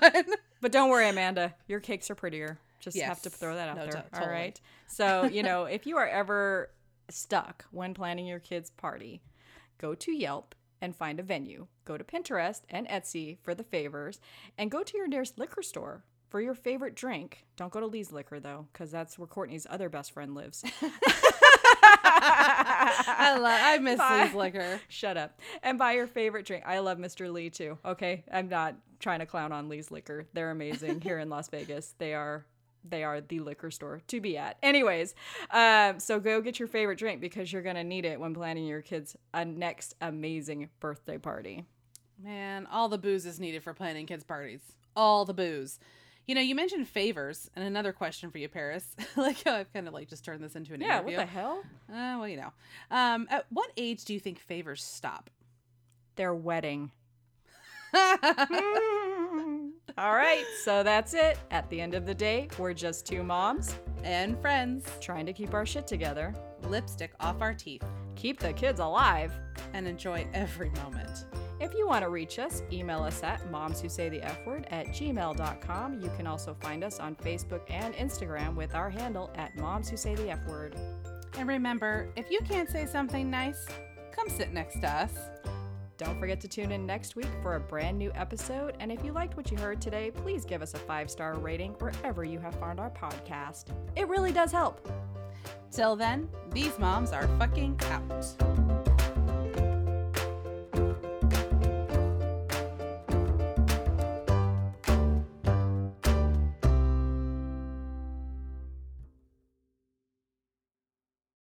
But 0.60 0.72
don't 0.72 0.88
worry, 0.90 1.08
Amanda. 1.08 1.54
Your 1.68 1.80
cakes 1.80 2.10
are 2.10 2.14
prettier. 2.14 2.58
Just 2.80 2.98
have 2.98 3.20
to 3.22 3.30
throw 3.30 3.54
that 3.54 3.68
out 3.68 3.76
No, 3.76 3.86
there. 3.86 3.96
All 3.96 4.04
totally. 4.20 4.30
right. 4.32 4.60
So, 4.86 5.24
you 5.24 5.42
know, 5.42 5.64
if 5.64 5.86
you 5.86 5.96
are 5.98 6.06
ever 6.08 6.70
stuck 7.10 7.64
when 7.70 7.92
planning 7.94 8.26
your 8.26 8.38
kids' 8.40 8.70
party, 8.70 9.20
go 9.78 9.94
to 9.94 10.12
Yelp 10.12 10.54
and 10.80 10.94
find 10.94 11.18
a 11.18 11.22
venue. 11.22 11.66
Go 11.84 11.96
to 11.96 12.04
Pinterest 12.04 12.62
and 12.68 12.86
Etsy 12.88 13.38
for 13.42 13.54
the 13.54 13.64
favors, 13.64 14.20
and 14.58 14.70
go 14.70 14.82
to 14.82 14.96
your 14.96 15.08
nearest 15.08 15.38
liquor 15.38 15.62
store 15.62 16.04
for 16.28 16.40
your 16.40 16.54
favorite 16.54 16.94
drink. 16.94 17.44
Don't 17.56 17.72
go 17.72 17.80
to 17.80 17.86
Lee's 17.86 18.12
Liquor, 18.12 18.40
though, 18.40 18.66
because 18.72 18.90
that's 18.90 19.18
where 19.18 19.26
Courtney's 19.26 19.66
other 19.70 19.88
best 19.88 20.12
friend 20.12 20.34
lives. 20.34 20.64
i 22.08 23.36
love 23.38 23.60
i 23.62 23.78
miss 23.78 23.98
Bye. 23.98 24.24
Lee's 24.24 24.34
liquor 24.34 24.80
Shut 24.88 25.16
up. 25.16 25.40
And 25.62 25.78
buy 25.78 25.92
your 25.92 26.06
favorite 26.06 26.46
drink. 26.46 26.64
I 26.66 26.78
love 26.80 26.98
Mr. 26.98 27.32
Lee 27.32 27.50
too. 27.50 27.78
Okay. 27.84 28.24
I'm 28.32 28.48
not 28.48 28.76
trying 29.00 29.20
to 29.20 29.26
clown 29.26 29.52
on 29.52 29.68
Lee's 29.68 29.90
Liquor. 29.90 30.26
They're 30.32 30.50
amazing 30.50 31.00
here 31.00 31.18
in 31.18 31.28
Las 31.28 31.48
Vegas. 31.48 31.94
They 31.98 32.14
are 32.14 32.46
they 32.90 33.04
are 33.04 33.20
the 33.20 33.40
liquor 33.40 33.70
store 33.70 34.00
to 34.08 34.20
be 34.20 34.36
at. 34.36 34.56
Anyways, 34.62 35.14
um, 35.50 35.98
so 36.00 36.18
go 36.20 36.40
get 36.40 36.58
your 36.58 36.68
favorite 36.68 36.98
drink 36.98 37.20
because 37.20 37.52
you're 37.52 37.62
gonna 37.62 37.84
need 37.84 38.04
it 38.04 38.18
when 38.20 38.34
planning 38.34 38.66
your 38.66 38.82
kids' 38.82 39.16
a 39.34 39.44
next 39.44 39.94
amazing 40.00 40.68
birthday 40.80 41.18
party. 41.18 41.64
man 42.22 42.66
all 42.72 42.88
the 42.88 42.98
booze 42.98 43.26
is 43.26 43.38
needed 43.38 43.62
for 43.62 43.74
planning 43.74 44.06
kids 44.06 44.24
parties 44.24 44.60
all 44.96 45.26
the 45.26 45.34
booze 45.34 45.78
you 46.26 46.34
know 46.34 46.40
you 46.40 46.54
mentioned 46.54 46.88
favors 46.88 47.50
and 47.54 47.62
another 47.64 47.92
question 47.92 48.30
for 48.30 48.38
you 48.38 48.48
paris 48.48 48.96
like 49.16 49.42
how 49.44 49.54
i've 49.54 49.70
kind 49.74 49.86
of 49.86 49.92
like 49.92 50.08
just 50.08 50.24
turned 50.24 50.42
this 50.42 50.56
into 50.56 50.72
an 50.72 50.80
Yeah, 50.80 50.96
interview 51.00 51.18
what 51.18 51.26
the 51.26 51.30
hell? 51.30 51.62
uh, 51.90 52.16
well 52.18 52.26
you 52.26 52.38
know 52.38 52.52
um 52.90 53.26
at 53.28 53.44
what 53.50 53.70
age 53.76 54.04
do 54.06 54.14
you 54.14 54.20
think 54.20 54.38
favors 54.38 54.82
stop 54.82 55.28
Their 56.16 56.34
wedding. 56.34 56.90
All 59.98 60.12
right, 60.14 60.44
so 60.62 60.82
that's 60.82 61.14
it. 61.14 61.38
At 61.50 61.68
the 61.70 61.80
end 61.80 61.94
of 61.94 62.04
the 62.04 62.14
day, 62.14 62.48
we're 62.58 62.74
just 62.74 63.06
two 63.06 63.22
moms 63.22 63.74
and 64.04 64.40
friends 64.40 64.86
trying 65.00 65.26
to 65.26 65.32
keep 65.32 65.54
our 65.54 65.64
shit 65.64 65.86
together, 65.86 66.34
lipstick 66.62 67.12
off 67.20 67.40
our 67.40 67.54
teeth 67.54 67.82
keep 68.16 68.40
the 68.40 68.52
kids 68.52 68.80
alive. 68.80 69.32
and 69.72 69.88
enjoy 69.88 70.26
every 70.34 70.70
moment. 70.70 71.26
If 71.60 71.74
you 71.74 71.86
want 71.86 72.02
to 72.02 72.10
reach 72.10 72.38
us, 72.38 72.62
email 72.70 73.02
us 73.02 73.22
at 73.22 73.50
moms 73.50 73.80
who 73.80 73.88
say 73.88 74.08
the 74.08 74.22
F 74.22 74.46
word 74.46 74.66
at 74.70 74.88
gmail.com. 74.88 76.00
You 76.00 76.10
can 76.16 76.26
also 76.26 76.54
find 76.60 76.84
us 76.84 77.00
on 77.00 77.16
Facebook 77.16 77.62
and 77.70 77.94
Instagram 77.94 78.54
with 78.54 78.74
our 78.74 78.90
handle 78.90 79.30
at 79.34 79.56
moms 79.56 79.88
who 79.88 79.96
say 79.96 80.14
the 80.14 80.30
F 80.30 80.46
word. 80.46 80.76
And 81.38 81.48
remember, 81.48 82.08
if 82.16 82.30
you 82.30 82.40
can't 82.40 82.68
say 82.70 82.86
something 82.86 83.30
nice, 83.30 83.66
come 84.12 84.28
sit 84.28 84.52
next 84.52 84.80
to 84.80 84.88
us. 84.88 85.12
Don't 85.98 86.18
forget 86.20 86.40
to 86.40 86.48
tune 86.48 86.72
in 86.72 86.84
next 86.84 87.16
week 87.16 87.28
for 87.42 87.54
a 87.54 87.60
brand 87.60 87.98
new 87.98 88.12
episode. 88.14 88.76
And 88.80 88.92
if 88.92 89.04
you 89.04 89.12
liked 89.12 89.36
what 89.36 89.50
you 89.50 89.56
heard 89.56 89.80
today, 89.80 90.10
please 90.10 90.44
give 90.44 90.60
us 90.60 90.74
a 90.74 90.78
five 90.78 91.10
star 91.10 91.34
rating 91.34 91.72
wherever 91.74 92.24
you 92.24 92.38
have 92.38 92.54
found 92.56 92.80
our 92.80 92.90
podcast. 92.90 93.66
It 93.96 94.08
really 94.08 94.32
does 94.32 94.52
help. 94.52 94.86
Till 95.70 95.96
then, 95.96 96.28
these 96.50 96.78
moms 96.78 97.12
are 97.12 97.28
fucking 97.38 97.80
out. 97.90 98.95